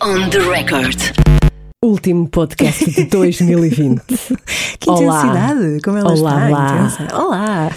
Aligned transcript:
On 0.00 0.28
the 0.30 0.40
record. 0.40 0.96
Último 1.82 2.28
podcast 2.28 2.84
de 2.84 3.04
2020. 3.10 4.00
Que 4.78 4.90
intensidade! 4.90 5.80
Como 5.82 5.98
ela 5.98 6.12
Olá, 6.12 6.34
está 6.34 6.48
olá. 6.48 6.74
intensa. 6.76 7.16
Olá! 7.16 7.70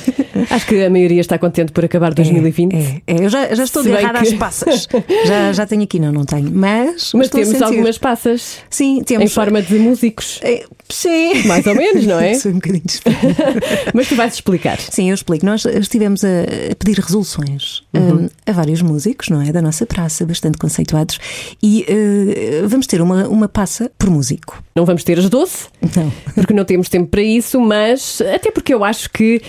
Acho 0.50 0.66
que 0.68 0.84
a 0.84 0.90
maioria 0.90 1.22
está 1.22 1.38
contente 1.38 1.72
por 1.72 1.84
acabar 1.86 2.14
2020. 2.14 2.74
É, 2.76 3.02
é, 3.08 3.26
eu 3.26 3.30
já, 3.30 3.54
já 3.56 3.64
estou 3.64 3.82
agarrada 3.84 4.20
que- 4.22 4.28
às 4.28 4.34
passas. 4.34 4.88
Já, 5.26 5.52
já 5.54 5.66
tenho 5.66 5.84
aqui, 5.84 6.00
não, 6.00 6.12
não 6.12 6.26
tenho. 6.26 6.50
Mas, 6.54 7.12
Mas 7.14 7.28
a 7.28 7.32
temos 7.32 7.62
algumas 7.62 7.98
passas 7.98 8.60
Sim, 8.70 9.02
temos. 9.06 9.26
em 9.26 9.28
forma 9.28 9.62
de 9.62 9.76
músicos. 9.76 10.40
É, 10.42 10.64
sim. 10.90 11.44
Mais 11.48 11.66
ou 11.66 11.76
menos, 11.76 12.06
não 12.06 12.20
é? 12.20 12.34
Sou 12.40 12.52
um 12.52 12.56
bocadinho. 12.56 12.84
Mas 13.94 14.08
tu 14.08 14.16
vais 14.16 14.34
explicar. 14.34 14.80
Sim, 14.80 15.10
eu 15.10 15.16
explico. 15.16 15.46
Nós 15.46 15.66
estivemos 15.66 16.24
a, 16.24 16.28
a 16.72 16.76
pedir 16.76 17.00
resoluções 17.00 17.84
Uhum. 17.94 18.26
hum, 18.26 18.30
a 18.46 18.52
vários 18.52 18.82
músicos, 18.82 19.30
não 19.30 19.42
é? 19.42 19.52
Da 19.52 19.62
nossa 19.62 19.86
praça, 19.86 20.26
bastante 20.26 20.58
conceituados. 20.58 21.20
E 21.64 21.84
eh, 21.88 22.62
vamos 22.68 22.86
ter 22.86 23.02
uma, 23.02 23.28
uma 23.28 23.48
passa 23.48 23.90
por 23.98 24.10
músico. 24.10 24.62
Não 24.76 24.86
vamos 24.86 25.04
ter 25.04 25.18
as 25.18 25.30
12, 25.30 25.54
Não. 25.96 26.12
porque 26.36 26.54
não 26.54 26.64
temos 26.64 26.90
tempo 26.90 27.08
para 27.10 27.22
isso, 27.22 27.60
mas 27.60 28.22
até 28.36 28.52
porque 28.52 28.74
eu 28.74 28.84
acho 28.84 29.10
que 29.10 29.42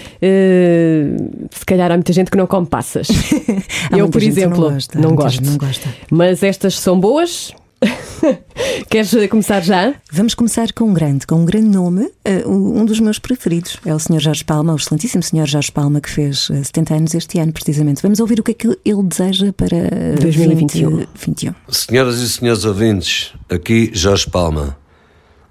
eh, 0.78 1.48
se 1.50 1.64
calhar 1.64 1.90
há 1.90 1.94
muita 1.94 2.12
gente 2.12 2.30
que 2.30 2.36
não 2.36 2.46
come 2.46 2.66
passas. 2.66 3.08
Eu, 3.96 4.08
por 4.08 4.22
exemplo, 4.22 4.60
não 4.60 4.72
gosta, 4.72 4.98
não 4.98 5.14
gosto. 5.14 5.44
não 5.44 5.56
gosta. 5.56 5.88
Mas 6.10 6.42
estas 6.42 6.78
são 6.78 6.98
boas. 6.98 7.52
Queres 8.90 9.14
começar 9.28 9.62
já? 9.62 9.94
Vamos 10.12 10.34
começar 10.34 10.72
com 10.72 10.84
um 10.84 10.94
grande, 10.94 11.26
com 11.26 11.36
um 11.36 11.44
grande 11.44 11.68
nome, 11.68 12.10
eh, 12.24 12.44
um 12.46 12.84
dos 12.84 12.98
meus 12.98 13.18
preferidos. 13.18 13.78
É 13.84 13.94
o 13.94 13.98
Sr. 13.98 14.18
Jorge 14.18 14.44
Palma, 14.44 14.72
o 14.72 14.76
excelentíssimo 14.76 15.22
Sr. 15.22 15.46
Jorge 15.46 15.70
Palma, 15.70 16.00
que 16.00 16.10
fez 16.10 16.48
eh, 16.50 16.62
70 16.62 16.94
anos 16.94 17.14
este 17.14 17.38
ano, 17.38 17.52
precisamente. 17.52 18.02
Vamos 18.02 18.18
ouvir 18.20 18.40
o 18.40 18.42
que 18.42 18.50
é 18.50 18.54
que 18.54 18.66
ele 18.84 19.02
deseja 19.04 19.52
para 19.52 19.76
eh, 19.76 20.16
2021. 20.20 20.90
2021. 20.90 21.54
Senhoras 21.68 22.18
e 22.18 22.28
senhores 22.28 22.64
ouvintes, 22.64 23.32
aqui 23.48 23.90
Jorge 23.92 24.28
Palma 24.28 24.76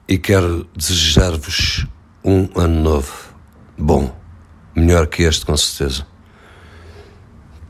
e 0.07 0.17
quero 0.17 0.67
desejar-vos 0.75 1.85
um 2.23 2.47
ano 2.55 2.81
novo. 2.81 3.13
Bom, 3.77 4.13
melhor 4.77 5.07
que 5.07 5.23
este, 5.23 5.45
com 5.45 5.55
certeza. 5.57 6.05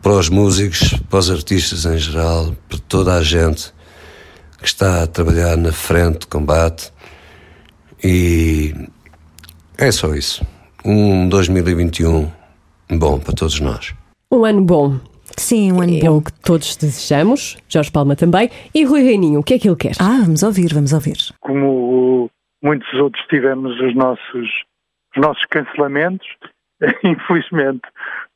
Para 0.02 0.14
os 0.14 0.30
músicos, 0.30 0.94
para 1.10 1.20
os 1.20 1.30
artistas 1.32 1.86
em 1.86 1.98
geral, 1.98 2.56
para 2.70 2.78
toda 2.88 3.16
a 3.16 3.24
gente 3.24 3.74
que 4.60 4.66
está 4.68 5.04
a 5.04 5.08
trabalhar 5.08 5.56
na 5.58 5.72
frente 5.72 6.20
de 6.20 6.28
combate 6.28 6.92
e 8.04 8.74
é 9.78 9.92
só 9.92 10.14
isso. 10.14 10.46
Um 10.86 11.28
2021 11.30 12.32
bom 12.92 13.20
para 13.20 13.34
todos 13.34 13.60
nós. 13.60 13.94
Um 14.32 14.46
ano 14.46 14.62
bom. 14.62 15.00
Sim, 15.38 15.72
um 15.72 15.82
ano 15.82 15.96
É 15.98 16.02
bom. 16.02 16.18
o 16.18 16.22
que 16.22 16.32
todos 16.42 16.76
desejamos. 16.76 17.58
Jorge 17.68 17.92
Palma 17.92 18.16
também. 18.16 18.50
E 18.74 18.84
Rui 18.86 19.04
Reininho, 19.04 19.40
o 19.40 19.44
que 19.44 19.54
é 19.56 19.60
que 19.60 19.68
ele 19.68 19.76
quer? 19.76 19.94
Ah, 20.00 20.20
vamos 20.22 20.42
ouvir, 20.44 20.74
vamos 20.74 20.94
ouvir. 20.94 21.18
como 21.42 22.30
muitos 22.64 22.92
outros 22.96 23.24
tivemos 23.30 23.72
os 23.80 23.96
nossos, 23.96 24.48
os 25.16 25.22
nossos 25.22 25.44
cancelamentos. 25.50 26.28
Infelizmente, 27.04 27.82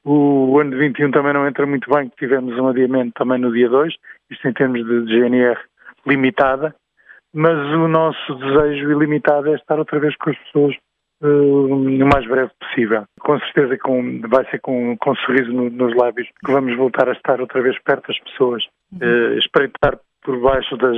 o 0.03 0.59
ano 0.59 0.71
de 0.71 0.77
21 0.77 1.11
também 1.11 1.33
não 1.33 1.47
entra 1.47 1.65
muito 1.65 1.89
bem, 1.93 2.09
que 2.09 2.15
tivemos 2.15 2.57
um 2.57 2.67
adiamento 2.67 3.11
também 3.13 3.39
no 3.39 3.51
dia 3.53 3.69
2, 3.69 3.93
isto 4.31 4.47
em 4.47 4.53
termos 4.53 4.85
de, 4.85 5.05
GNR 5.05 5.59
limitada, 6.07 6.73
mas 7.33 7.55
o 7.75 7.87
nosso 7.87 8.35
desejo 8.35 8.91
ilimitado 8.91 9.49
é 9.49 9.55
estar 9.55 9.77
outra 9.77 9.99
vez 9.99 10.15
com 10.17 10.31
as 10.31 10.37
pessoas 10.39 10.75
eh, 11.23 11.27
o 11.27 12.07
mais 12.11 12.27
breve 12.27 12.49
possível. 12.59 13.03
Com 13.19 13.39
certeza 13.39 13.77
com, 13.77 14.21
vai 14.27 14.43
ser 14.49 14.59
com, 14.59 14.97
com 14.97 15.11
um 15.11 15.15
sorriso 15.17 15.53
no- 15.53 15.69
nos 15.69 15.95
lábios 15.95 16.27
que 16.43 16.51
vamos 16.51 16.75
voltar 16.75 17.07
a 17.07 17.13
estar 17.13 17.39
outra 17.39 17.61
vez 17.61 17.77
perto 17.83 18.07
das 18.07 18.19
pessoas, 18.19 18.63
eh, 18.99 19.37
espreitar 19.37 19.99
por 20.23 20.39
baixo 20.41 20.75
das, 20.77 20.97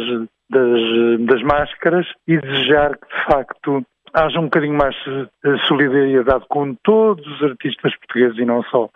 das, 0.50 1.20
das 1.28 1.42
máscaras 1.44 2.08
e 2.28 2.38
desejar 2.38 2.98
que 2.98 3.08
de 3.08 3.26
facto 3.26 3.84
haja 4.14 4.40
um 4.40 4.46
bocadinho 4.46 4.78
mais 4.78 4.96
eh, 5.08 5.58
solidariedade 5.68 6.46
com 6.48 6.76
todos 6.76 7.26
os 7.26 7.44
artistas 7.44 7.96
portugueses 7.98 8.38
e 8.38 8.46
não 8.46 8.64
só. 8.64 8.90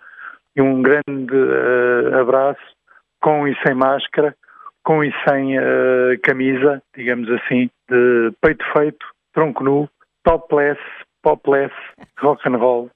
E 0.55 0.61
um 0.61 0.81
grande 0.81 1.35
eh, 1.35 2.19
abraço, 2.19 2.61
com 3.19 3.47
e 3.47 3.55
sem 3.65 3.73
máscara, 3.75 4.35
com 4.83 5.03
e 5.03 5.11
sem 5.27 5.57
eh, 5.57 6.17
camisa, 6.23 6.81
digamos 6.95 7.29
assim, 7.31 7.69
de 7.89 8.31
peito 8.41 8.63
feito, 8.73 9.05
tronco 9.33 9.63
nu, 9.63 9.89
topless, 10.23 10.79
popless, 11.23 11.73
rock 12.19 12.47
and 12.47 12.57
roll, 12.57 12.89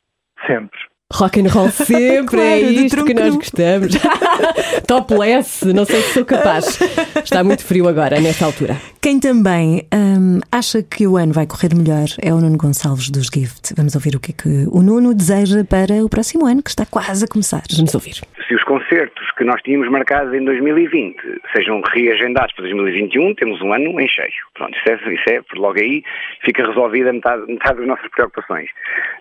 sempre. 0.46 0.91
Rock 1.14 1.40
and 1.40 1.50
roll 1.50 1.70
sempre, 1.72 2.26
Claro, 2.38 2.50
é 2.50 2.60
isto 2.60 3.06
que 3.06 3.14
nós 3.14 3.36
gostamos. 3.36 3.94
Topless, 4.88 5.66
não 5.74 5.86
sei 5.86 6.02
se 6.02 6.14
sou 6.14 6.26
capaz. 6.26 6.80
Está 7.24 7.44
muito 7.44 7.66
frio 7.66 7.88
agora, 7.88 8.20
nesta 8.20 8.46
altura. 8.46 8.76
Quem 9.02 9.20
também 9.20 9.88
hum, 9.94 10.40
acha 10.52 10.84
que 10.84 11.08
o 11.08 11.18
ano 11.18 11.34
vai 11.34 11.48
correr 11.48 11.74
melhor 11.76 12.06
é 12.22 12.34
o 12.34 12.38
Nuno 12.38 12.58
Gonçalves 12.58 13.10
dos 13.10 13.28
Gift. 13.34 13.74
Vamos 13.76 13.96
ouvir 13.96 14.16
o 14.16 14.20
que 14.20 14.32
é 14.32 14.36
que 14.36 14.68
o 14.72 14.82
Nuno 14.82 15.14
deseja 15.14 15.64
para 15.64 16.06
o 16.06 16.10
próximo 16.10 16.46
ano, 16.46 16.62
que 16.62 16.70
está 16.70 16.86
quase 16.86 17.26
a 17.26 17.28
começar. 17.28 17.64
Vamos 17.76 17.96
ouvir. 17.96 18.22
se 18.48 18.56
os 18.56 18.64
concertos 18.64 19.32
que 19.38 19.44
nós 19.44 19.62
tínhamos 19.64 19.90
marcados 19.90 20.34
em 20.34 20.46
2020 20.46 21.18
sejam 21.56 21.82
reagendados 21.94 22.54
para 22.54 22.64
2021, 22.66 23.34
temos 23.36 23.62
um 23.62 23.74
ano 23.74 24.00
em 24.00 24.08
cheio. 24.08 24.30
Pronto, 24.54 24.78
isso 24.78 24.90
é, 24.90 25.14
isso 25.14 25.30
é 25.30 25.42
por 25.42 25.58
logo 25.58 25.80
aí 25.80 26.04
fica 26.46 26.66
resolvida 26.66 27.12
metade, 27.12 27.46
metade 27.48 27.80
das 27.80 27.88
nossas 27.88 28.10
preocupações. 28.12 28.70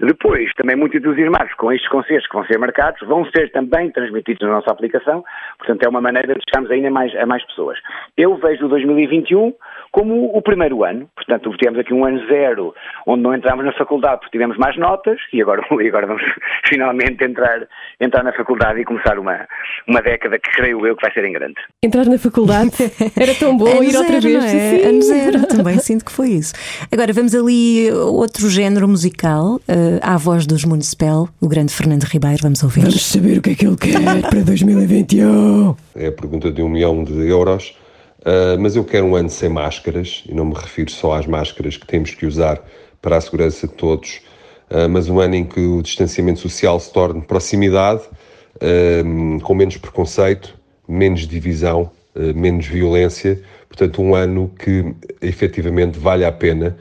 Depois, 0.00 0.53
também 0.55 0.77
muito 0.77 0.97
entusiasmados 0.97 1.55
com 1.55 1.73
estes 1.81 1.89
concertos 1.89 2.27
que 2.29 2.35
vão 2.35 2.45
ser 2.45 2.59
marcados, 2.59 3.01
vão 3.07 3.25
ser 3.35 3.51
também 3.51 3.91
transmitidos 3.91 4.47
na 4.47 4.55
nossa 4.55 4.71
aplicação, 4.71 5.25
portanto 5.59 5.83
é 5.83 5.89
uma 5.89 6.01
maneira 6.01 6.35
de 6.35 6.41
chegarmos 6.49 6.71
ainda 6.71 6.91
mais, 6.91 7.15
a 7.17 7.27
mais 7.27 7.45
pessoas. 7.47 7.79
Eu 8.17 8.37
vejo 8.37 8.67
o 8.67 8.69
2021 8.69 9.55
como 9.91 10.37
o 10.37 10.43
primeiro 10.43 10.84
ano, 10.84 11.09
portanto 11.15 11.51
tivemos 11.56 11.81
aqui 11.81 11.93
um 11.93 12.05
ano 12.05 12.25
zero, 12.27 12.75
onde 13.06 13.23
não 13.23 13.34
entramos 13.34 13.65
na 13.65 13.73
faculdade 13.73 14.21
porque 14.21 14.33
tivemos 14.33 14.56
mais 14.56 14.77
notas, 14.77 15.19
e 15.33 15.43
agora, 15.43 15.62
e 15.83 15.89
agora 15.89 16.06
vamos 16.06 16.23
finalmente 16.67 17.25
entrar, 17.25 17.67
entrar 18.00 18.23
na 18.23 18.33
faculdade 18.33 18.81
e 18.81 18.84
começar 18.84 19.19
uma, 19.19 19.47
uma 19.87 20.00
década 20.00 20.39
que 20.39 20.50
creio 20.50 20.87
eu 20.87 20.97
que 20.97 21.03
vai 21.03 21.12
ser 21.12 21.25
em 21.25 21.33
grande. 21.33 21.56
Entrar 21.83 22.06
na 22.06 22.19
faculdade 22.19 22.71
era 23.21 23.34
tão 23.34 23.56
bom 23.56 23.67
Ano 23.67 23.84
ir 23.84 23.97
outra 23.97 24.21
zero, 24.21 24.23
vez. 24.23 24.39
não 24.39 24.45
é? 24.45 24.49
Sim. 24.49 24.89
Ano 24.89 25.03
zero, 25.03 25.47
também 25.47 25.79
sinto 25.79 26.05
que 26.05 26.12
foi 26.12 26.29
isso. 26.31 26.55
Agora 26.93 27.12
vamos 27.12 27.34
ali 27.34 27.91
outro 27.93 28.49
género 28.49 28.87
musical, 28.89 29.61
eh, 29.69 29.99
à 30.03 30.17
voz 30.17 30.47
dos 30.47 30.65
Municipal, 30.65 31.29
o 31.41 31.49
grande 31.49 31.73
Fernando 31.73 32.05
Ribeiro, 32.05 32.39
vamos 32.43 32.62
ouvir. 32.62 32.83
Vamos 32.83 33.05
saber 33.05 33.39
o 33.39 33.43
que 33.43 33.50
é 33.50 33.55
que 33.55 33.67
ele 33.67 33.77
quer 33.77 34.00
para 34.29 34.41
2021. 34.41 35.75
é 35.97 36.06
a 36.06 36.12
pergunta 36.12 36.50
de 36.50 36.62
um 36.62 36.69
milhão 36.69 37.03
de 37.03 37.29
euros, 37.29 37.75
ah, 38.25 38.56
mas 38.58 38.76
eu 38.76 38.84
quero 38.84 39.06
um 39.06 39.16
ano 39.16 39.31
sem 39.31 39.48
máscaras, 39.48 40.25
e 40.28 40.34
não 40.34 40.44
me 40.44 40.54
refiro 40.54 40.91
só 40.91 41.14
às 41.14 41.26
máscaras 41.26 41.76
que 41.76 41.86
temos 41.86 42.14
que 42.14 42.26
usar 42.26 42.62
para 43.00 43.16
a 43.16 43.20
segurança 43.20 43.66
de 43.66 43.75
todos, 43.75 44.20
ah, 44.69 44.88
mas 44.88 45.08
um 45.08 45.20
ano 45.20 45.34
em 45.34 45.44
que 45.44 45.60
o 45.60 45.82
distanciamento 45.82 46.41
social 46.41 46.78
se 46.81 46.92
torne 46.92 47.22
proximidade, 47.22 48.03
ah, 48.60 49.41
com 49.42 49.54
menos 49.54 49.76
preconceito, 49.76 50.54
menos 50.88 51.26
divisão, 51.26 51.91
menos 52.34 52.66
violência, 52.66 53.41
portanto 53.69 54.03
um 54.03 54.16
ano 54.16 54.52
que 54.58 54.92
efetivamente 55.22 55.97
vale 55.97 56.25
a 56.25 56.32
pena 56.32 56.76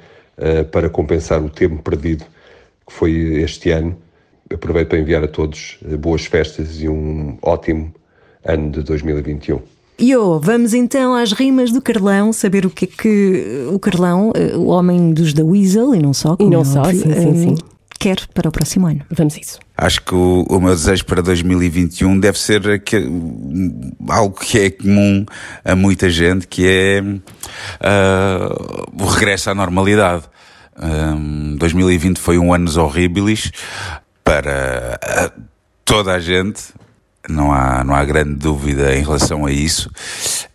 para 0.72 0.90
compensar 0.90 1.40
o 1.44 1.50
tempo 1.50 1.84
perdido 1.84 2.26
que 2.88 2.92
foi 2.92 3.12
este 3.44 3.70
ano. 3.70 3.96
Aproveito 4.52 4.90
para 4.90 4.98
enviar 4.98 5.24
a 5.24 5.28
todos 5.28 5.78
boas 6.00 6.26
festas 6.26 6.82
e 6.82 6.90
um 6.90 7.38
ótimo 7.44 7.94
ano 8.44 8.72
de 8.72 8.82
2021. 8.82 9.79
E 10.00 10.16
oh, 10.16 10.40
vamos 10.40 10.74
então 10.74 11.14
às 11.14 11.34
rimas 11.34 11.72
do 11.72 11.82
Carlão, 11.82 12.32
saber 12.32 12.66
o 12.66 12.70
que 12.70 12.86
é 12.86 12.88
que 12.88 13.68
o 13.70 13.78
Carlão, 13.78 14.32
eh, 14.34 14.56
o 14.56 14.68
homem 14.68 15.12
dos 15.14 15.34
da 15.34 15.44
Weasel, 15.44 15.94
e 15.94 16.00
não 16.00 16.14
só, 16.14 16.38
como 16.38 16.50
não 16.50 16.62
é 16.62 16.66
só, 16.66 16.80
óbvio, 16.80 17.02
sim, 17.02 17.14
sim, 17.14 17.30
eh, 17.30 17.34
sim. 17.34 17.56
quer 18.00 18.18
para 18.34 18.48
o 18.48 18.52
próximo 18.52 18.88
ano. 18.88 19.02
Vamos 19.12 19.36
a 19.36 19.40
isso. 19.40 19.60
Acho 19.78 20.02
que 20.02 20.16
o, 20.16 20.46
o 20.50 20.60
meu 20.62 20.74
desejo 20.74 21.06
para 21.06 21.22
2021 21.22 22.18
deve 22.18 22.40
ser 22.40 22.66
aque- 22.70 23.10
algo 24.08 24.40
que 24.40 24.58
é 24.58 24.70
comum 24.70 25.26
a 25.66 25.76
muita 25.76 26.10
gente, 26.10 26.48
que 26.48 26.66
é 26.66 27.04
ah, 27.82 28.50
o 28.98 29.06
regresso 29.06 29.50
à 29.50 29.56
normalidade. 29.56 30.24
Ahm, 30.82 31.58
2020 31.58 32.20
foi 32.20 32.38
um 32.38 32.54
ano 32.54 32.72
horríveis 32.80 33.52
para 34.24 34.98
ah, 35.04 35.32
toda 35.84 36.14
a 36.14 36.20
gente, 36.20 36.62
não 37.32 37.52
há, 37.52 37.84
não 37.84 37.96
há 37.96 38.04
grande 38.04 38.36
dúvida 38.36 38.96
em 38.96 39.02
relação 39.02 39.46
a 39.46 39.52
isso. 39.52 39.90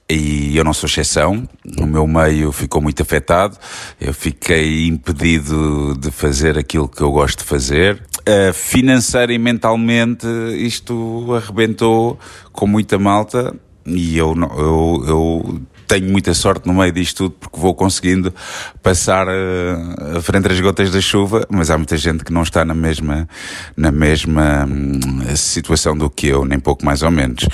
E 0.09 0.56
eu 0.56 0.62
não 0.62 0.75
sou 0.75 0.87
exceção, 0.87 1.49
o 1.79 1.87
meu 1.87 2.06
meio 2.06 2.53
ficou 2.53 2.81
muito 2.81 3.00
afetado, 3.00 3.56
eu 3.99 4.12
fiquei 4.12 4.87
impedido 4.87 5.97
de 5.99 6.11
fazer 6.11 6.59
aquilo 6.59 6.88
que 6.88 7.00
eu 7.00 7.11
gosto 7.11 7.38
de 7.38 7.44
fazer. 7.44 8.03
Uh, 8.21 8.53
financeira 8.53 9.32
e 9.32 9.38
mentalmente 9.38 10.26
isto 10.56 11.35
arrebentou 11.35 12.19
com 12.53 12.67
muita 12.67 12.99
malta 12.99 13.55
e 13.87 14.17
eu, 14.17 14.35
eu, 14.56 15.05
eu 15.06 15.61
tenho 15.86 16.10
muita 16.10 16.34
sorte 16.34 16.66
no 16.66 16.75
meio 16.75 16.92
disto 16.92 17.25
tudo 17.25 17.36
porque 17.40 17.58
vou 17.58 17.75
conseguindo 17.75 18.34
passar 18.82 19.26
uh, 19.28 20.20
frente 20.22 20.48
às 20.48 20.60
gotas 20.60 20.90
da 20.90 21.00
chuva, 21.00 21.46
mas 21.50 21.70
há 21.70 21.76
muita 21.76 21.96
gente 21.96 22.25
que 22.25 22.32
não 22.32 22.42
está 22.42 22.64
na 22.64 22.75
mesma, 22.75 23.28
na 23.76 23.92
mesma 23.92 24.66
hum, 24.66 25.00
situação 25.36 25.96
do 25.96 26.10
que 26.10 26.26
eu, 26.26 26.44
nem 26.44 26.58
pouco 26.58 26.84
mais 26.84 27.02
ou 27.02 27.10
menos. 27.10 27.46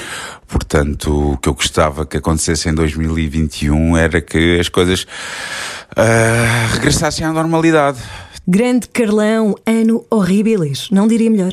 Portanto, 0.49 1.33
o 1.33 1.37
que 1.37 1.49
eu 1.49 1.55
gostava 1.55 2.05
que 2.05 2.17
acontecesse 2.17 2.69
em 2.69 2.75
2021 2.75 3.97
era 3.97 4.21
que 4.21 4.59
as 4.59 4.69
coisas 4.69 5.03
uh, 5.03 6.75
regressassem 6.75 7.25
à 7.25 7.33
normalidade. 7.33 7.99
Grande 8.47 8.89
Carlão, 8.89 9.55
ano 9.65 10.05
horribilis, 10.11 10.89
não 10.91 11.07
diria 11.07 11.31
melhor. 11.31 11.53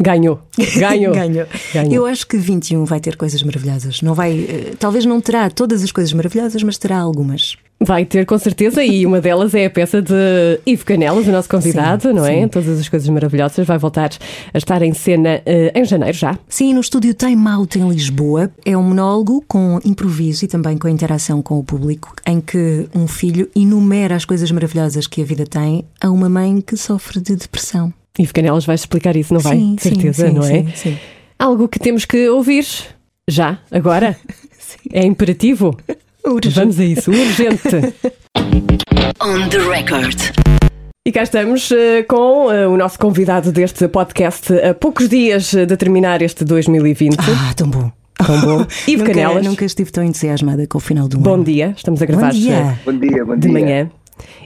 Ganhou. 0.00 0.40
Ganhou. 0.78 1.14
Ganhou. 1.14 1.46
Ganhou. 1.72 1.92
Eu 1.92 2.06
acho 2.06 2.26
que 2.26 2.36
21 2.36 2.84
vai 2.84 3.00
ter 3.00 3.16
coisas 3.16 3.42
maravilhosas. 3.42 4.00
Não 4.02 4.14
vai, 4.14 4.32
eh, 4.48 4.72
talvez 4.78 5.04
não 5.04 5.20
terá 5.20 5.50
todas 5.50 5.82
as 5.82 5.92
coisas 5.92 6.12
maravilhosas, 6.12 6.62
mas 6.62 6.78
terá 6.78 6.98
algumas. 6.98 7.56
Vai 7.84 8.04
ter 8.04 8.24
com 8.24 8.38
certeza, 8.38 8.84
e 8.84 9.04
uma 9.04 9.20
delas 9.20 9.54
é 9.56 9.66
a 9.66 9.70
peça 9.70 10.00
de 10.00 10.14
Ivo 10.64 10.84
Canelas, 10.84 11.26
o 11.26 11.32
nosso 11.32 11.48
convidado, 11.48 12.08
Sim, 12.08 12.14
não 12.14 12.24
é? 12.24 12.42
sim. 12.42 12.48
Todas 12.48 12.78
as 12.78 12.88
coisas 12.88 13.08
maravilhosas. 13.08 13.66
Vai 13.66 13.76
voltar 13.76 14.10
a 14.54 14.58
estar 14.58 14.82
em 14.82 14.94
cena 14.94 15.42
eh, 15.44 15.72
em 15.74 15.84
janeiro 15.84 16.16
já. 16.16 16.38
Sim, 16.48 16.74
no 16.74 16.80
estúdio 16.80 17.12
Time 17.12 17.48
Out 17.48 17.78
em 17.78 17.88
Lisboa 17.88 18.50
é 18.64 18.76
um 18.76 18.82
monólogo 18.82 19.44
com 19.48 19.80
improviso 19.84 20.44
e 20.44 20.48
também 20.48 20.78
com 20.78 20.88
interação 20.88 21.42
com 21.42 21.58
o 21.58 21.64
público, 21.64 22.14
em 22.26 22.40
que 22.40 22.88
um 22.94 23.08
filho 23.08 23.50
enumera 23.54 24.14
as 24.14 24.24
coisas 24.24 24.50
maravilhosas 24.50 25.06
que 25.06 25.20
a 25.20 25.24
vida 25.24 25.44
tem 25.44 25.84
a 26.00 26.08
uma 26.08 26.28
mãe 26.28 26.60
que 26.60 26.76
sofre 26.76 27.20
de 27.20 27.34
depressão. 27.34 27.92
Ivo 28.18 28.32
Canelas 28.34 28.64
vai 28.66 28.74
explicar 28.74 29.16
isso, 29.16 29.32
não 29.32 29.40
vai? 29.40 29.56
Sim, 29.56 29.74
De 29.74 29.82
certeza, 29.82 30.28
sim, 30.28 30.34
não 30.34 30.42
é? 30.44 30.48
sim, 30.48 30.68
sim. 30.74 30.98
Algo 31.38 31.66
que 31.68 31.78
temos 31.78 32.04
que 32.04 32.28
ouvir 32.28 32.66
já, 33.28 33.58
agora. 33.70 34.16
É 34.90 35.04
imperativo. 35.04 35.76
Vamos 36.54 36.80
a 36.80 36.84
isso, 36.84 37.10
urgente. 37.10 37.94
On 39.20 39.48
the 39.50 39.58
record. 39.58 40.18
E 41.06 41.12
cá 41.12 41.22
estamos 41.22 41.70
eh, 41.70 42.02
com 42.04 42.50
eh, 42.50 42.66
o 42.66 42.76
nosso 42.76 42.98
convidado 42.98 43.52
deste 43.52 43.86
podcast 43.88 44.52
a 44.54 44.72
poucos 44.72 45.08
dias 45.10 45.52
de 45.52 45.76
terminar 45.76 46.22
este 46.22 46.42
2020. 46.44 47.16
Ah, 47.20 47.52
tão 47.54 47.68
bom. 47.68 47.92
Tão 48.14 48.40
bom. 48.40 48.66
Ivo 48.88 49.02
nunca, 49.04 49.12
Canelas, 49.14 49.46
nunca 49.46 49.64
estive 49.66 49.90
tão 49.92 50.02
entusiasmada 50.02 50.66
com 50.66 50.78
o 50.78 50.80
final 50.80 51.06
do 51.06 51.18
bom 51.18 51.34
ano. 51.34 51.44
dia. 51.44 51.74
Estamos 51.76 52.00
a 52.00 52.06
gravar 52.06 52.32
Bom 52.32 52.38
dia. 52.38 52.78
Bom 52.84 52.98
dia, 52.98 53.24
bom 53.26 53.34
de 53.34 53.40
dia. 53.40 53.52
manhã. 53.52 53.90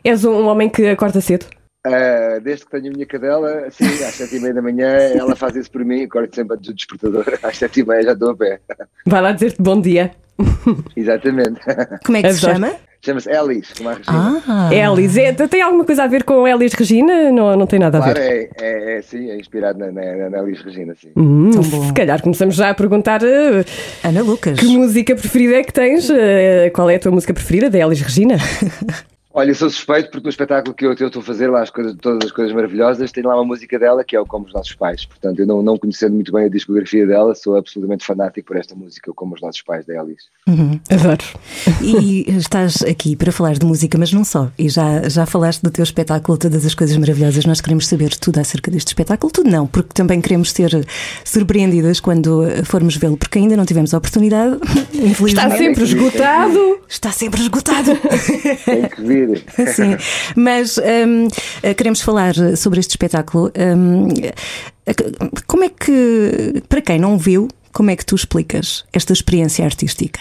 És 0.04 0.24
um 0.24 0.46
homem 0.48 0.68
que 0.68 0.86
acorda 0.88 1.20
cedo? 1.20 1.46
Ah, 1.86 2.38
desde 2.42 2.64
que 2.64 2.70
tenho 2.72 2.88
a 2.88 2.94
minha 2.94 3.06
cadela, 3.06 3.68
sim, 3.70 3.84
às 3.84 4.14
sete 4.14 4.36
e 4.36 4.40
meia 4.40 4.54
da 4.54 4.62
manhã, 4.62 4.88
ela 4.88 5.36
faz 5.36 5.54
isso 5.54 5.70
por 5.70 5.84
mim, 5.84 6.02
acordo 6.04 6.34
sempre 6.34 6.56
antes 6.56 6.68
do 6.70 6.74
despertador, 6.74 7.24
às 7.42 7.56
sete 7.56 7.80
e 7.80 7.84
meia 7.86 8.02
já 8.02 8.12
estou 8.12 8.30
a 8.30 8.36
pé. 8.36 8.58
Vai 9.06 9.22
lá 9.22 9.32
dizer-te 9.32 9.62
bom 9.62 9.80
dia. 9.80 10.10
Exatamente. 10.96 11.60
Como 12.04 12.18
é 12.18 12.22
que 12.22 12.32
se 12.34 12.40
chama? 12.40 12.72
Chama-se 13.04 13.30
Elis, 13.30 13.72
como 13.76 13.90
a 13.90 13.92
Regina. 13.92 14.42
Ah, 14.48 14.70
Elis, 14.74 15.16
é, 15.16 15.32
tem 15.32 15.62
alguma 15.62 15.84
coisa 15.84 16.02
a 16.02 16.06
ver 16.08 16.24
com 16.24 16.48
Elis 16.48 16.72
Regina? 16.72 17.30
Não, 17.30 17.56
não 17.56 17.66
tem 17.66 17.78
nada 17.78 17.98
a 17.98 18.02
Claro, 18.02 18.18
ver. 18.18 18.50
é, 18.58 18.64
é, 18.94 18.98
é, 18.98 19.02
sim, 19.02 19.30
é 19.30 19.36
inspirado 19.38 19.78
na, 19.78 19.92
na, 19.92 20.30
na 20.30 20.38
Elis 20.42 20.60
Regina, 20.62 20.92
sim. 21.00 21.12
Hum, 21.16 21.52
bom. 21.52 21.86
se 21.86 21.92
calhar 21.92 22.20
começamos 22.20 22.56
já 22.56 22.70
a 22.70 22.74
perguntar 22.74 23.22
eh, 23.22 23.64
Ana 24.02 24.22
Lucas. 24.22 24.58
que 24.58 24.66
música 24.66 25.14
preferida 25.14 25.54
é 25.56 25.62
que 25.62 25.72
tens? 25.72 26.10
Eh, 26.10 26.70
qual 26.74 26.90
é 26.90 26.96
a 26.96 26.98
tua 26.98 27.12
música 27.12 27.32
preferida 27.32 27.70
da 27.70 27.78
Elis 27.78 28.00
Regina? 28.00 28.36
Olha, 29.38 29.50
eu 29.50 29.54
sou 29.54 29.68
suspeito 29.68 30.10
porque 30.10 30.24
no 30.24 30.30
espetáculo 30.30 30.74
que 30.74 30.86
eu 30.86 30.94
eu 30.98 31.08
estou 31.08 31.20
a 31.20 31.22
fazer 31.22 31.48
lá, 31.48 31.60
as 31.60 31.68
coisas, 31.68 31.94
todas 32.00 32.24
as 32.24 32.32
coisas 32.32 32.54
maravilhosas, 32.54 33.12
tem 33.12 33.22
lá 33.22 33.34
uma 33.34 33.44
música 33.44 33.78
dela 33.78 34.02
que 34.02 34.16
é 34.16 34.20
o 34.20 34.24
Como 34.24 34.46
os 34.46 34.52
Nossos 34.54 34.72
Pais. 34.72 35.04
Portanto, 35.04 35.38
eu 35.38 35.46
não, 35.46 35.62
não 35.62 35.76
conhecendo 35.76 36.14
muito 36.14 36.32
bem 36.32 36.46
a 36.46 36.48
discografia 36.48 37.06
dela, 37.06 37.34
sou 37.34 37.54
absolutamente 37.54 38.02
fanático 38.02 38.48
por 38.48 38.56
esta 38.56 38.74
música, 38.74 39.10
o 39.10 39.14
Como 39.14 39.34
os 39.34 39.42
Nossos 39.42 39.60
Pais, 39.60 39.84
da 39.84 39.94
Elis. 39.94 40.22
Uhum. 40.48 40.80
Adoro. 40.90 41.22
E 41.82 42.24
estás 42.34 42.82
aqui 42.82 43.14
para 43.14 43.30
falar 43.30 43.58
de 43.58 43.66
música, 43.66 43.98
mas 43.98 44.10
não 44.10 44.24
só. 44.24 44.50
E 44.58 44.70
já, 44.70 45.06
já 45.06 45.26
falaste 45.26 45.60
do 45.60 45.70
teu 45.70 45.82
espetáculo, 45.82 46.38
todas 46.38 46.64
as 46.64 46.74
coisas 46.74 46.96
maravilhosas. 46.96 47.44
Nós 47.44 47.60
queremos 47.60 47.86
saber 47.86 48.16
tudo 48.16 48.40
acerca 48.40 48.70
deste 48.70 48.88
espetáculo. 48.88 49.30
Tudo 49.30 49.50
não, 49.50 49.66
porque 49.66 49.92
também 49.92 50.18
queremos 50.22 50.50
ser 50.50 50.70
surpreendidas 51.26 52.00
quando 52.00 52.42
formos 52.64 52.96
vê-lo, 52.96 53.18
porque 53.18 53.38
ainda 53.38 53.54
não 53.54 53.66
tivemos 53.66 53.92
a 53.92 53.98
oportunidade. 53.98 54.56
Infelizmente. 54.94 55.46
Está 55.46 55.50
sempre 55.50 55.84
esgotado. 55.84 56.78
Está 56.88 57.12
sempre 57.12 57.40
esgotado. 57.42 57.90
Tem 58.64 58.88
que 58.88 59.02
vir. 59.02 59.25
Sim, 59.74 59.96
mas 60.36 60.78
eh, 60.78 61.74
queremos 61.74 62.00
falar 62.02 62.34
sobre 62.56 62.80
este 62.80 62.90
espetáculo. 62.90 63.50
Eh, 63.54 64.34
como 65.46 65.64
é 65.64 65.68
que, 65.68 66.62
para 66.68 66.80
quem 66.80 66.98
não 66.98 67.18
viu, 67.18 67.48
como 67.72 67.90
é 67.90 67.96
que 67.96 68.06
tu 68.06 68.14
explicas 68.14 68.84
esta 68.92 69.12
experiência 69.12 69.64
artística? 69.64 70.20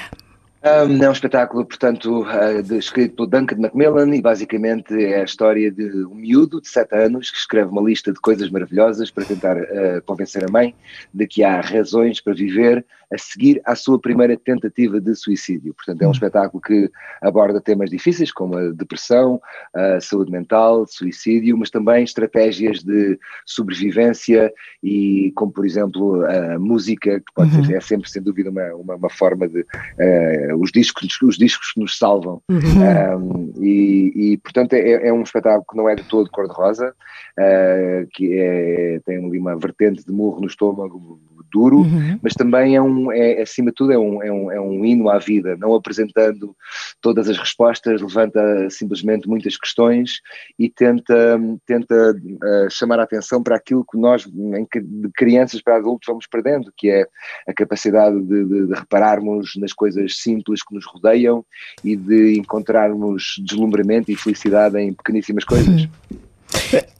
Um, 0.65 1.03
é 1.03 1.07
um 1.07 1.11
espetáculo, 1.11 1.63
portanto, 1.63 2.23
uh, 2.23 2.63
de- 2.63 2.79
escrito 2.79 3.15
pelo 3.17 3.27
Duncan 3.27 3.55
Macmillan 3.57 4.15
e 4.15 4.19
basicamente 4.19 4.95
é 4.95 5.21
a 5.21 5.23
história 5.23 5.69
de 5.69 6.03
um 6.07 6.15
miúdo 6.15 6.59
de 6.59 6.67
7 6.67 6.95
anos 6.95 7.29
que 7.29 7.37
escreve 7.37 7.69
uma 7.69 7.83
lista 7.83 8.11
de 8.11 8.19
coisas 8.19 8.49
maravilhosas 8.49 9.11
para 9.11 9.25
tentar 9.25 9.57
uh, 9.57 10.01
convencer 10.07 10.43
a 10.43 10.51
mãe 10.51 10.73
de 11.13 11.27
que 11.27 11.43
há 11.43 11.61
razões 11.61 12.19
para 12.19 12.33
viver 12.33 12.83
a 13.15 13.17
seguir 13.17 13.61
à 13.65 13.75
sua 13.75 13.99
primeira 13.99 14.37
tentativa 14.37 14.99
de 14.99 15.15
suicídio. 15.15 15.73
Portanto, 15.73 16.01
é 16.01 16.07
um 16.07 16.11
espetáculo 16.11 16.61
que 16.61 16.91
aborda 17.21 17.61
temas 17.61 17.89
difíceis 17.89 18.31
como 18.31 18.57
a 18.57 18.71
depressão, 18.71 19.41
a 19.73 19.99
saúde 20.01 20.31
mental, 20.31 20.85
suicídio, 20.85 21.57
mas 21.57 21.69
também 21.69 22.03
estratégias 22.03 22.83
de 22.83 23.17
sobrevivência 23.45 24.53
e 24.83 25.31
como, 25.35 25.51
por 25.51 25.65
exemplo, 25.65 26.25
a 26.25 26.59
música, 26.59 27.19
que 27.19 27.33
pode 27.33 27.51
ser, 27.65 27.75
é 27.75 27.79
sempre, 27.79 28.09
sem 28.09 28.21
dúvida, 28.21 28.49
uma, 28.49 28.75
uma, 28.75 28.95
uma 28.95 29.09
forma 29.09 29.47
de 29.47 29.65
eh, 29.97 30.53
os 30.57 30.71
discos, 30.71 31.21
os 31.21 31.37
discos 31.37 31.71
que 31.71 31.79
nos 31.79 31.97
salvam. 31.97 32.41
Um, 32.49 33.53
e, 33.61 34.11
e, 34.15 34.37
portanto, 34.37 34.73
é, 34.73 35.07
é 35.07 35.13
um 35.13 35.23
espetáculo 35.23 35.65
que 35.69 35.77
não 35.77 35.89
é 35.89 35.95
de 35.95 36.03
todo 36.03 36.29
cor-de-rosa, 36.29 36.93
eh, 37.39 38.07
que 38.11 38.37
é, 38.37 38.99
tem 39.05 39.25
ali 39.25 39.39
uma 39.39 39.55
vertente 39.57 40.05
de 40.05 40.11
murro 40.11 40.41
no 40.41 40.47
estômago 40.47 41.19
duro, 41.55 41.77
Uhum. 41.77 42.19
mas 42.21 42.33
também 42.33 42.75
é 42.75 42.81
um, 42.81 43.09
é, 43.11 43.41
acima 43.41 43.69
de 43.69 43.75
tudo, 43.75 43.93
é 43.93 43.97
um, 43.97 44.21
é, 44.21 44.29
um, 44.31 44.51
é 44.51 44.59
um 44.59 44.83
hino 44.83 45.09
à 45.09 45.17
vida, 45.17 45.55
não 45.57 45.73
apresentando 45.73 46.53
todas 47.01 47.29
as 47.29 47.37
respostas, 47.37 48.01
levanta 48.01 48.41
simplesmente 48.69 49.27
muitas 49.27 49.55
questões 49.55 50.19
e 50.59 50.69
tenta, 50.69 51.39
tenta 51.65 51.95
eh, 52.43 52.67
chamar 52.69 52.99
a 52.99 53.03
atenção 53.03 53.41
para 53.41 53.55
aquilo 53.55 53.85
que 53.89 53.97
nós, 53.97 54.25
de 54.25 55.09
crianças 55.15 55.61
para 55.61 55.77
adultos, 55.77 56.07
vamos 56.07 56.27
perdendo, 56.27 56.73
que 56.75 56.89
é 56.89 57.05
a 57.47 57.53
capacidade 57.53 58.19
de, 58.21 58.43
de- 58.45 58.67
de 58.67 58.73
repararmos 58.73 59.53
nas 59.57 59.71
coisas 59.71 60.17
simples 60.17 60.61
que 60.61 60.75
nos 60.75 60.85
rodeiam 60.85 61.45
e 61.83 61.95
de 61.95 62.37
encontrarmos 62.37 63.35
deslumbramento 63.45 64.11
e 64.11 64.15
felicidade 64.17 64.77
em 64.77 64.91
pequeníssimas 64.93 65.45
coisas. 65.45 65.87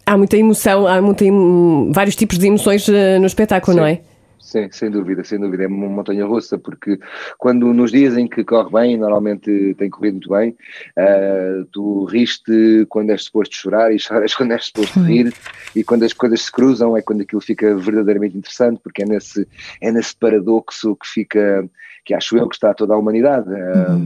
Há 0.05 0.15
muita 0.17 0.37
emoção, 0.37 0.85
há 0.87 1.01
muita 1.01 1.25
vários 1.91 2.15
tipos 2.15 2.37
de 2.37 2.45
emoções 2.47 2.87
eh, 2.87 3.17
no 3.19 3.25
espetáculo, 3.25 3.73
Sim. 3.73 3.79
não 3.79 3.87
é? 3.87 3.99
Sim, 4.55 4.69
sem 4.71 4.89
dúvida, 4.89 5.21
sem 5.25 5.37
dúvida. 5.37 5.63
É 5.63 5.67
uma 5.67 5.89
montanha 5.89 6.25
russa, 6.25 6.57
porque 6.57 6.97
quando 7.37 7.73
nos 7.73 7.91
dias 7.91 8.17
em 8.17 8.25
que 8.25 8.41
corre 8.41 8.71
bem, 8.71 8.95
normalmente 8.97 9.75
tem 9.77 9.89
corrido 9.89 10.13
muito 10.13 10.29
bem, 10.29 10.55
ah, 10.97 11.65
tu 11.73 12.05
riste 12.05 12.85
quando 12.87 13.09
és 13.09 13.23
suposto 13.23 13.53
chorar 13.53 13.93
e 13.93 13.99
choras 13.99 14.33
quando 14.33 14.53
és 14.53 14.67
suposto 14.67 15.01
rir, 15.01 15.33
e 15.75 15.83
quando 15.83 16.03
as 16.03 16.13
coisas 16.13 16.43
se 16.43 16.49
cruzam 16.49 16.95
é 16.95 17.01
quando 17.01 17.19
aquilo 17.19 17.41
fica 17.41 17.75
verdadeiramente 17.75 18.37
interessante, 18.37 18.79
porque 18.81 19.03
é 19.03 19.05
nesse, 19.05 19.45
é 19.81 19.91
nesse 19.91 20.15
paradoxo 20.15 20.95
que 20.95 21.05
fica, 21.05 21.69
que 22.05 22.13
acho 22.13 22.37
eu 22.37 22.47
que 22.47 22.55
está 22.55 22.73
toda 22.73 22.93
a 22.93 22.97
humanidade, 22.97 23.49
ah, 23.51 23.97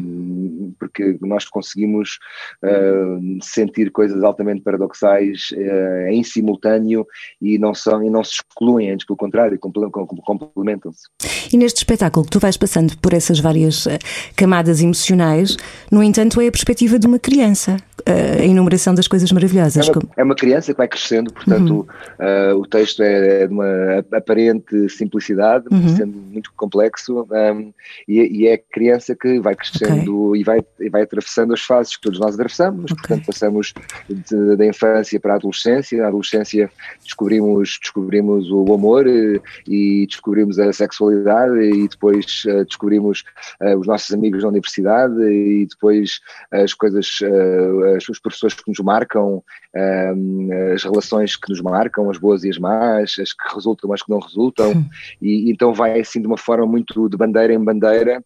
porque 0.79 1.17
nós 1.21 1.45
conseguimos 1.45 2.17
ah, 2.63 3.19
sentir 3.41 3.91
coisas 3.91 4.23
altamente 4.23 4.61
paradoxais 4.61 5.49
ah, 5.53 6.11
em 6.11 6.23
simultâneo 6.23 7.05
e 7.41 7.57
não 7.57 7.73
são 7.73 8.03
e 8.03 8.09
não 8.09 8.23
se 8.23 8.35
excluem, 8.35 8.91
antes 8.91 9.05
pelo 9.05 9.17
contrário, 9.17 9.59
comple- 9.59 9.89
com- 9.91 10.07
com- 10.07 10.37
complementam-se. 10.37 11.07
E 11.51 11.57
neste 11.57 11.77
espetáculo 11.77 12.25
que 12.25 12.31
tu 12.31 12.39
vais 12.39 12.57
passando 12.57 12.97
por 12.99 13.13
essas 13.13 13.39
várias 13.39 13.85
eh, 13.87 13.99
camadas 14.35 14.81
emocionais, 14.81 15.57
no 15.91 16.01
entanto, 16.01 16.39
é 16.41 16.47
a 16.47 16.51
perspectiva 16.51 16.97
de 16.97 17.07
uma 17.07 17.19
criança, 17.19 17.77
a 18.05 18.43
enumeração 18.43 18.93
das 18.93 19.07
coisas 19.07 19.29
É 19.29 19.33
maravilhosas. 19.33 19.87
uma, 19.87 19.93
como- 19.93 20.09
é 20.17 20.23
uma 20.23 20.35
criança 20.35 20.71
que 20.73 20.77
vai 20.77 20.87
crescendo, 20.87 21.31
portanto, 21.33 21.87
ah, 22.19 22.53
o 22.55 22.65
texto 22.65 23.01
é 23.03 23.47
de 23.47 23.53
uma 23.53 24.03
aparente 24.13 24.89
simplicidade, 24.89 25.65
Uhum. 25.71 25.89
sendo 25.95 26.17
muito 26.17 26.51
complexo, 26.55 27.25
ahm, 27.31 27.71
e, 28.07 28.19
e 28.41 28.47
é 28.47 28.53
a 28.53 28.57
criança 28.57 29.15
que 29.15 29.39
vai 29.39 29.55
crescendo 29.55 30.35
e, 30.35 30.43
vai, 30.43 30.59
e 30.79 30.89
vai 30.89 31.01
atravessando 31.03 31.53
as 31.53 31.61
fases 31.61 31.95
que 31.95 32.01
todos 32.03 32.19
nós 32.19 32.33
atravessamos, 32.35 32.91
Ok. 32.91 32.97
portanto, 32.97 33.25
passamos 33.25 33.73
de- 34.09 34.55
da 34.55 34.65
infância 34.65 35.19
para 35.19 35.33
a 35.33 35.35
adolescência, 35.37 36.01
na 36.01 36.07
adolescência 36.07 36.69
descobrimos, 37.03 37.77
descobrimos 37.81 38.49
o 38.51 38.73
amor 38.73 39.07
eh, 39.07 39.39
e 39.67 40.05
descobrimos 40.07 40.59
a 40.59 40.71
sexualidade 40.73 41.59
e 41.61 41.87
depois 41.87 42.43
eh, 42.47 42.63
descobrimos 42.63 43.23
eh, 43.61 43.75
os 43.75 43.87
nossos 43.87 44.13
amigos 44.13 44.43
na 44.43 44.49
universidade 44.49 45.21
e 45.23 45.65
depois 45.65 46.19
as 46.51 46.73
coisas, 46.73 47.07
eh, 47.21 47.88
as, 47.95 48.07
os 48.09 48.19
professores 48.19 48.55
que 48.55 48.67
nos 48.67 48.79
marcam, 48.79 49.43
um, 49.75 50.49
as 50.73 50.83
relações 50.83 51.35
que 51.35 51.49
nos 51.49 51.61
marcam, 51.61 52.09
as 52.09 52.17
boas 52.17 52.43
e 52.43 52.49
as 52.49 52.57
más, 52.57 53.15
as 53.19 53.33
que 53.33 53.53
resultam, 53.53 53.91
as 53.93 54.01
que 54.01 54.09
não 54.09 54.19
resultam, 54.19 54.85
e 55.21 55.51
então 55.51 55.73
vai 55.73 55.99
assim 55.99 56.21
de 56.21 56.27
uma 56.27 56.37
forma 56.37 56.65
muito 56.65 57.09
de 57.09 57.17
bandeira 57.17 57.53
em 57.53 57.63
bandeira, 57.63 58.23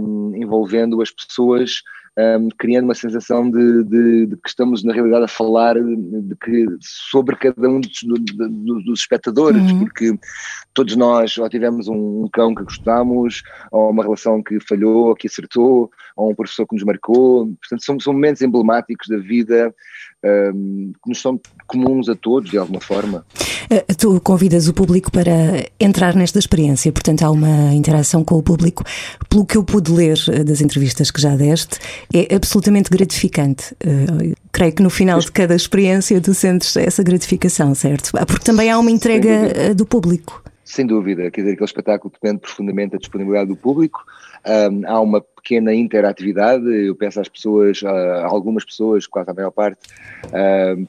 um, 0.00 0.32
envolvendo 0.34 1.00
as 1.00 1.10
pessoas 1.10 1.82
um, 2.18 2.48
criando 2.58 2.84
uma 2.84 2.94
sensação 2.94 3.50
de, 3.50 3.84
de, 3.84 4.26
de, 4.26 4.36
que 4.36 4.48
estamos 4.48 4.82
na 4.82 4.92
realidade 4.92 5.24
a 5.24 5.28
falar 5.28 5.74
de, 5.74 6.36
que, 6.42 6.66
sobre 6.80 7.36
cada 7.36 7.68
um 7.68 7.80
dos, 7.80 8.02
dos, 8.02 8.84
dos 8.84 9.00
espectadores, 9.00 9.60
uhum. 9.70 9.80
porque 9.80 10.18
todos 10.72 10.96
nós 10.96 11.36
ou 11.36 11.48
tivemos 11.48 11.88
um, 11.88 12.24
um, 12.24 12.28
cão 12.32 12.54
que 12.54 12.64
gostamos, 12.64 13.42
ou 13.70 13.90
uma 13.90 14.02
relação 14.02 14.42
que 14.42 14.58
falhou, 14.60 15.08
ou 15.08 15.14
que 15.14 15.26
acertou, 15.26 15.90
ou 16.16 16.30
um 16.30 16.34
professor 16.34 16.66
que 16.66 16.74
nos 16.74 16.84
marcou, 16.84 17.46
portanto 17.60 17.84
são, 17.84 18.00
são 18.00 18.12
momentos 18.14 18.40
emblemáticos 18.40 19.08
da 19.08 19.18
vida 19.18 19.74
um, 20.24 20.92
que 21.02 21.08
nos 21.08 21.20
são 21.20 21.40
comuns 21.66 22.08
a 22.08 22.14
todos 22.14 22.50
de 22.50 22.58
alguma 22.58 22.80
forma. 22.80 23.24
Eh, 23.70 23.84
tu 23.98 24.20
convidas 24.20 24.68
o 24.68 24.74
público 24.74 25.10
para 25.10 25.66
entrar 25.78 26.14
nesta 26.14 26.38
experiência, 26.38 26.92
portanto 26.92 27.22
há 27.22 27.30
uma 27.30 27.74
interação 27.74 28.24
com 28.24 28.36
o 28.36 28.42
público. 28.42 28.84
Pelo 29.28 29.44
que 29.44 29.56
eu 29.56 29.64
pude 29.64 29.92
ler 29.92 30.18
eh, 30.28 30.44
das 30.44 30.60
entrevistas 30.60 31.10
que 31.10 31.20
já 31.20 31.36
deste, 31.36 31.78
é 32.12 32.34
absolutamente 32.34 32.90
gratificante. 32.90 33.74
Uh, 33.84 34.34
creio 34.52 34.72
que 34.72 34.82
no 34.82 34.90
final 34.90 35.18
de 35.18 35.30
cada 35.32 35.54
experiência 35.54 36.20
tu 36.20 36.32
sentes 36.34 36.76
essa 36.76 37.02
gratificação, 37.02 37.74
certo? 37.74 38.10
Ah, 38.16 38.24
porque 38.24 38.44
também 38.44 38.70
há 38.70 38.78
uma 38.78 38.90
entrega 38.90 39.74
do 39.74 39.84
público. 39.84 40.42
Sem 40.64 40.86
dúvida, 40.86 41.30
quer 41.30 41.42
dizer, 41.42 41.52
aquele 41.52 41.64
espetáculo 41.64 42.12
depende 42.12 42.40
profundamente 42.40 42.92
da 42.92 42.98
disponibilidade 42.98 43.48
do 43.48 43.56
público. 43.56 44.04
Um, 44.46 44.86
há 44.86 45.00
uma 45.00 45.20
pequena 45.46 45.72
interatividade. 45.72 46.66
Eu 46.66 46.96
peço 46.96 47.20
às 47.20 47.28
pessoas, 47.28 47.80
algumas 48.24 48.64
pessoas, 48.64 49.06
quase 49.06 49.30
a 49.30 49.34
maior 49.34 49.52
parte, 49.52 49.78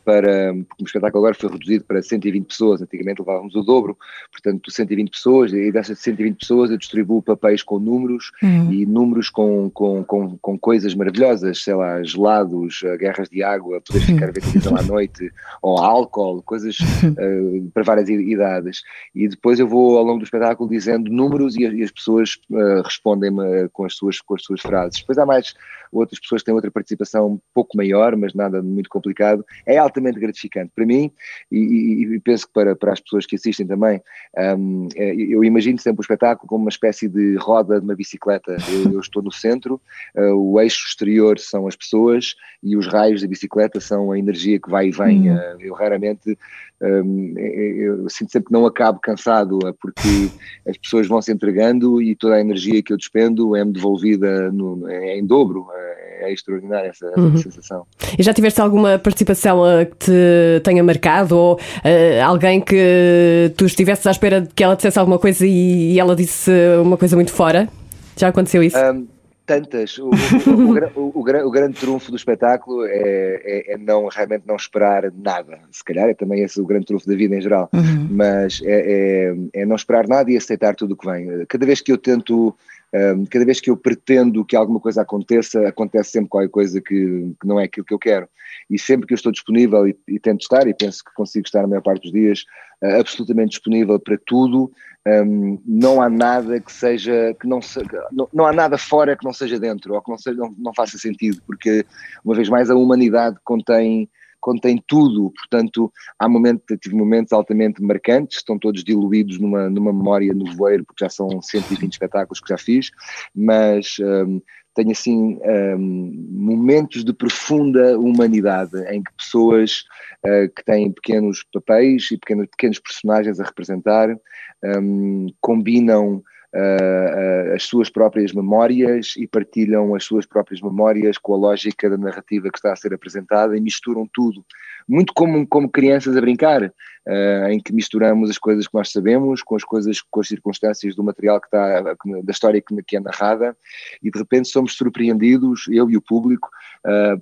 para. 0.04 0.54
Porque 0.68 0.84
o 0.84 0.86
espetáculo 0.86 1.24
agora 1.24 1.36
foi 1.36 1.52
reduzido 1.52 1.86
para 1.86 2.02
120 2.02 2.46
pessoas, 2.46 2.82
antigamente 2.82 3.20
levávamos 3.20 3.56
o 3.56 3.62
dobro, 3.62 3.96
portanto, 4.32 4.72
120 4.72 5.12
pessoas, 5.12 5.54
e 5.54 5.72
dessas 5.72 6.00
120 6.00 6.40
pessoas 6.40 6.72
eu 6.72 6.78
distribuo 6.78 7.22
papéis 7.22 7.62
com 7.62 7.78
números 7.78 8.32
uhum. 8.42 8.72
e 8.72 8.86
números 8.86 9.30
com, 9.30 9.70
com, 9.70 10.04
com, 10.04 10.38
com, 10.38 10.58
coisas 10.58 10.96
maravilhosas, 10.96 11.64
sei 11.64 11.76
lá, 11.76 12.02
gelados, 12.02 12.82
guerras 12.98 13.30
de 13.30 13.44
água, 13.44 13.82
poder 13.82 14.00
ficar 14.02 14.30
a 14.30 14.32
ver 14.32 14.42
televisão 14.42 14.76
à 14.76 14.82
noite, 14.82 15.32
ou 15.62 15.78
álcool, 15.78 16.42
coisas 16.42 16.78
uh, 16.80 17.72
para 17.74 17.84
várias 17.84 18.10
idades. 18.10 18.82
E 19.14 19.28
depois 19.28 19.60
eu 19.60 19.68
vou 19.68 19.98
ao 19.98 20.04
longo 20.04 20.20
do 20.20 20.26
espetáculo 20.26 20.70
dizendo 20.70 21.12
números 21.12 21.56
e, 21.56 21.62
e 21.62 21.84
as 21.84 21.92
pessoas 21.92 22.38
uh, 22.50 22.82
respondem-me 22.84 23.47
com 23.72 23.86
as 23.86 23.96
suas. 23.96 24.22
Com 24.22 24.36
as 24.36 24.44
suas 24.44 24.62
frases. 24.62 25.00
Depois 25.00 25.18
há 25.18 25.26
mais 25.26 25.54
outras 25.92 26.20
pessoas 26.20 26.42
que 26.42 26.46
têm 26.46 26.56
outra 26.56 26.72
participação 26.72 27.34
um 27.34 27.40
pouco 27.54 27.76
maior, 27.78 28.16
mas 28.16 28.34
nada 28.34 28.62
muito 28.62 28.90
complicado. 28.90 29.46
É 29.66 29.78
altamente 29.78 30.20
gratificante 30.20 30.72
para 30.76 30.86
mim 30.86 31.12
e, 31.52 31.58
e, 31.58 32.16
e 32.16 32.20
penso 32.20 32.48
que 32.48 32.54
para, 32.54 32.76
para 32.76 32.94
as 32.94 33.00
pessoas 33.00 33.26
que 33.26 33.36
assistem 33.36 33.66
também. 33.66 34.02
Um, 34.38 34.88
é, 34.96 35.16
eu 35.16 35.44
imagino 35.44 35.80
sempre 35.80 36.02
o 36.02 36.04
espetáculo 36.04 36.48
como 36.48 36.64
uma 36.64 36.70
espécie 36.70 37.08
de 37.08 37.36
roda 37.36 37.80
de 37.80 37.86
uma 37.86 37.96
bicicleta. 37.96 38.58
Eu, 38.70 38.94
eu 38.94 39.00
estou 39.00 39.22
no 39.22 39.32
centro, 39.32 39.82
uh, 40.16 40.34
o 40.34 40.60
eixo 40.60 40.86
exterior 40.88 41.40
são 41.40 41.68
as 41.68 41.76
pessoas 41.76 42.36
e 42.62 42.76
os 42.76 42.88
raios 42.88 43.22
da 43.22 43.28
bicicleta 43.28 43.80
são 43.80 44.12
a 44.12 44.20
energia 44.20 44.60
que 44.60 44.70
vai 44.70 44.88
e 44.88 44.92
vem. 44.92 45.32
Uh, 45.32 45.58
eu 45.60 45.74
raramente 45.74 46.38
um, 46.82 47.34
eu 47.38 48.10
sinto 48.10 48.32
sempre 48.32 48.48
que 48.48 48.54
não 48.54 48.66
acabo 48.66 49.00
cansado, 49.00 49.58
porque 49.82 50.30
as 50.68 50.78
pessoas 50.78 51.08
vão 51.08 51.22
se 51.22 51.32
entregando 51.32 52.02
e 52.02 52.16
toda 52.16 52.36
a 52.36 52.42
energia 52.42 52.84
que 52.84 52.94
eu 52.94 52.98
despendo 52.98 53.37
é-me 53.56 53.74
devolvida 53.74 54.52
no, 54.52 54.88
é 54.90 55.18
em 55.18 55.26
dobro. 55.26 55.68
É, 55.74 55.98
é 56.20 56.34
extraordinária 56.34 56.90
essa, 56.90 57.08
essa 57.08 57.20
uhum. 57.20 57.38
sensação. 57.38 57.86
E 58.18 58.24
já 58.24 58.34
tiveste 58.34 58.60
alguma 58.60 58.98
participação 58.98 59.62
uh, 59.62 59.86
que 59.86 59.98
te 59.98 60.62
tenha 60.64 60.84
marcado 60.84 61.38
ou 61.38 61.56
uh, 61.56 62.24
alguém 62.26 62.60
que 62.60 63.54
tu 63.56 63.66
estivesses 63.66 64.06
à 64.08 64.12
espera 64.12 64.42
de 64.42 64.50
que 64.54 64.64
ela 64.64 64.76
dissesse 64.76 64.98
alguma 64.98 65.20
coisa 65.20 65.46
e, 65.46 65.94
e 65.94 66.00
ela 66.00 66.16
disse 66.16 66.52
uma 66.82 66.98
coisa 66.98 67.16
muito 67.16 67.32
fora? 67.32 67.70
Já 68.16 68.30
aconteceu 68.30 68.64
isso? 68.64 68.78
Um, 68.78 69.08
tantas. 69.48 69.98
O, 69.98 70.10
o, 70.10 71.10
o, 71.16 71.20
o, 71.20 71.52
grande 71.52 71.80
trunfo 71.80 72.12
do 72.12 72.18
espetáculo 72.18 72.86
é, 72.86 72.92
é, 72.92 73.74
é, 73.74 73.78
não 73.78 74.08
realmente 74.08 74.44
não 74.46 74.56
esperar 74.56 75.12
nada. 75.16 75.60
Se 75.72 75.84
calhar 75.84 76.10
é 76.10 76.14
também 76.14 76.44
esse 76.44 76.60
o 76.60 76.66
grande 76.66 76.86
trunfo 76.86 77.08
da 77.08 77.16
vida 77.16 77.36
em 77.36 77.42
geral. 77.42 77.70
Uhum. 77.74 78.08
Mas 78.12 78.62
é, 78.64 79.32
é, 79.32 79.62
é, 79.62 79.66
não 79.66 79.76
esperar 79.76 80.08
nada 80.08 80.30
e 80.30 80.38
aceitar 80.38 80.76
tudo 80.76 80.94
o 80.94 80.98
que 80.98 81.08
vem. 81.08 81.46
Cada 81.48 81.66
vez 81.66 81.82
que 81.82 81.92
eu 81.92 81.98
tento. 81.98 82.54
Um, 82.94 83.26
cada 83.26 83.46
vez 83.46 83.60
que 83.60 83.70
eu 83.70 83.76
pretendo 83.76 84.46
que 84.46 84.56
alguma 84.56 84.80
coisa 84.80 85.02
aconteça, 85.02 85.68
acontece 85.68 86.12
sempre 86.12 86.30
qualquer 86.30 86.50
coisa 86.50 86.80
que, 86.80 87.34
que 87.40 87.48
não 87.48 87.60
é 87.60 87.66
aquilo 87.66 87.86
que 87.86 87.94
eu 87.94 88.00
quero. 88.00 88.28
E 88.70 88.80
sempre 88.80 89.06
que 89.06 89.14
eu 89.14 89.18
estou 89.18 89.32
disponível 89.32 89.88
e, 89.88 89.98
e 90.08 90.20
tento 90.20 90.42
estar, 90.42 90.68
e 90.68 90.74
penso 90.74 91.04
que 91.04 91.14
consigo 91.14 91.46
estar 91.46 91.64
a 91.64 91.68
maior 91.68 91.82
parte 91.82 92.04
dos 92.04 92.12
dias, 92.12 92.46
uh, 92.82 93.00
absolutamente 93.00 93.52
disponível 93.52 94.00
para 94.00 94.18
tudo, 94.26 94.72
um, 95.08 95.62
não 95.66 96.02
há 96.02 96.10
nada 96.10 96.60
que 96.60 96.72
seja 96.72 97.34
que 97.40 97.48
não, 97.48 97.62
se, 97.62 97.80
não, 98.12 98.28
não, 98.34 98.46
há 98.46 98.52
nada 98.52 98.78
fora 98.78 99.16
que 99.16 99.24
não 99.24 99.32
seja 99.32 99.58
dentro 99.58 99.94
ou 99.94 100.02
que 100.02 100.12
não, 100.12 100.18
seja, 100.18 100.38
não, 100.38 100.54
não 100.58 100.74
faça 100.74 100.98
sentido 100.98 101.42
porque 101.48 101.86
uma 102.26 102.36
vez 102.36 102.50
mais 102.50 102.70
a 102.70 102.76
humanidade 102.76 103.38
contém 103.44 104.10
contém 104.48 104.82
tudo, 104.88 105.30
portanto 105.32 105.92
há 106.18 106.30
momentos, 106.30 106.64
tive 106.80 106.96
momentos 106.96 107.34
altamente 107.34 107.84
marcantes, 107.84 108.38
estão 108.38 108.58
todos 108.58 108.82
diluídos 108.82 109.38
numa, 109.38 109.70
numa 109.70 109.92
memória 109.92 110.34
no 110.34 110.56
voeiro, 110.56 110.86
porque 110.86 111.04
já 111.04 111.10
são 111.10 111.42
120 111.42 111.92
espetáculos 111.92 112.40
que 112.40 112.48
já 112.48 112.58
fiz, 112.58 112.90
mas 113.36 113.98
um, 114.00 114.40
tenho 114.74 114.92
assim 114.92 115.38
um, 115.44 116.28
momentos 116.32 117.04
de 117.04 117.12
profunda 117.12 118.00
humanidade 118.00 118.80
em 118.90 119.04
que 119.04 119.12
pessoas 119.18 119.84
uh, 120.26 120.48
que 120.56 120.64
têm 120.64 120.94
pequenos 120.94 121.44
papéis 121.52 122.10
e 122.10 122.18
pequenos, 122.18 122.48
pequenos 122.48 122.80
personagens 122.80 123.42
a 123.42 123.44
representar 123.44 124.18
um, 124.64 125.28
combinam 125.42 126.24
uh, 126.54 127.52
uh, 127.52 127.56
as 127.56 127.64
suas 127.64 127.90
próprias 127.90 128.34
memórias 128.34 129.14
e 129.18 129.28
partilham 129.28 129.96
as 129.96 130.04
suas 130.04 130.26
próprias 130.26 130.62
memórias 130.62 131.18
com 131.18 131.34
a 131.34 131.38
lógica 131.38 131.90
da 131.90 131.98
narrativa 131.98 132.50
que 132.50 132.58
está 132.58 132.74
a 132.74 132.76
ser 132.76 132.94
apresentada 132.94 133.58
e 133.58 133.62
misturam 133.62 134.08
tudo, 134.14 134.46
muito 134.88 135.14
como, 135.14 135.46
como 135.48 135.70
crianças 135.70 136.16
a 136.16 136.22
brincar, 136.22 136.64
uh, 136.64 137.48
em 137.50 137.60
que 137.60 137.74
misturamos 137.74 138.30
as 138.30 138.38
coisas 138.38 138.68
que 138.68 138.74
nós 138.74 138.92
sabemos 138.92 139.42
com 139.42 139.56
as 139.56 139.64
coisas, 139.64 140.02
com 140.02 140.20
as 140.20 140.28
circunstâncias 140.28 140.96
do 140.96 141.04
material 141.04 141.40
que 141.40 141.48
está, 141.48 141.82
da 141.82 142.32
história 142.32 142.62
que, 142.62 142.84
que 142.84 142.98
é 142.98 143.00
narrada 143.00 143.56
e 144.02 144.10
de 144.10 144.20
repente 144.20 144.48
somos 144.48 144.76
surpreendidos, 144.76 145.66
eu 145.70 145.90
e 145.90 145.98
o 145.98 146.02
público, 146.02 146.50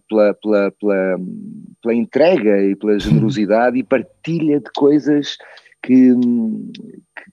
pela, 0.08 0.34
pela, 0.36 0.72
pela, 0.72 1.18
pela 1.82 1.94
entrega 1.96 2.62
e 2.62 2.76
pela 2.76 2.98
generosidade 3.00 3.80
e 3.80 3.84
partilha 3.84 4.60
de 4.60 4.70
coisas 4.76 5.38
que, 5.86 6.12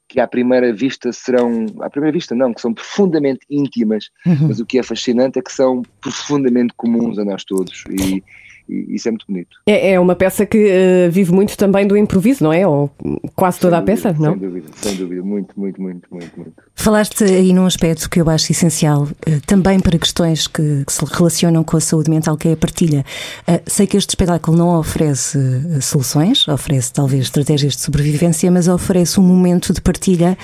que 0.09 0.21
à 0.21 0.29
primeira 0.29 0.73
vista 0.73 1.11
serão, 1.11 1.65
à 1.81 1.89
primeira 1.89 2.13
vista 2.13 2.35
não, 2.35 2.53
que 2.53 2.61
são 2.61 2.75
profundamente 2.75 3.41
íntimas, 3.49 4.11
uhum. 4.27 4.49
mas 4.49 4.61
o 4.61 4.67
que 4.67 4.79
é 4.79 4.83
fascinante 4.83 5.39
é 5.39 5.43
que 5.43 5.51
são 5.51 5.81
profundamente 6.03 6.75
comuns 6.77 7.19
a 7.19 7.25
nós 7.25 7.45
todos 7.45 7.85
e, 7.91 8.23
e 8.69 8.95
isso 8.95 9.09
é 9.09 9.11
muito 9.11 9.27
bonito. 9.29 9.57
É, 9.67 9.93
é 9.93 10.01
uma 10.01 10.15
peça 10.15 10.47
que 10.47 10.59
uh, 10.59 11.11
vive 11.11 11.33
muito 11.33 11.57
também 11.57 11.87
do 11.87 11.97
improviso, 11.97 12.45
não 12.45 12.53
é? 12.53 12.67
Ou 12.67 12.91
quase 13.35 13.61
toda 13.61 13.77
sem 13.77 13.83
a 13.83 13.87
peça, 13.87 14.13
dúvida, 14.13 14.29
não? 14.29 14.39
Sem 14.39 14.49
dúvida, 14.49 14.67
sem 14.75 14.97
dúvida, 14.97 15.23
muito, 15.23 15.61
muito, 15.61 15.83
muito, 15.83 16.09
muito, 16.11 16.33
muito. 16.37 16.53
Falaste 16.75 17.25
aí 17.25 17.53
num 17.53 17.67
aspecto 17.67 18.09
que 18.09 18.21
eu 18.21 18.29
acho 18.31 18.51
essencial, 18.51 19.03
uh, 19.03 19.41
também 19.47 19.79
para 19.81 19.99
questões 19.99 20.47
que, 20.47 20.85
que, 20.85 20.93
se 20.93 21.05
relacionam 21.05 21.63
com 21.63 21.77
a 21.77 21.81
saúde 21.81 22.11
mental, 22.11 22.37
que 22.37 22.49
é 22.49 22.53
a 22.53 22.57
partilha. 22.57 23.05
Uh, 23.49 23.61
sei 23.67 23.87
que 23.87 23.97
este 23.97 24.11
espetáculo 24.11 24.57
não 24.57 24.79
oferece 24.79 25.39
soluções, 25.81 26.47
oferece 26.49 26.93
talvez 26.93 27.25
estratégias 27.25 27.75
de 27.77 27.83
sobrevivência, 27.83 28.51
mas 28.51 28.69
oferece 28.69 29.21
um 29.21 29.23
momento 29.23 29.73
de 29.73 29.81
partilha 29.81 30.37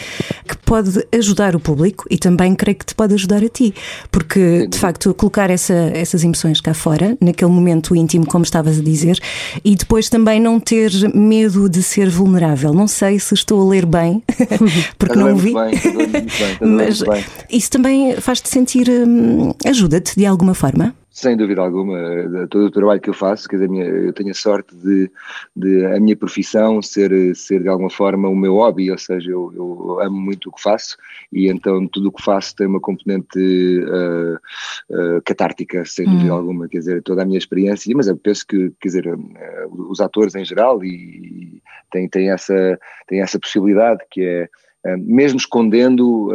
que 0.47 0.57
pode 0.59 1.07
ajudar 1.13 1.57
o 1.57 1.61
público 1.61 2.05
e 2.11 2.19
também 2.19 2.55
creio 2.55 2.77
que 2.77 2.87
te 2.87 2.95
pode 2.95 3.15
ajudar 3.15 3.43
a 3.43 3.49
ti, 3.49 3.75
porque 4.11 4.67
de 4.67 4.79
facto 4.79 5.15
colocar 5.15 5.51
essa, 5.51 5.75
essas 5.95 6.25
emoções 6.25 6.61
cá 6.61 6.75
fora, 6.75 7.17
naquele 7.21 7.51
momento 7.51 7.95
íntimo 7.95 8.08
íntimo, 8.09 8.27
como 8.27 8.45
estavas 8.45 8.79
a 8.79 8.83
dizer, 8.83 9.19
e 9.63 9.77
depois 9.77 10.09
também 10.09 10.41
não 10.41 10.59
ter 10.59 10.91
medo 11.15 11.69
de 11.69 11.83
ser 11.83 12.09
vulnerável. 12.09 12.73
Não 12.73 12.89
sei 12.89 13.19
se 13.19 13.35
estou 13.35 13.61
a 13.61 13.71
ler 13.71 13.85
bem, 13.85 14.23
porque 14.99 15.17
não 15.17 15.37
vi. 15.37 15.53
Bem, 15.53 15.71
bem, 15.71 16.27
mas 16.61 17.03
isso 17.51 17.71
também 17.71 18.17
faz-te 18.21 18.49
sentir, 18.49 18.89
hum, 18.89 19.53
ajuda-te 19.65 20.17
de 20.17 20.25
alguma 20.25 20.55
forma? 20.55 20.95
Sem 21.19 21.37
dúvida 21.37 21.61
alguma, 21.63 22.47
todo 22.49 22.67
o 22.67 22.71
trabalho 22.71 23.01
que 23.01 23.11
eu 23.11 23.15
faço, 23.15 23.49
quer 23.49 23.57
dizer, 23.57 24.05
eu 24.05 24.13
tenho 24.13 24.31
a 24.31 24.35
sorte 24.35 24.73
de, 24.77 25.11
de 25.57 25.85
a 25.87 25.99
minha 25.99 26.17
profissão 26.17 26.81
ser, 26.81 27.35
ser 27.35 27.61
de 27.61 27.69
alguma 27.69 27.91
forma 27.91 28.29
o 28.29 28.37
meu 28.37 28.55
hobby, 28.55 28.89
ou 28.89 28.97
seja, 28.97 29.29
eu, 29.29 29.53
eu 29.53 30.01
amo 30.01 30.17
muito 30.17 30.49
o 30.49 30.53
que 30.53 30.63
faço 30.63 30.97
e 31.33 31.49
então 31.49 31.89
tudo 31.89 32.11
o 32.11 32.13
que 32.13 32.23
faço 32.23 32.55
tem 32.55 32.69
uma 32.69 32.79
componente 32.79 33.37
uh, 33.37 34.37
uh, 34.37 35.23
catártica, 35.25 35.85
sem 35.85 36.07
hum. 36.07 36.13
dúvida 36.13 36.33
alguma, 36.33 36.69
quer 36.69 36.79
dizer, 36.79 37.03
toda 37.03 37.23
a 37.23 37.25
minha 37.25 37.39
experiência, 37.39 37.93
mas 37.97 38.07
eu 38.07 38.17
penso 38.17 38.47
que, 38.47 38.71
quer 38.81 38.89
dizer, 38.89 39.09
uh, 39.09 39.91
os 39.91 40.01
atores 40.01 40.37
em 40.37 40.45
geral 40.45 40.85
e, 40.85 41.61
têm, 41.91 42.09
têm, 42.09 42.31
essa, 42.31 42.79
têm 43.09 43.23
essa 43.23 43.41
possibilidade 43.41 44.05
que 44.09 44.23
é 44.23 44.49
mesmo 44.97 45.39
escondendo 45.39 46.31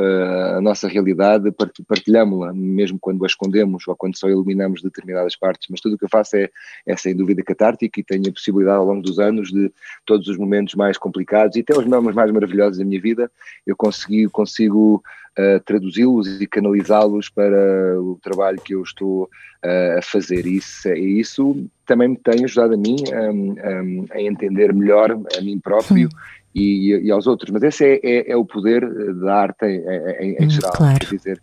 a 0.55 0.62
nossa 0.62 0.88
realidade, 0.88 1.51
partilhamos-la, 1.88 2.53
mesmo 2.53 2.98
quando 3.00 3.24
a 3.24 3.27
escondemos 3.27 3.88
ou 3.88 3.95
quando 3.95 4.17
só 4.17 4.27
eliminamos 4.27 4.81
determinadas 4.81 5.36
partes, 5.36 5.67
mas 5.69 5.81
tudo 5.81 5.95
o 5.95 5.98
que 5.98 6.05
eu 6.05 6.10
faço 6.10 6.36
é, 6.36 6.50
é 6.86 6.95
sem 6.95 7.15
dúvida 7.15 7.43
catártico 7.43 8.00
e 8.00 8.03
tenho 8.03 8.29
a 8.29 8.31
possibilidade 8.31 8.77
ao 8.77 8.86
longo 8.86 9.01
dos 9.01 9.19
anos 9.19 9.51
de 9.51 9.72
todos 10.05 10.27
os 10.27 10.38
momentos 10.38 10.75
mais 10.75 10.98
complicados 10.98 11.55
e 11.55 11.62
até 11.62 11.77
os 11.77 11.86
momentos 11.86 12.15
mais 12.15 12.31
maravilhosos 12.31 12.77
da 12.77 12.86
minha 12.86 13.01
vida, 13.01 13.31
eu 13.65 13.75
consegui, 13.75 14.27
consigo 14.29 15.03
uh, 15.38 15.60
traduzi-los 15.65 16.41
e 16.41 16.48
canalizá-los 16.48 17.29
para 17.29 18.00
o 18.00 18.17
trabalho 18.22 18.62
que 18.62 18.75
eu 18.75 18.81
estou 18.81 19.24
uh, 19.24 19.98
a 19.98 20.01
fazer. 20.01 20.45
E 20.45 20.57
isso, 20.57 20.93
isso 20.93 21.65
também 21.86 22.10
me 22.10 22.17
tem 22.17 22.43
ajudado 22.43 22.74
a 22.74 22.77
mim 22.77 22.98
um, 23.12 23.51
um, 23.51 24.05
a 24.12 24.22
entender 24.22 24.74
melhor 24.74 25.12
a 25.12 25.41
mim 25.41 25.60
próprio. 25.60 26.10
E, 26.53 26.95
e, 27.03 27.12
aos 27.12 27.25
outros, 27.25 27.50
mas 27.51 27.63
esse 27.63 27.83
é, 27.83 28.00
é, 28.03 28.31
é 28.31 28.38
o 28.38 28.45
poder 28.45 28.88
da 29.15 29.36
arte 29.36 29.65
em, 29.65 29.81
em, 30.19 30.36
em 30.39 30.45
hum, 30.45 30.50
geral. 30.50 30.74
Claro. 30.74 31.00
Quer 31.00 31.15
dizer, 31.15 31.41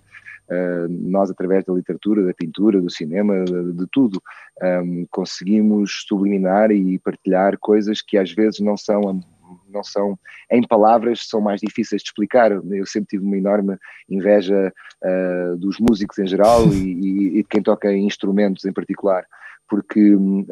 Uh, 0.50 0.88
nós, 1.08 1.30
através 1.30 1.64
da 1.64 1.72
literatura, 1.72 2.26
da 2.26 2.34
pintura, 2.34 2.80
do 2.80 2.90
cinema, 2.90 3.44
de, 3.44 3.72
de 3.72 3.86
tudo, 3.86 4.20
um, 4.60 5.06
conseguimos 5.08 6.04
subliminar 6.08 6.72
e 6.72 6.98
partilhar 6.98 7.56
coisas 7.56 8.02
que 8.02 8.18
às 8.18 8.32
vezes 8.32 8.58
não 8.58 8.76
são 8.76 9.22
não 9.68 9.82
são, 9.82 10.18
em 10.50 10.66
palavras, 10.66 11.26
são 11.28 11.40
mais 11.40 11.60
difíceis 11.60 12.02
de 12.02 12.08
explicar. 12.08 12.50
Eu 12.52 12.86
sempre 12.86 13.08
tive 13.10 13.24
uma 13.24 13.36
enorme 13.36 13.76
inveja 14.08 14.72
uh, 15.02 15.56
dos 15.56 15.78
músicos 15.78 16.18
em 16.18 16.26
geral 16.26 16.66
e, 16.68 16.76
e, 16.76 17.26
e, 17.38 17.42
de 17.42 17.48
quem 17.48 17.62
toca 17.62 17.92
instrumentos 17.92 18.64
em 18.64 18.72
particular. 18.72 19.24
Porque 19.70 20.16
um, 20.16 20.44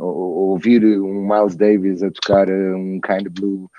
ouvir 0.00 0.84
um 0.84 1.26
Miles 1.26 1.54
Davis 1.54 2.02
a 2.02 2.10
tocar 2.10 2.50
um 2.50 3.00
Kind 3.00 3.28
of 3.28 3.40
Blue, 3.40 3.70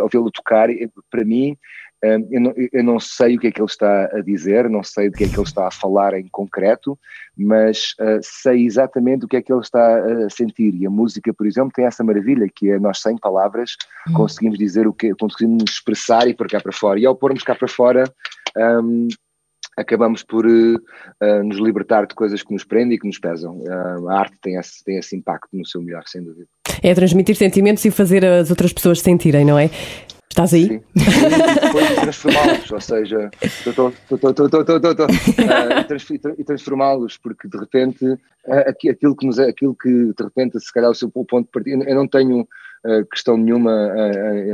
ouvi-lo 0.00 0.30
tocar, 0.30 0.68
para 1.10 1.24
mim, 1.24 1.56
eu 2.02 2.40
não, 2.40 2.54
eu 2.72 2.84
não, 2.84 3.00
sei 3.00 3.36
o 3.36 3.40
que 3.40 3.48
é 3.48 3.50
que 3.50 3.60
ele 3.60 3.66
está 3.66 4.04
a 4.04 4.20
dizer, 4.20 4.70
não 4.70 4.84
sei 4.84 5.10
do 5.10 5.16
que 5.16 5.24
é 5.24 5.28
que 5.28 5.34
ele 5.34 5.42
está 5.42 5.66
a 5.66 5.70
falar 5.70 6.14
em 6.14 6.28
concreto, 6.28 6.96
mas 7.36 7.94
uh, 8.00 8.20
sei 8.22 8.64
exatamente 8.64 9.24
o 9.24 9.28
que 9.28 9.36
é 9.36 9.42
que 9.42 9.52
ele 9.52 9.60
está 9.60 9.98
a 10.24 10.30
sentir. 10.30 10.74
E 10.76 10.86
a 10.86 10.90
música, 10.90 11.34
por 11.34 11.46
exemplo, 11.46 11.72
tem 11.74 11.86
essa 11.86 12.04
maravilha 12.04 12.48
que 12.54 12.70
é 12.70 12.78
nós, 12.78 13.00
sem 13.00 13.18
palavras, 13.18 13.76
hum. 14.08 14.12
conseguimos 14.12 14.58
dizer 14.58 14.86
o 14.86 14.92
que 14.92 15.12
conseguimos 15.16 15.64
expressar 15.68 16.28
e 16.28 16.34
pôr 16.34 16.48
cá 16.48 16.60
para 16.60 16.72
fora. 16.72 17.00
E 17.00 17.06
ao 17.06 17.16
pormos 17.16 17.42
cá 17.42 17.56
para 17.56 17.68
fora, 17.68 18.04
um, 18.56 19.08
acabamos 19.78 20.24
por 20.24 20.44
uh, 20.44 21.44
nos 21.44 21.58
libertar 21.58 22.06
de 22.06 22.14
coisas 22.14 22.42
que 22.42 22.52
nos 22.52 22.64
prendem 22.64 22.96
e 22.96 22.98
que 22.98 23.06
nos 23.06 23.18
pesam. 23.18 23.58
Uh, 23.58 24.08
a 24.08 24.18
arte 24.18 24.36
tem 24.42 24.56
esse, 24.56 24.84
tem 24.84 24.98
esse 24.98 25.16
impacto 25.16 25.56
no 25.56 25.64
seu 25.64 25.80
melhor, 25.80 26.02
sem 26.06 26.22
dúvida. 26.22 26.46
É 26.82 26.94
transmitir 26.94 27.36
sentimentos 27.36 27.84
e 27.84 27.90
fazer 27.90 28.24
as 28.24 28.50
outras 28.50 28.72
pessoas 28.72 29.00
sentirem, 29.00 29.44
não 29.44 29.58
é? 29.58 29.70
Estás 30.28 30.52
aí? 30.52 30.66
Sim. 30.66 30.80
depois 30.94 31.94
transformá-los, 31.94 32.70
ou 32.70 32.80
seja, 32.80 33.30
e 36.38 36.44
transformá-los, 36.44 37.16
porque 37.16 37.48
de 37.48 37.58
repente 37.58 38.04
aquilo 38.88 39.16
que, 39.16 39.26
nos, 39.26 39.38
aquilo 39.38 39.74
que 39.74 39.88
de 39.88 40.22
repente 40.22 40.60
se 40.60 40.72
calhar 40.72 40.90
o 40.90 40.94
seu 40.94 41.08
ponto 41.10 41.42
de 41.42 41.50
partida, 41.50 41.82
eu 41.84 41.96
não 41.96 42.06
tenho 42.06 42.46
questão 43.10 43.36
nenhuma, 43.36 43.72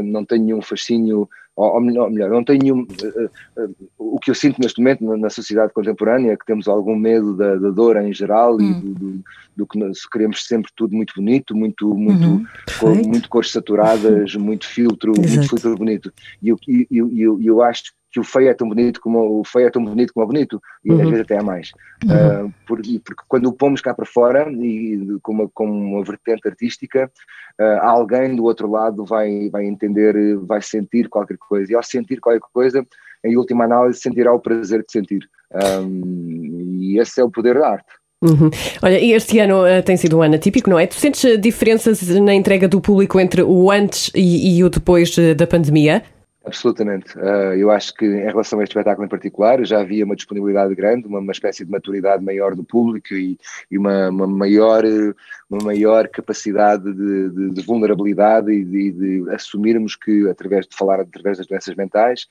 não 0.04 0.24
tenho 0.24 0.44
nenhum 0.44 0.62
fascínio 0.62 1.28
ou, 1.56 1.80
melhor, 1.80 2.10
melhor, 2.10 2.30
não 2.30 2.42
tenho 2.42 2.62
nenhum. 2.62 2.80
Uh, 2.82 3.64
uh, 3.64 3.74
o 3.96 4.18
que 4.18 4.30
eu 4.30 4.34
sinto 4.34 4.60
neste 4.60 4.80
momento 4.80 5.04
na, 5.04 5.16
na, 5.16 5.30
sociedade 5.30 5.72
contemporânea 5.72 6.32
é 6.32 6.36
que 6.36 6.44
temos 6.44 6.66
algum 6.66 6.96
medo 6.96 7.36
da, 7.36 7.54
da 7.54 7.70
dor 7.70 7.96
em 7.96 8.12
geral 8.12 8.60
e 8.60 8.64
hum. 8.64 8.80
do, 8.80 8.94
do, 8.94 9.24
do, 9.58 9.66
que 9.66 9.78
nós 9.78 10.04
queremos 10.06 10.44
sempre 10.44 10.70
tudo 10.74 10.94
muito 10.96 11.14
bonito, 11.14 11.54
muito, 11.56 11.94
muito, 11.94 12.26
uhum. 12.26 12.46
cor, 12.80 12.94
muito 12.94 13.28
cores 13.28 13.52
saturadas, 13.52 14.34
muito 14.34 14.66
filtro, 14.66 15.12
Exato. 15.12 15.28
muito 15.28 15.48
filtro 15.48 15.76
bonito. 15.76 16.12
E 16.42 16.48
eu, 16.48 16.58
eu, 16.90 17.10
eu, 17.16 17.40
eu 17.40 17.62
acho 17.62 17.84
que 18.14 18.20
o 18.20 18.24
feio 18.24 18.48
é 18.48 18.54
tão 18.54 18.68
bonito 18.68 19.00
como 19.00 19.40
o 19.40 19.44
feio 19.44 19.66
é 19.66 19.70
tão 19.70 19.84
bonito 19.84 20.14
como 20.14 20.24
o 20.24 20.28
bonito 20.28 20.62
e 20.84 20.92
uhum. 20.92 21.02
às 21.02 21.08
vezes 21.08 21.20
até 21.22 21.34
é 21.34 21.42
mais 21.42 21.72
uhum. 22.04 22.46
uh, 22.46 22.54
porque, 22.64 23.00
porque, 23.04 23.22
quando 23.26 23.46
o 23.46 23.52
pomos 23.52 23.80
cá 23.80 23.92
para 23.92 24.06
fora 24.06 24.48
e 24.52 25.18
com 25.20 25.32
uma, 25.32 25.48
com 25.52 25.66
uma 25.66 26.04
vertente 26.04 26.46
artística 26.46 27.10
uh, 27.60 27.80
alguém 27.82 28.36
do 28.36 28.44
outro 28.44 28.70
lado 28.70 29.04
vai 29.04 29.50
vai 29.50 29.64
entender 29.64 30.36
vai 30.36 30.62
sentir 30.62 31.08
qualquer 31.08 31.36
coisa 31.36 31.72
e 31.72 31.74
ao 31.74 31.82
sentir 31.82 32.20
qualquer 32.20 32.46
coisa 32.52 32.86
em 33.24 33.36
última 33.36 33.64
análise 33.64 33.98
sentirá 33.98 34.32
o 34.32 34.38
prazer 34.38 34.84
de 34.86 34.92
sentir 34.92 35.28
um, 35.82 36.78
e 36.80 37.00
esse 37.00 37.20
é 37.20 37.24
o 37.24 37.30
poder 37.30 37.58
da 37.58 37.68
arte 37.68 37.92
Uhum. 38.22 38.48
Olha, 38.82 38.98
e 38.98 39.12
este 39.12 39.38
ano 39.38 39.64
uh, 39.64 39.82
tem 39.82 39.98
sido 39.98 40.16
um 40.16 40.22
ano 40.22 40.36
atípico, 40.36 40.70
não 40.70 40.78
é? 40.78 40.86
Tu 40.86 40.94
sentes 40.94 41.38
diferenças 41.38 42.08
na 42.08 42.32
entrega 42.32 42.66
do 42.66 42.80
público 42.80 43.20
entre 43.20 43.42
o 43.42 43.70
antes 43.70 44.10
e, 44.14 44.56
e 44.56 44.64
o 44.64 44.70
depois 44.70 45.14
da 45.36 45.46
pandemia? 45.46 46.02
Absolutamente. 46.46 47.16
Uh, 47.18 47.54
eu 47.56 47.70
acho 47.70 47.94
que 47.94 48.04
em 48.04 48.26
relação 48.26 48.60
a 48.60 48.62
este 48.62 48.72
espetáculo 48.72 49.06
em 49.06 49.08
particular 49.08 49.64
já 49.64 49.80
havia 49.80 50.04
uma 50.04 50.14
disponibilidade 50.14 50.74
grande, 50.74 51.06
uma, 51.06 51.18
uma 51.18 51.32
espécie 51.32 51.64
de 51.64 51.70
maturidade 51.70 52.22
maior 52.22 52.54
do 52.54 52.62
público 52.62 53.14
e, 53.14 53.38
e 53.70 53.78
uma, 53.78 54.10
uma, 54.10 54.26
maior, 54.26 54.84
uma 55.48 55.64
maior 55.64 56.06
capacidade 56.08 56.92
de, 56.92 57.30
de, 57.30 57.50
de 57.50 57.62
vulnerabilidade 57.62 58.52
e 58.52 58.62
de, 58.62 58.92
de, 58.92 59.30
assumirmos 59.30 59.96
que, 59.96 60.28
através 60.28 60.66
de 60.66 60.76
falar 60.76 61.00
através 61.00 61.38
das 61.38 61.46
doenças 61.46 61.74
mentais, 61.76 62.26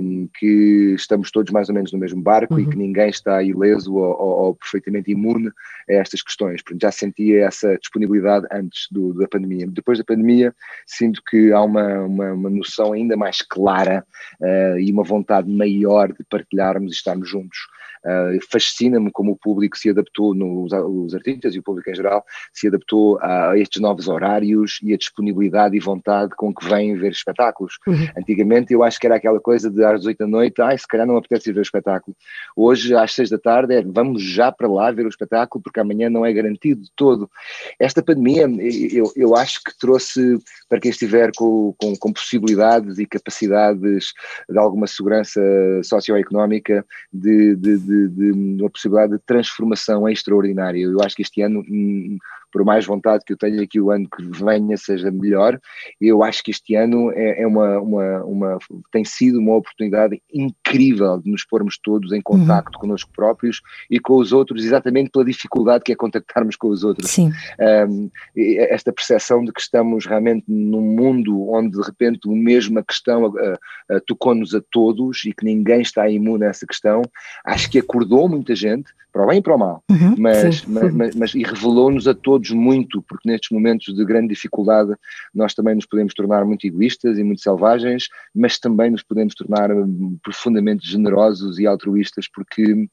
um, 0.00 0.26
que 0.38 0.94
estamos 0.96 1.30
todos 1.30 1.52
mais 1.52 1.68
ou 1.68 1.74
menos 1.74 1.92
no 1.92 1.98
mesmo 1.98 2.22
barco 2.22 2.54
uhum. 2.54 2.60
e 2.60 2.66
que 2.66 2.78
ninguém 2.78 3.10
está 3.10 3.42
ileso 3.42 3.94
ou, 3.94 4.04
ou, 4.04 4.44
ou, 4.44 4.54
perfeitamente 4.54 5.10
imune 5.10 5.50
a 5.90 5.92
estas 5.92 6.22
questões. 6.22 6.62
Portanto, 6.62 6.80
já 6.80 6.90
sentia 6.90 7.44
essa 7.44 7.76
disponibilidade 7.76 8.46
antes 8.50 8.86
do, 8.90 9.12
da 9.12 9.28
pandemia. 9.28 9.66
Depois 9.66 9.98
da 9.98 10.04
pandemia, 10.04 10.54
sinto 10.86 11.20
que 11.28 11.52
há 11.52 11.60
uma, 11.60 12.00
uma, 12.04 12.32
uma 12.32 12.50
noção 12.50 12.94
ainda 12.94 13.14
mais 13.18 13.33
mais 13.34 13.42
clara 13.42 14.06
uh, 14.40 14.78
e 14.78 14.92
uma 14.92 15.02
vontade 15.02 15.50
maior 15.50 16.12
de 16.12 16.22
partilharmos 16.24 16.92
e 16.92 16.96
estarmos 16.96 17.28
juntos. 17.28 17.58
Uh, 18.04 18.38
Fascina-me 18.50 19.10
como 19.10 19.32
o 19.32 19.36
público 19.36 19.78
se 19.78 19.88
adaptou, 19.88 20.34
nos, 20.34 20.72
os 20.72 21.14
artistas 21.14 21.54
e 21.54 21.58
o 21.58 21.62
público 21.62 21.90
em 21.90 21.94
geral, 21.94 22.24
se 22.52 22.68
adaptou 22.68 23.18
a 23.20 23.56
estes 23.56 23.80
novos 23.80 24.08
horários 24.08 24.78
e 24.82 24.92
a 24.92 24.96
disponibilidade 24.96 25.76
e 25.76 25.80
vontade 25.80 26.34
com 26.36 26.54
que 26.54 26.66
vêm 26.66 26.96
ver 26.96 27.12
espetáculos. 27.12 27.78
Uhum. 27.86 28.06
Antigamente 28.18 28.72
eu 28.72 28.82
acho 28.82 29.00
que 29.00 29.06
era 29.06 29.16
aquela 29.16 29.40
coisa 29.40 29.70
de 29.70 29.84
às 29.84 30.04
8 30.04 30.18
da 30.18 30.26
noite, 30.26 30.60
ai, 30.60 30.76
se 30.76 30.86
calhar 30.86 31.06
não 31.06 31.16
apetece 31.16 31.52
ver 31.52 31.60
o 31.60 31.62
espetáculo. 31.62 32.16
Hoje, 32.54 32.94
às 32.94 33.12
6 33.14 33.30
da 33.30 33.38
tarde, 33.38 33.74
é 33.74 33.82
vamos 33.82 34.22
já 34.22 34.52
para 34.52 34.68
lá 34.68 34.90
ver 34.90 35.06
o 35.06 35.08
espetáculo, 35.08 35.62
porque 35.62 35.80
amanhã 35.80 36.10
não 36.10 36.26
é 36.26 36.32
garantido 36.32 36.82
de 36.82 36.90
todo. 36.94 37.30
Esta 37.78 38.02
pandemia, 38.02 38.46
eu, 38.92 39.10
eu 39.16 39.36
acho 39.36 39.62
que 39.64 39.76
trouxe 39.78 40.38
para 40.68 40.80
quem 40.80 40.90
estiver 40.90 41.30
com, 41.36 41.74
com, 41.78 41.96
com 41.96 42.12
possibilidades 42.12 42.98
e 42.98 43.06
capacidades 43.06 44.12
de 44.48 44.58
alguma 44.58 44.86
segurança 44.86 45.40
socioeconómica 45.82 46.84
de, 47.12 47.56
de, 47.56 47.78
de 47.78 47.93
de, 48.08 48.32
de, 48.56 48.62
uma 48.62 48.70
possibilidade 48.70 49.12
de 49.12 49.18
transformação 49.20 50.08
extraordinária. 50.08 50.80
Eu 50.80 51.00
acho 51.02 51.16
que 51.16 51.22
este 51.22 51.42
ano 51.42 51.60
hum, 51.60 52.18
por 52.54 52.64
mais 52.64 52.86
vontade 52.86 53.24
que 53.26 53.32
eu 53.32 53.36
tenha 53.36 53.66
que 53.66 53.80
o 53.80 53.90
ano 53.90 54.08
que 54.08 54.22
venha 54.22 54.76
seja 54.76 55.10
melhor, 55.10 55.58
eu 56.00 56.22
acho 56.22 56.40
que 56.40 56.52
este 56.52 56.76
ano 56.76 57.10
é, 57.10 57.42
é 57.42 57.46
uma, 57.48 57.80
uma, 57.80 58.24
uma, 58.24 58.58
tem 58.92 59.04
sido 59.04 59.40
uma 59.40 59.56
oportunidade 59.56 60.22
incrível 60.32 61.18
de 61.20 61.28
nos 61.28 61.44
pormos 61.44 61.76
todos 61.82 62.12
em 62.12 62.22
contacto 62.22 62.76
uhum. 62.76 62.82
connosco 62.82 63.10
próprios 63.12 63.60
e 63.90 63.98
com 63.98 64.18
os 64.18 64.32
outros, 64.32 64.64
exatamente 64.64 65.10
pela 65.10 65.24
dificuldade 65.24 65.82
que 65.82 65.90
é 65.90 65.96
contactarmos 65.96 66.54
com 66.54 66.68
os 66.68 66.84
outros. 66.84 67.10
Sim. 67.10 67.32
Um, 67.58 68.08
esta 68.36 68.92
percepção 68.92 69.44
de 69.44 69.52
que 69.52 69.60
estamos 69.60 70.06
realmente 70.06 70.44
num 70.46 70.80
mundo 70.80 71.50
onde 71.50 71.76
de 71.76 71.84
repente 71.84 72.28
o 72.28 72.36
mesma 72.36 72.84
questão 72.84 73.24
uh, 73.24 73.32
uh, 73.32 74.00
tocou-nos 74.06 74.54
a 74.54 74.62
todos 74.70 75.24
e 75.24 75.32
que 75.32 75.44
ninguém 75.44 75.80
está 75.80 76.08
imune 76.08 76.44
a 76.44 76.50
essa 76.50 76.64
questão, 76.64 77.02
acho 77.44 77.68
que 77.68 77.80
acordou 77.80 78.28
muita 78.28 78.54
gente, 78.54 78.92
para 79.14 79.22
o 79.22 79.26
bem 79.28 79.38
e 79.38 79.42
para 79.42 79.54
o 79.54 79.58
mal, 79.58 79.80
uhum, 79.88 80.16
mas, 80.18 80.64
mas, 80.66 80.92
mas, 80.92 81.14
mas, 81.14 81.34
e 81.36 81.44
revelou-nos 81.44 82.08
a 82.08 82.14
todos 82.14 82.43
muito, 82.50 83.02
porque 83.02 83.28
nestes 83.28 83.50
momentos 83.50 83.94
de 83.94 84.04
grande 84.04 84.28
dificuldade 84.28 84.94
nós 85.34 85.54
também 85.54 85.74
nos 85.74 85.86
podemos 85.86 86.14
tornar 86.14 86.44
muito 86.44 86.66
egoístas 86.66 87.18
e 87.18 87.24
muito 87.24 87.42
selvagens, 87.42 88.08
mas 88.34 88.58
também 88.58 88.90
nos 88.90 89.02
podemos 89.02 89.34
tornar 89.34 89.70
hum, 89.70 90.18
profundamente 90.22 90.88
generosos 90.88 91.58
e 91.58 91.66
altruístas, 91.66 92.26
porque 92.32 92.88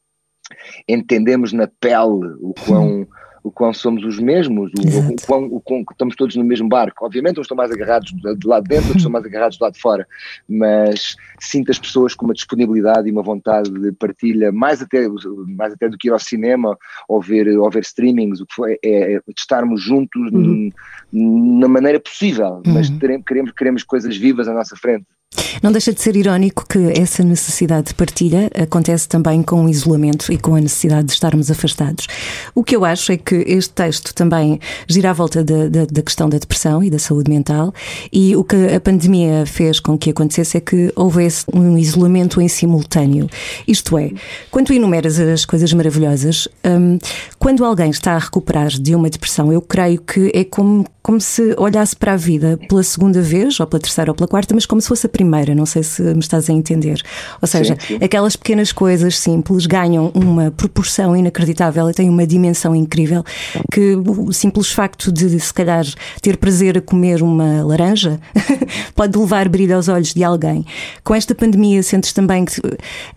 entendemos 0.87 1.53
na 1.53 1.67
pele 1.67 2.35
o 2.39 2.53
quão 2.65 3.07
o 3.43 3.51
quão 3.51 3.73
somos 3.73 4.03
os 4.03 4.19
mesmos, 4.19 4.71
o, 4.73 5.13
o, 5.13 5.15
quão, 5.25 5.45
o 5.45 5.59
quão 5.59 5.83
estamos 5.91 6.15
todos 6.15 6.35
no 6.35 6.43
mesmo 6.43 6.69
barco. 6.69 7.05
Obviamente 7.05 7.39
uns 7.39 7.43
estão 7.43 7.57
mais 7.57 7.71
agarrados 7.71 8.11
do 8.11 8.47
lado 8.47 8.63
de 8.63 8.69
dentro, 8.69 8.85
outros 8.85 8.97
estão 8.97 9.11
mais 9.11 9.25
agarrados 9.25 9.57
do 9.57 9.63
lado 9.63 9.73
de 9.73 9.79
fora, 9.79 10.07
mas 10.47 11.15
sinto 11.39 11.71
as 11.71 11.79
pessoas 11.79 12.13
com 12.13 12.25
uma 12.25 12.33
disponibilidade 12.33 13.07
e 13.07 13.11
uma 13.11 13.23
vontade 13.23 13.71
de 13.71 13.91
partilha, 13.93 14.51
mais 14.51 14.81
até, 14.81 15.07
mais 15.47 15.73
até 15.73 15.89
do 15.89 15.97
que 15.97 16.07
ir 16.07 16.11
ao 16.11 16.19
cinema 16.19 16.77
ou 17.07 17.21
ver, 17.21 17.47
ou 17.57 17.69
ver 17.69 17.81
streamings, 17.81 18.41
o 18.41 18.45
que 18.45 18.53
foi, 18.53 18.79
é, 18.83 19.15
é 19.15 19.21
estarmos 19.35 19.81
juntos 19.81 20.31
uhum. 20.31 20.71
na 21.11 21.67
maneira 21.67 21.99
possível, 21.99 22.61
mas 22.65 22.89
uhum. 22.89 22.99
queremos, 22.99 23.51
queremos 23.51 23.83
coisas 23.83 24.15
vivas 24.15 24.47
à 24.47 24.53
nossa 24.53 24.75
frente. 24.75 25.05
Não 25.61 25.71
deixa 25.71 25.93
de 25.93 26.01
ser 26.01 26.15
irónico 26.15 26.65
que 26.67 26.99
essa 26.99 27.23
necessidade 27.23 27.89
de 27.89 27.93
partilha 27.93 28.49
acontece 28.55 29.07
também 29.07 29.43
com 29.43 29.65
o 29.65 29.69
isolamento 29.69 30.31
e 30.31 30.37
com 30.37 30.55
a 30.55 30.59
necessidade 30.59 31.05
de 31.05 31.13
estarmos 31.13 31.51
afastados. 31.51 32.07
O 32.55 32.63
que 32.63 32.75
eu 32.75 32.83
acho 32.83 33.11
é 33.11 33.17
que 33.17 33.35
este 33.47 33.71
texto 33.73 34.13
também 34.13 34.59
gira 34.87 35.11
à 35.11 35.13
volta 35.13 35.43
da, 35.43 35.67
da, 35.67 35.85
da 35.85 36.01
questão 36.01 36.27
da 36.27 36.37
depressão 36.37 36.83
e 36.83 36.89
da 36.89 36.97
saúde 36.97 37.29
mental, 37.29 37.73
e 38.11 38.35
o 38.35 38.43
que 38.43 38.55
a 38.73 38.79
pandemia 38.79 39.45
fez 39.45 39.79
com 39.79 39.97
que 39.97 40.09
acontecesse 40.09 40.57
é 40.57 40.61
que 40.61 40.91
houvesse 40.95 41.45
um 41.53 41.77
isolamento 41.77 42.41
em 42.41 42.47
simultâneo. 42.47 43.29
Isto 43.67 43.97
é, 43.97 44.11
quando 44.49 44.73
enumeras 44.73 45.19
as 45.19 45.45
coisas 45.45 45.71
maravilhosas, 45.73 46.47
hum, 46.65 46.97
quando 47.37 47.63
alguém 47.63 47.91
está 47.91 48.13
a 48.13 48.19
recuperar 48.19 48.69
de 48.69 48.95
uma 48.95 49.09
depressão, 49.09 49.53
eu 49.53 49.61
creio 49.61 50.01
que 50.01 50.31
é 50.33 50.43
como 50.43 50.85
como 51.01 51.19
se 51.19 51.55
olhasse 51.57 51.95
para 51.95 52.13
a 52.13 52.15
vida 52.15 52.59
pela 52.69 52.83
segunda 52.83 53.21
vez, 53.21 53.59
ou 53.59 53.65
pela 53.65 53.81
terceira 53.81 54.11
ou 54.11 54.15
pela 54.15 54.27
quarta, 54.27 54.53
mas 54.53 54.65
como 54.65 54.79
se 54.79 54.87
fosse 54.87 55.07
a 55.07 55.09
primeira, 55.21 55.53
não 55.53 55.67
sei 55.67 55.83
se 55.83 56.01
me 56.01 56.19
estás 56.19 56.49
a 56.49 56.53
entender. 56.53 57.01
Ou 57.39 57.47
seja, 57.47 57.77
sim, 57.79 57.99
sim. 57.99 58.03
aquelas 58.03 58.35
pequenas 58.35 58.71
coisas 58.71 59.19
simples 59.19 59.67
ganham 59.67 60.11
uma 60.15 60.49
proporção 60.49 61.15
inacreditável 61.15 61.87
e 61.89 61.93
têm 61.93 62.09
uma 62.09 62.25
dimensão 62.25 62.75
incrível 62.75 63.23
que 63.71 63.95
o 63.95 64.33
simples 64.33 64.71
facto 64.71 65.11
de, 65.11 65.39
se 65.39 65.53
calhar, 65.53 65.85
ter 66.21 66.37
prazer 66.37 66.79
a 66.79 66.81
comer 66.81 67.21
uma 67.21 67.63
laranja 67.63 68.19
pode 68.95 69.15
levar 69.15 69.47
brilho 69.47 69.75
aos 69.75 69.87
olhos 69.87 70.11
de 70.11 70.23
alguém. 70.23 70.65
Com 71.03 71.13
esta 71.13 71.35
pandemia, 71.35 71.83
sentes 71.83 72.13
também 72.13 72.45
que, 72.45 72.59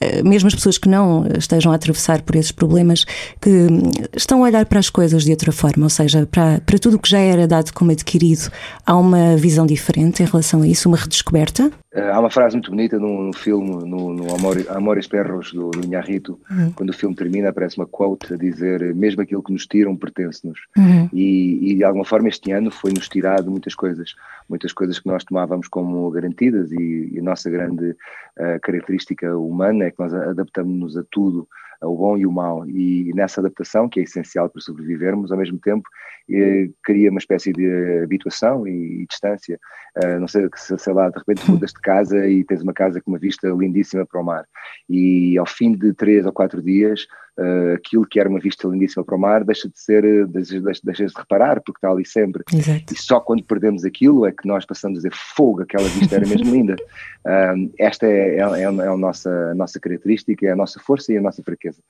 eh, 0.01 0.23
mesmo 0.23 0.49
as 0.49 0.55
pessoas 0.55 0.77
que 0.77 0.88
não 0.88 1.27
estejam 1.38 1.73
a 1.73 1.75
atravessar 1.75 2.21
por 2.21 2.37
esses 2.37 2.53
problemas, 2.53 3.07
que 3.40 3.67
estão 4.14 4.45
a 4.45 4.47
olhar 4.47 4.67
para 4.67 4.79
as 4.79 4.90
coisas 4.90 5.25
de 5.25 5.31
outra 5.31 5.53
forma, 5.53 5.87
ou 5.87 5.90
seja, 5.90 6.29
para, 6.31 6.61
para 6.67 6.79
tudo 6.79 6.97
o 6.97 6.99
que 6.99 7.09
já 7.09 7.19
era 7.19 7.49
dado 7.49 7.73
como 7.73 7.93
adquirido, 7.93 8.51
há 8.85 8.95
uma 8.95 9.37
visão 9.37 9.64
diferente 9.64 10.23
em 10.23 10.27
relação 10.27 10.61
a 10.61 10.69
isso, 10.69 10.87
uma 10.87 10.99
redescoberta? 10.99 11.73
Eh, 11.94 12.11
há 12.11 12.18
uma 12.18 12.30
frase 12.30 12.57
muito 12.57 12.70
bonita 12.72 12.98
no 12.98 13.33
filme, 13.33 13.70
no, 13.88 14.12
no 14.12 14.35
Amor, 14.35 14.57
Amores 14.68 15.07
Perros, 15.07 15.52
do, 15.52 15.70
do 15.70 15.87
Inharrito, 15.87 16.40
uhum. 16.50 16.72
quando 16.72 16.90
o 16.90 16.92
filme 16.92 17.14
termina, 17.14 17.50
aparece 17.50 17.78
uma 17.78 17.87
quote 17.87 18.35
a 18.35 18.37
dizer: 18.37 18.92
Mesmo 18.96 19.22
aquilo 19.22 19.42
que 19.42 19.52
nos 19.52 19.64
tiram 19.64 19.96
pertence-nos. 19.96 20.59
Uhum. 20.76 21.09
E, 21.12 21.70
e, 21.70 21.76
de 21.76 21.85
alguma 21.85 22.04
forma, 22.04 22.28
este 22.28 22.50
ano 22.50 22.70
foi-nos 22.70 23.09
tirado 23.09 23.48
muitas 23.48 23.76
coisas, 23.76 24.16
muitas 24.48 24.72
coisas 24.72 24.98
que 24.98 25.07
nós 25.07 25.22
tomávamos 25.22 25.68
como 25.68 26.11
garantidas, 26.11 26.72
e, 26.72 27.11
e 27.12 27.18
a 27.20 27.22
nossa 27.22 27.48
grande 27.48 27.90
uh, 27.90 28.61
característica 28.61 29.37
humana 29.38 29.85
é 29.85 29.90
que 29.92 30.00
nós 30.00 30.12
adaptamos-nos 30.12 30.96
a 30.96 31.04
tudo 31.11 31.46
o 31.85 31.96
bom 31.96 32.16
e 32.16 32.26
o 32.26 32.33
mau. 32.33 32.66
E 32.68 33.12
nessa 33.14 33.40
adaptação, 33.40 33.88
que 33.88 34.00
é 34.00 34.02
essencial 34.02 34.48
para 34.48 34.61
sobrevivermos, 34.61 35.30
ao 35.30 35.38
mesmo 35.38 35.59
tempo, 35.59 35.88
eh, 36.30 36.70
cria 36.83 37.11
uma 37.11 37.18
espécie 37.18 37.52
de 37.52 38.02
habituação 38.02 38.66
e, 38.66 39.02
e 39.02 39.07
distância. 39.07 39.59
Uh, 39.96 40.18
não 40.18 40.26
sei, 40.26 40.48
se, 40.57 40.76
sei 40.76 40.92
lá, 40.92 41.09
de 41.09 41.18
repente 41.18 41.48
mudas 41.48 41.72
de 41.72 41.80
casa 41.80 42.26
e 42.26 42.42
tens 42.42 42.62
uma 42.62 42.72
casa 42.72 43.00
com 43.00 43.12
uma 43.12 43.18
vista 43.18 43.46
lindíssima 43.48 44.04
para 44.04 44.20
o 44.20 44.24
mar. 44.24 44.44
E 44.90 45.38
ao 45.38 45.46
fim 45.46 45.72
de 45.72 45.92
três 45.92 46.26
ou 46.26 46.33
quatro 46.33 46.61
dias, 46.61 47.07
uh, 47.38 47.74
aquilo 47.74 48.04
que 48.04 48.18
era 48.18 48.28
uma 48.28 48.40
vista 48.40 48.66
lindíssima 48.66 49.04
para 49.04 49.14
o 49.14 49.18
mar 49.18 49.44
deixa 49.44 49.68
de 49.68 49.78
ser, 49.78 50.26
deixa, 50.26 50.61
deixa 50.83 51.07
de 51.07 51.12
reparar, 51.16 51.61
porque 51.61 51.78
está 51.78 51.90
ali 51.90 52.04
sempre. 52.04 52.42
Exato. 52.52 52.92
E 52.92 52.98
só 52.98 53.20
quando 53.20 53.44
perdemos 53.44 53.85
aquilo 53.85 54.26
é 54.26 54.33
que 54.33 54.48
nós 54.48 54.64
passamos 54.64 54.98
a 54.98 55.00
dizer 55.02 55.12
fogo, 55.14 55.62
aquela 55.62 55.88
vista 55.88 56.16
era 56.16 56.26
mesmo 56.26 56.50
linda. 56.50 56.76
Um, 57.26 57.72
esta 57.78 58.07
é, 58.07 58.37
é, 58.37 58.40
é, 58.40 58.61
é, 58.61 58.66
a, 58.66 58.96
nossa, 58.98 59.30
a 59.50 59.54
nossa 59.54 59.80
característica, 59.80 60.46
é 60.46 60.50
a 60.50 60.57
nossa 60.57 60.78
força 60.78 61.11
e 61.11 61.16
a 61.16 61.22
nossa 61.22 61.42
fraqueza. 61.42 61.80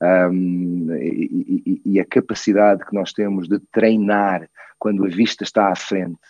Um, 0.00 0.86
e, 0.94 1.60
e, 1.66 1.82
e 1.84 2.00
a 2.00 2.04
capacidade 2.04 2.84
que 2.86 2.94
nós 2.94 3.12
temos 3.12 3.48
de 3.48 3.58
treinar 3.72 4.48
quando 4.78 5.04
a 5.04 5.08
vista 5.08 5.42
está 5.42 5.68
à 5.68 5.74
frente 5.74 6.20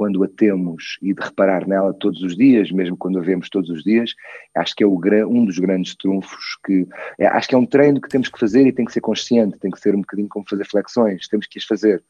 quando 0.00 0.24
a 0.24 0.28
temos 0.28 0.96
e 1.02 1.12
de 1.12 1.20
reparar 1.20 1.68
nela 1.68 1.92
todos 1.92 2.22
os 2.22 2.34
dias, 2.34 2.72
mesmo 2.72 2.96
quando 2.96 3.18
a 3.18 3.20
vemos 3.20 3.50
todos 3.50 3.68
os 3.68 3.84
dias, 3.84 4.14
acho 4.56 4.74
que 4.74 4.82
é 4.82 4.86
o, 4.86 4.98
um 5.28 5.44
dos 5.44 5.58
grandes 5.58 5.94
trunfos 5.94 6.56
que 6.64 6.88
é, 7.18 7.26
acho 7.26 7.46
que 7.46 7.54
é 7.54 7.58
um 7.58 7.66
treino 7.66 8.00
que 8.00 8.08
temos 8.08 8.30
que 8.30 8.40
fazer 8.40 8.66
e 8.66 8.72
tem 8.72 8.86
que 8.86 8.94
ser 8.94 9.02
consciente, 9.02 9.58
tem 9.58 9.70
que 9.70 9.78
ser 9.78 9.94
um 9.94 10.00
bocadinho 10.00 10.26
como 10.30 10.48
fazer 10.48 10.64
flexões, 10.64 11.28
temos 11.28 11.46
que 11.46 11.58
as 11.58 11.66
fazer, 11.66 12.02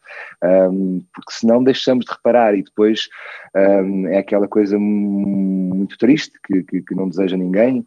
um, 0.70 1.02
porque 1.12 1.32
senão 1.32 1.64
deixamos 1.64 2.04
de 2.04 2.12
reparar 2.12 2.54
e 2.54 2.62
depois 2.62 3.08
um, 3.56 4.06
é 4.06 4.18
aquela 4.18 4.46
coisa 4.46 4.78
muito 4.78 5.98
triste 5.98 6.38
que, 6.46 6.62
que, 6.62 6.82
que 6.82 6.94
não 6.94 7.08
deseja 7.08 7.36
ninguém, 7.36 7.84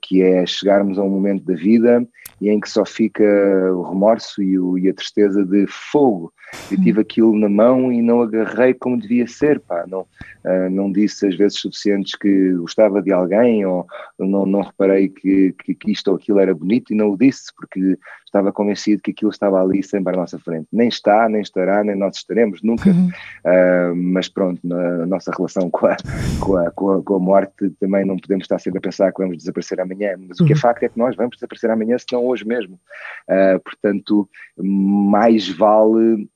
que 0.00 0.22
é 0.22 0.46
chegarmos 0.46 0.98
a 0.98 1.02
um 1.02 1.08
momento 1.08 1.44
da 1.44 1.54
vida 1.54 2.06
e 2.40 2.48
em 2.48 2.58
que 2.58 2.68
só 2.68 2.84
fica 2.84 3.24
o 3.72 3.82
remorso 3.82 4.42
e, 4.42 4.58
o, 4.58 4.76
e 4.76 4.88
a 4.88 4.94
tristeza 4.94 5.44
de 5.44 5.66
fogo. 5.68 6.32
Eu 6.70 6.82
tive 6.82 7.00
aquilo 7.00 7.38
na 7.38 7.48
mão 7.48 7.90
e 7.92 8.02
não 8.02 8.20
agarrei 8.20 8.74
como 8.74 9.00
devia 9.00 9.26
ser, 9.26 9.60
pá. 9.60 9.86
Não, 9.86 10.00
uh, 10.00 10.70
não 10.70 10.90
disse 10.92 11.26
às 11.26 11.36
vezes 11.36 11.60
suficientes 11.60 12.14
que 12.14 12.52
gostava 12.54 13.00
de 13.00 13.12
alguém 13.12 13.64
ou 13.64 13.86
não, 14.18 14.44
não 14.44 14.60
reparei 14.60 15.08
que, 15.08 15.54
que, 15.64 15.74
que 15.74 15.92
isto 15.92 16.08
ou 16.08 16.16
aquilo 16.16 16.40
era 16.40 16.54
bonito 16.54 16.92
e 16.92 16.96
não 16.96 17.10
o 17.10 17.16
disse 17.16 17.52
porque 17.56 17.96
estava 18.32 18.50
convencido 18.50 19.02
que 19.02 19.10
aquilo 19.10 19.30
estava 19.30 19.62
ali 19.62 19.82
sempre 19.82 20.14
à 20.14 20.16
nossa 20.16 20.38
frente. 20.38 20.66
Nem 20.72 20.88
está, 20.88 21.28
nem 21.28 21.42
estará, 21.42 21.84
nem 21.84 21.94
nós 21.94 22.16
estaremos, 22.16 22.62
nunca. 22.62 22.90
Uhum. 22.90 23.08
Uh, 23.44 23.94
mas 23.94 24.28
pronto, 24.28 24.58
na 24.64 25.06
nossa 25.06 25.30
relação 25.36 25.70
com 25.70 25.86
a, 25.86 25.96
com, 26.40 26.56
a, 26.56 26.70
com, 26.70 26.90
a, 26.90 27.02
com 27.02 27.14
a 27.16 27.18
morte 27.18 27.70
também 27.78 28.04
não 28.06 28.16
podemos 28.16 28.44
estar 28.44 28.58
sempre 28.58 28.78
a 28.78 28.82
pensar 28.82 29.12
que 29.12 29.20
vamos 29.20 29.36
desaparecer 29.36 29.78
amanhã. 29.80 30.16
Mas 30.18 30.40
uhum. 30.40 30.44
o 30.44 30.46
que 30.46 30.54
é 30.54 30.56
uhum. 30.56 30.60
facto 30.60 30.82
é 30.82 30.88
que 30.88 30.98
nós 30.98 31.14
vamos 31.14 31.36
desaparecer 31.36 31.70
amanhã, 31.70 31.98
se 31.98 32.06
não 32.10 32.24
hoje 32.24 32.46
mesmo. 32.46 32.80
Uh, 33.28 33.60
portanto, 33.62 34.28
mais 34.56 35.48
vale. 35.48 36.28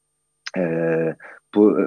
Uh, 0.57 1.17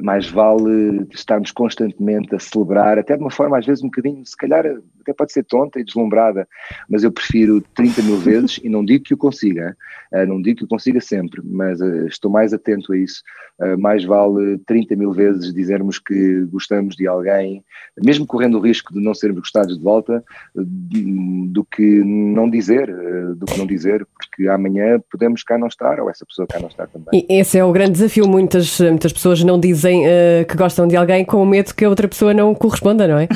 mais 0.02 0.30
vale 0.30 1.08
estarmos 1.12 1.52
constantemente 1.52 2.36
a 2.36 2.40
celebrar, 2.40 2.98
até 2.98 3.16
de 3.16 3.22
uma 3.22 3.32
forma 3.32 3.58
às 3.58 3.66
vezes 3.66 3.84
um 3.84 3.88
bocadinho, 3.88 4.26
se 4.26 4.36
calhar 4.36 4.66
até 5.10 5.14
pode 5.14 5.32
ser 5.32 5.44
tonta 5.44 5.80
e 5.80 5.84
deslumbrada, 5.84 6.48
mas 6.90 7.04
eu 7.04 7.12
prefiro 7.12 7.62
30 7.76 8.02
mil 8.04 8.18
vezes, 8.18 8.60
e 8.64 8.70
não 8.70 8.84
digo 8.86 9.04
que 9.04 9.14
o 9.14 9.18
consiga, 9.18 9.76
eh, 10.14 10.26
não 10.26 10.42
digo 10.42 10.60
que 10.60 10.66
o 10.66 10.68
consiga 10.68 11.02
sempre, 11.02 11.42
mas 11.44 11.82
eh, 11.82 12.06
estou 12.08 12.32
mais 12.32 12.54
atento 12.54 12.94
a 12.94 12.98
isso. 12.98 13.22
Eh, 13.62 13.76
mais 13.76 14.04
vale 14.04 14.58
30 14.66 14.96
mil 14.96 15.12
vezes 15.12 15.54
dizermos 15.54 16.00
que 16.00 16.46
gostamos 16.46 16.96
de 16.96 17.08
alguém, 17.08 17.64
mesmo 18.04 18.26
correndo 18.26 18.58
o 18.58 18.62
risco 18.62 18.94
de 18.94 19.02
não 19.02 19.14
sermos 19.14 19.42
gostados 19.42 19.78
de 19.78 19.84
volta, 19.84 20.24
do 20.56 21.64
que 21.64 22.04
não 22.04 22.50
dizer, 22.50 22.88
do 23.36 23.46
que 23.46 23.58
não 23.58 23.66
dizer, 23.66 24.06
porque 24.06 24.48
amanhã 24.48 25.00
podemos 25.12 25.44
cá 25.44 25.58
não 25.58 25.68
estar, 25.68 26.00
ou 26.00 26.10
essa 26.10 26.26
pessoa 26.26 26.48
cá 26.48 26.60
não 26.60 26.68
estar 26.68 26.88
também. 26.88 27.26
E 27.30 27.40
esse 27.40 27.58
é 27.58 27.64
o 27.64 27.72
grande 27.72 27.94
desafio. 27.94 28.28
Muitas, 28.28 28.80
muitas 28.80 29.14
pessoas 29.14 29.44
não 29.44 29.59
dizem 29.60 30.06
uh, 30.06 30.46
que 30.48 30.56
gostam 30.56 30.88
de 30.88 30.96
alguém 30.96 31.26
com 31.26 31.42
o 31.42 31.46
medo 31.46 31.74
que 31.74 31.86
a 31.86 31.90
outra 31.90 32.08
pessoa 32.08 32.34
não 32.34 32.54
corresponda, 32.56 33.08
não 33.08 33.20
é? 33.20 33.28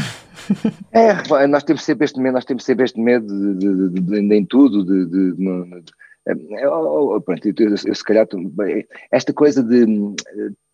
É, 0.91 1.47
nós 1.47 1.63
temos 1.63 1.83
sempre 1.83 2.05
este 2.05 2.19
medo, 2.19 2.33
nós 2.33 2.45
temos 2.45 2.65
sempre 2.65 2.83
este 2.83 2.99
medo 2.99 3.25
de, 3.25 3.55
de, 3.55 4.01
de, 4.01 4.27
de 4.27 4.35
em 4.35 4.45
tudo, 4.45 4.83
de, 4.83 5.33
é, 6.25 6.67
oh, 6.67 7.15
oh, 7.15 7.21
pronto, 7.21 7.45
eu, 7.45 7.53
eu, 7.57 7.69
eu, 7.69 7.95
se 7.95 8.03
calhar 8.03 8.27
esta 9.11 9.33
coisa 9.33 9.61
de 9.61 9.85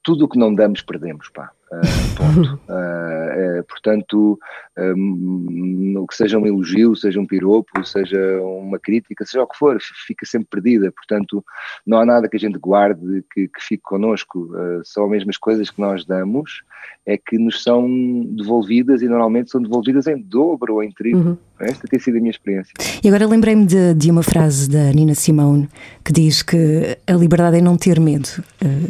tudo 0.03 0.25
o 0.25 0.29
que 0.29 0.37
não 0.37 0.53
damos 0.53 0.81
perdemos, 0.81 1.29
pá. 1.29 1.51
Uh, 1.71 2.15
ponto. 2.15 2.59
Uh, 2.67 3.59
uh, 3.59 3.63
portanto, 3.67 4.39
um, 4.77 6.05
que 6.07 6.15
seja 6.15 6.37
um 6.37 6.45
elogio, 6.45 6.95
seja 6.95 7.19
um 7.19 7.27
piropo, 7.27 7.85
seja 7.85 8.41
uma 8.41 8.79
crítica, 8.79 9.25
seja 9.25 9.43
o 9.43 9.47
que 9.47 9.57
for, 9.57 9.77
fica 9.79 10.25
sempre 10.25 10.47
perdida. 10.49 10.91
Portanto, 10.91 11.43
não 11.85 11.99
há 11.99 12.05
nada 12.05 12.27
que 12.27 12.37
a 12.37 12.39
gente 12.39 12.57
guarde 12.57 13.23
que, 13.31 13.47
que 13.47 13.61
fique 13.61 13.83
connosco. 13.83 14.51
são 14.83 15.05
as 15.05 15.11
mesmas 15.11 15.37
coisas 15.37 15.69
que 15.69 15.79
nós 15.79 16.05
damos 16.05 16.63
é 17.05 17.17
que 17.17 17.37
nos 17.37 17.63
são 17.63 17.87
devolvidas 18.29 19.01
e 19.01 19.07
normalmente 19.07 19.51
são 19.51 19.61
devolvidas 19.61 20.07
em 20.07 20.17
dobro 20.17 20.75
ou 20.75 20.83
em 20.83 20.91
triplo. 20.91 21.31
Uhum. 21.31 21.37
Esta 21.59 21.87
tem 21.87 21.99
sido 21.99 22.17
a 22.17 22.19
minha 22.19 22.31
experiência. 22.31 22.73
E 23.03 23.07
agora 23.07 23.27
lembrei-me 23.27 23.65
de, 23.65 23.93
de, 23.93 24.09
uma 24.09 24.23
frase 24.23 24.69
da 24.69 24.91
Nina 24.93 25.15
Simone 25.15 25.67
que 26.05 26.13
diz 26.13 26.41
que 26.41 26.97
a 27.05 27.13
liberdade 27.13 27.57
é 27.57 27.61
não 27.61 27.77
ter 27.77 27.99
medo. 27.99 28.29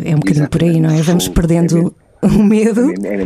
É 0.04 0.16
um 0.16 0.20
bocadinho 0.20 0.44
Exatamente. 0.44 0.50
por 0.50 0.64
aí, 0.64 0.80
não 0.80 0.90
é? 0.90 1.02
Vamos 1.02 1.28
perdendo 1.28 1.88
é 1.88 2.09
o 2.40 2.44
medo. 2.44 2.92
É, 3.06 3.22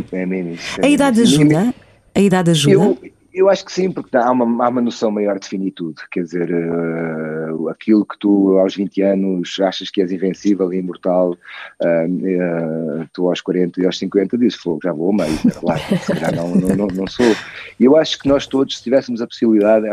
é, 0.81 0.85
a 0.85 0.89
idade 0.89 1.21
ajuda? 1.21 1.73
A 2.15 2.19
idade 2.19 2.51
ajuda? 2.51 2.73
Eu, 2.73 2.97
eu 3.33 3.49
acho 3.49 3.65
que 3.65 3.71
sim, 3.71 3.91
porque 3.91 4.15
há 4.15 4.29
uma, 4.29 4.65
há 4.65 4.69
uma 4.69 4.81
noção 4.81 5.09
maior 5.09 5.39
de 5.39 5.47
finitude. 5.47 5.99
Quer 6.11 6.23
dizer, 6.23 6.49
uh, 6.53 7.67
aquilo 7.69 8.05
que 8.05 8.17
tu 8.19 8.57
aos 8.59 8.75
20 8.75 9.01
anos 9.01 9.57
achas 9.59 9.89
que 9.89 10.01
és 10.01 10.11
invencível 10.11 10.71
e 10.71 10.77
imortal, 10.77 11.31
uh, 11.31 13.01
uh, 13.01 13.09
tu 13.11 13.27
aos 13.27 13.41
40 13.41 13.81
e 13.81 13.85
aos 13.87 13.97
50 13.97 14.37
dizes, 14.37 14.59
fogo, 14.59 14.81
já 14.83 14.93
vou 14.93 15.11
meio, 15.11 15.35
lá, 15.63 15.77
já 16.19 16.31
não, 16.31 16.55
não, 16.55 16.75
não, 16.75 16.87
não, 16.87 17.07
sou. 17.07 17.25
E 17.79 17.85
eu 17.85 17.97
acho 17.97 18.19
que 18.19 18.27
nós 18.27 18.45
todos, 18.45 18.77
se 18.77 18.83
tivéssemos 18.83 19.19
a 19.19 19.25
possibilidade, 19.25 19.87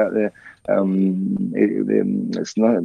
um, 0.69 1.51
se 2.45 2.61
nós, 2.61 2.85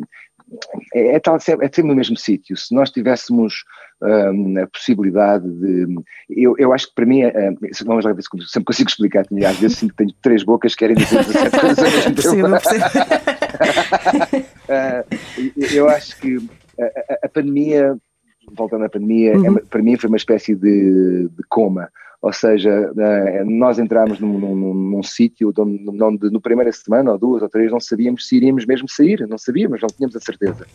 é, 0.93 1.15
é, 1.15 1.19
tal, 1.19 1.35
é 1.35 1.39
sempre 1.39 1.83
no 1.83 1.95
mesmo 1.95 2.17
sítio. 2.17 2.55
Se 2.55 2.73
nós 2.73 2.91
tivéssemos 2.91 3.63
um, 4.01 4.61
a 4.61 4.67
possibilidade 4.67 5.49
de. 5.49 5.87
Eu, 6.29 6.55
eu 6.57 6.73
acho 6.73 6.87
que 6.87 6.95
para 6.95 7.05
mim, 7.05 7.21
é, 7.21 7.51
vamos 7.85 8.05
lá 8.05 8.13
ver 8.13 8.21
se 8.21 8.29
sempre 8.47 8.65
consigo 8.65 8.89
explicar, 8.89 9.25
às 9.47 9.57
vezes 9.57 9.77
sinto 9.77 9.91
que 9.91 9.97
tenho 9.97 10.13
três 10.21 10.43
bocas 10.43 10.73
que 10.73 10.79
querem 10.79 10.95
dizer 10.95 11.23
17 11.23 11.59
coisas 11.59 11.79
ao 11.79 11.91
mesmo 11.91 12.15
tempo. 12.15 12.47
uh, 14.69 15.05
eu 15.73 15.89
acho 15.89 16.19
que 16.19 16.37
a, 16.79 17.25
a, 17.25 17.29
pandemia, 17.29 17.95
voltando 18.55 18.85
à 18.85 18.89
pandemia, 18.89 19.33
é 19.33 19.37
uhum. 19.37 19.57
é, 19.57 19.61
para 19.61 19.81
mim 19.81 19.97
foi 19.97 20.07
uma 20.09 20.17
espécie 20.17 20.55
de, 20.55 21.27
de 21.29 21.43
coma 21.49 21.89
ou 22.25 22.33
seja, 22.33 22.91
nós 23.45 23.77
entramos 23.77 24.19
num, 24.19 24.39
num, 24.39 24.73
num 24.73 25.03
sítio 25.03 25.53
onde, 25.55 26.03
onde 26.03 26.31
no 26.31 26.41
primeira 26.41 26.71
semana, 26.71 27.11
ou 27.11 27.19
duas 27.19 27.43
ou 27.43 27.47
três, 27.47 27.71
não 27.71 27.79
sabíamos 27.79 28.27
se 28.27 28.35
iríamos 28.35 28.65
mesmo 28.65 28.89
sair, 28.89 29.27
não 29.27 29.37
sabíamos, 29.37 29.79
não 29.79 29.89
tínhamos 29.89 30.15
a 30.15 30.19
certeza. 30.19 30.65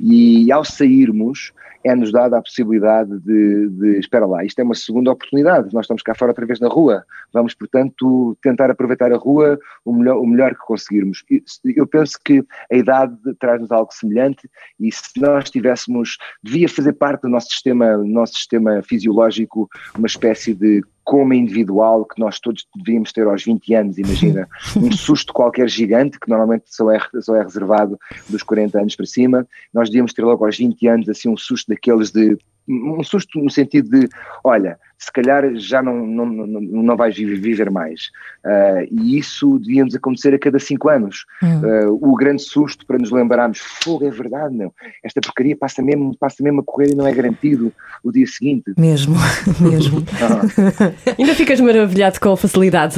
E 0.00 0.50
ao 0.50 0.64
sairmos, 0.64 1.52
é-nos 1.84 2.10
dada 2.10 2.36
a 2.36 2.42
possibilidade 2.42 3.16
de, 3.20 3.68
de, 3.68 3.98
espera 4.00 4.26
lá, 4.26 4.44
isto 4.44 4.58
é 4.58 4.64
uma 4.64 4.74
segunda 4.74 5.12
oportunidade, 5.12 5.72
nós 5.72 5.84
estamos 5.84 6.02
cá 6.02 6.16
fora 6.16 6.32
outra 6.32 6.44
vez 6.44 6.58
na 6.58 6.66
rua, 6.66 7.04
vamos, 7.32 7.54
portanto, 7.54 8.36
tentar 8.42 8.68
aproveitar 8.68 9.12
a 9.12 9.16
rua 9.16 9.56
o 9.84 9.92
melhor, 9.92 10.16
o 10.18 10.26
melhor 10.26 10.50
que 10.50 10.66
conseguirmos. 10.66 11.24
Eu 11.64 11.86
penso 11.86 12.18
que 12.24 12.44
a 12.72 12.76
idade 12.76 13.16
traz-nos 13.38 13.70
algo 13.70 13.92
semelhante 13.92 14.50
e 14.80 14.90
se 14.90 15.20
nós 15.20 15.48
tivéssemos, 15.48 16.18
devia 16.42 16.68
fazer 16.68 16.94
parte 16.94 17.22
do 17.22 17.28
nosso 17.28 17.48
sistema, 17.50 17.96
nosso 17.98 18.34
sistema 18.34 18.82
fisiológico, 18.82 19.68
uma 19.96 20.08
espécie 20.08 20.54
de 20.54 20.82
coma 21.04 21.34
individual 21.34 22.04
que 22.04 22.20
nós 22.20 22.38
todos 22.38 22.66
devíamos 22.76 23.12
ter 23.12 23.26
aos 23.26 23.42
20 23.42 23.74
anos, 23.74 23.98
imagina, 23.98 24.48
um 24.76 24.92
susto 24.92 25.32
qualquer 25.32 25.68
gigante, 25.68 26.20
que 26.20 26.28
normalmente 26.28 26.64
só 26.66 26.90
é, 26.90 27.00
só 27.20 27.34
é 27.34 27.42
reservado 27.42 27.98
dos 28.28 28.42
40 28.42 28.78
anos 28.78 28.96
para 28.96 29.06
cima, 29.06 29.46
nós 29.72 29.88
devíamos 29.88 30.12
ter 30.12 30.22
logo 30.22 30.44
aos 30.44 30.58
20 30.58 30.86
anos 30.86 31.08
assim 31.08 31.28
um 31.28 31.36
susto 31.36 31.68
daqueles 31.68 32.10
de 32.10 32.36
um 32.68 33.02
susto 33.02 33.40
no 33.40 33.50
sentido 33.50 33.88
de, 33.90 34.08
olha, 34.44 34.78
se 34.98 35.12
calhar 35.12 35.54
já 35.54 35.80
não, 35.80 36.04
não, 36.04 36.26
não, 36.26 36.60
não 36.60 36.96
vais 36.96 37.16
viver 37.16 37.70
mais. 37.70 38.10
Uh, 38.44 38.88
e 38.90 39.18
isso 39.18 39.58
devíamos 39.60 39.94
acontecer 39.94 40.34
a 40.34 40.38
cada 40.38 40.58
cinco 40.58 40.88
anos. 40.88 41.24
Hum. 41.42 41.60
Uh, 41.62 42.10
o 42.12 42.16
grande 42.16 42.42
susto 42.42 42.84
para 42.84 42.98
nos 42.98 43.10
lembrarmos, 43.10 43.58
fogo, 43.58 44.04
é 44.04 44.10
verdade, 44.10 44.56
não. 44.56 44.72
Esta 45.04 45.20
porcaria 45.20 45.56
passa 45.56 45.80
mesmo, 45.82 46.16
passa 46.18 46.42
mesmo 46.42 46.60
a 46.60 46.64
correr 46.64 46.90
e 46.90 46.96
não 46.96 47.06
é 47.06 47.12
garantido 47.12 47.72
o 48.02 48.10
dia 48.10 48.26
seguinte. 48.26 48.74
Mesmo, 48.76 49.14
mesmo. 49.60 50.04
Ah. 50.20 51.14
Ainda 51.16 51.34
ficas 51.34 51.60
maravilhado 51.60 52.18
com 52.20 52.32
a 52.32 52.36
facilidade. 52.36 52.96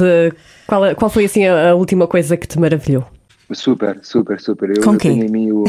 Qual, 0.65 0.95
qual 0.95 1.09
foi 1.09 1.25
assim 1.25 1.45
a, 1.45 1.71
a 1.71 1.75
última 1.75 2.07
coisa 2.07 2.35
que 2.35 2.47
te 2.47 2.59
maravilhou? 2.59 3.05
Super, 3.53 3.99
super, 4.03 4.39
super. 4.39 4.69
Eu, 4.69 4.83
com 4.83 4.93
eu 4.93 4.97
tenho 4.97 5.25
em 5.25 5.29
mim 5.29 5.51
o, 5.51 5.63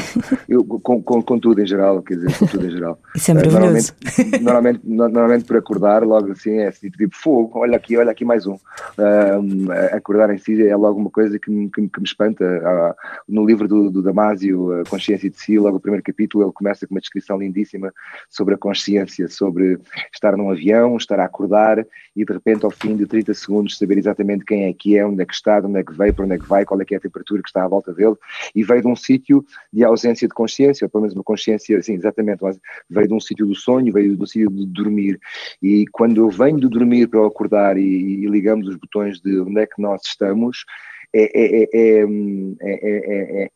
eu, 0.48 0.64
com, 0.64 1.02
com, 1.02 1.22
com, 1.22 1.38
tudo 1.38 1.60
em 1.60 1.66
geral, 1.66 2.02
quer 2.02 2.14
dizer, 2.14 2.38
com 2.38 2.46
tudo 2.46 2.66
em 2.66 2.70
geral. 2.70 2.98
Isso 3.14 3.30
é 3.30 3.34
maravilhoso. 3.34 3.94
Normalmente, 4.40 4.80
normalmente, 4.84 5.14
normalmente 5.14 5.44
por 5.44 5.56
acordar, 5.56 6.02
logo 6.04 6.32
assim, 6.32 6.58
é 6.58 6.68
assim, 6.68 6.90
tipo 6.90 7.16
fogo, 7.16 7.58
olha 7.58 7.76
aqui, 7.76 7.96
olha 7.96 8.10
aqui 8.10 8.24
mais 8.24 8.46
um. 8.46 8.56
acordar 9.92 10.32
em 10.32 10.38
si 10.38 10.66
é 10.66 10.76
logo 10.76 10.98
uma 10.98 11.10
coisa 11.10 11.38
que 11.38 11.50
me, 11.50 11.70
que, 11.70 11.88
que 11.88 12.00
me 12.00 12.06
espanta. 12.06 12.44
Uh, 12.44 12.94
no 13.28 13.44
livro 13.44 13.66
do, 13.66 13.90
do 13.90 14.02
Damásio, 14.02 14.80
a 14.80 14.84
Consciência 14.84 15.28
de 15.28 15.38
Si, 15.38 15.58
logo 15.58 15.76
o 15.76 15.80
primeiro 15.80 16.04
capítulo, 16.04 16.44
ele 16.44 16.52
começa 16.52 16.86
com 16.86 16.94
uma 16.94 17.00
descrição 17.00 17.38
lindíssima 17.38 17.92
sobre 18.28 18.54
a 18.54 18.58
consciência, 18.58 19.28
sobre 19.28 19.78
estar 20.12 20.36
num 20.36 20.50
avião, 20.50 20.96
estar 20.96 21.18
a 21.18 21.24
acordar 21.24 21.84
e 22.14 22.24
de 22.24 22.32
repente 22.32 22.64
ao 22.64 22.70
fim 22.70 22.96
de 22.96 23.06
30 23.06 23.34
segundos 23.34 23.78
saber 23.78 23.98
exatamente 23.98 24.44
quem 24.44 24.64
é 24.64 24.72
que 24.72 24.96
é, 24.96 25.06
onde 25.06 25.22
é 25.22 25.26
que 25.26 25.34
está, 25.34 25.58
onde 25.58 25.78
é 25.78 25.84
que 25.84 25.92
veio, 25.92 26.12
para 26.14 26.24
onde 26.24 26.34
é 26.34 26.38
que 26.38 26.46
vai, 26.46 26.64
qual 26.64 26.80
é 26.80 26.84
que 26.84 26.94
é 26.94 26.98
a 26.98 27.00
temperatura 27.00 27.42
que 27.42 27.48
está 27.48 27.64
volta 27.72 27.92
dele 27.92 28.14
e 28.54 28.62
veio 28.62 28.82
de 28.82 28.88
um 28.88 28.96
sítio 28.96 29.44
de 29.72 29.84
ausência 29.84 30.28
de 30.28 30.34
consciência, 30.34 30.84
ou 30.84 30.90
pelo 30.90 31.02
menos 31.02 31.14
uma 31.14 31.24
consciência, 31.24 31.82
sim, 31.82 31.94
exatamente, 31.94 32.40
veio 32.88 33.08
de 33.08 33.14
um 33.14 33.20
sítio 33.20 33.46
do 33.46 33.54
sonho, 33.54 33.92
veio 33.92 34.16
de 34.16 34.22
um 34.22 34.26
sítio 34.26 34.50
de 34.50 34.66
dormir. 34.66 35.18
E 35.62 35.86
quando 35.92 36.20
eu 36.20 36.28
venho 36.28 36.60
de 36.60 36.68
dormir 36.68 37.08
para 37.08 37.20
eu 37.20 37.26
acordar 37.26 37.76
e, 37.76 37.82
e 37.82 38.26
ligamos 38.26 38.68
os 38.68 38.76
botões 38.76 39.20
de 39.20 39.40
onde 39.40 39.60
é 39.60 39.66
que 39.66 39.80
nós 39.80 40.02
estamos, 40.04 40.64
é, 41.14 41.24
é, 41.34 41.68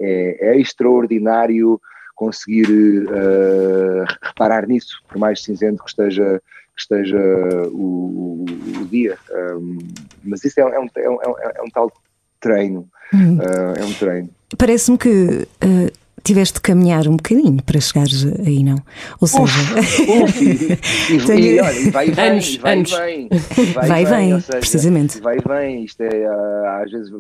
é, 0.01 0.51
é 0.51 0.61
extraordinário 0.61 1.81
conseguir 2.15 2.67
uh, 3.05 4.05
reparar 4.23 4.67
nisso, 4.67 5.03
por 5.07 5.19
mais 5.19 5.43
cinzento 5.43 5.85
que 5.85 5.91
esteja 5.91 6.43
que 6.77 6.83
esteja 6.83 7.19
o, 7.73 8.45
o 8.81 8.85
dia. 8.87 9.17
Um, 9.31 9.79
mas 10.23 10.45
isso 10.45 10.61
é, 10.61 10.63
é, 10.63 10.79
um, 10.79 10.89
é, 10.95 11.09
um, 11.11 11.39
é 11.39 11.63
um 11.63 11.71
tal 11.71 11.91
treino. 12.47 12.89
Uhum. 13.13 13.39
Uh, 13.39 13.81
é 13.81 13.85
um 13.85 13.93
treino. 13.93 14.31
Parece-me 14.57 14.99
que 14.99 15.49
uh, 15.65 15.93
tiveste 16.27 16.55
de 16.55 16.61
caminhar 16.61 17.07
um 17.07 17.17
bocadinho 17.17 17.63
para 17.63 17.81
chegares 17.81 18.25
aí, 18.45 18.65
não? 18.65 18.77
Ou 19.21 19.29
seja, 19.29 19.45
uf, 19.45 20.03
uf, 20.03 20.43
e, 20.43 21.55
e, 21.55 21.61
olha, 21.63 21.91
vai 21.93 22.09
e 22.09 22.11
vem, 22.11 22.31
anos, 22.31 22.57
vai 22.57 22.73
anos. 22.73 22.91
vem, 22.91 23.29
vai, 23.73 23.89
vai 23.89 24.03
e 24.03 24.05
vem, 24.05 24.41
seja, 24.41 24.59
precisamente. 24.59 25.21
Vai 25.21 25.39
e 25.39 25.41
vem, 25.41 25.85
isto 25.85 26.01
é, 26.01 26.29
uh, 26.29 26.83
às 26.83 26.91
vezes, 26.91 27.13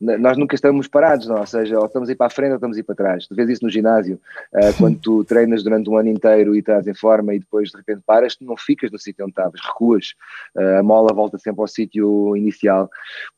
nós 0.00 0.38
nunca 0.38 0.54
estamos 0.54 0.88
parados, 0.88 1.26
não? 1.26 1.38
ou 1.38 1.46
seja, 1.46 1.78
ou 1.78 1.84
estamos 1.84 2.08
a 2.08 2.12
ir 2.12 2.14
para 2.14 2.26
a 2.26 2.30
frente 2.30 2.50
ou 2.50 2.54
estamos 2.56 2.76
a 2.76 2.80
ir 2.80 2.82
para 2.84 2.94
trás. 2.94 3.26
Tu 3.26 3.34
vês 3.34 3.50
isso 3.50 3.64
no 3.64 3.70
ginásio, 3.70 4.18
uh, 4.54 4.72
quando 4.78 4.98
tu 4.98 5.24
treinas 5.24 5.62
durante 5.62 5.90
um 5.90 5.98
ano 5.98 6.08
inteiro 6.08 6.54
e 6.54 6.60
estás 6.60 6.86
em 6.86 6.94
forma 6.94 7.34
e 7.34 7.38
depois 7.38 7.68
de 7.68 7.76
repente 7.76 8.00
paras, 8.06 8.34
tu 8.34 8.44
não 8.46 8.56
ficas 8.56 8.90
no 8.90 8.98
sítio 8.98 9.24
onde 9.24 9.32
estavas, 9.32 9.60
recuas, 9.60 10.14
uh, 10.56 10.78
a 10.78 10.82
mola 10.82 11.12
volta 11.12 11.36
sempre 11.36 11.60
ao 11.60 11.68
sítio 11.68 12.34
inicial. 12.34 12.88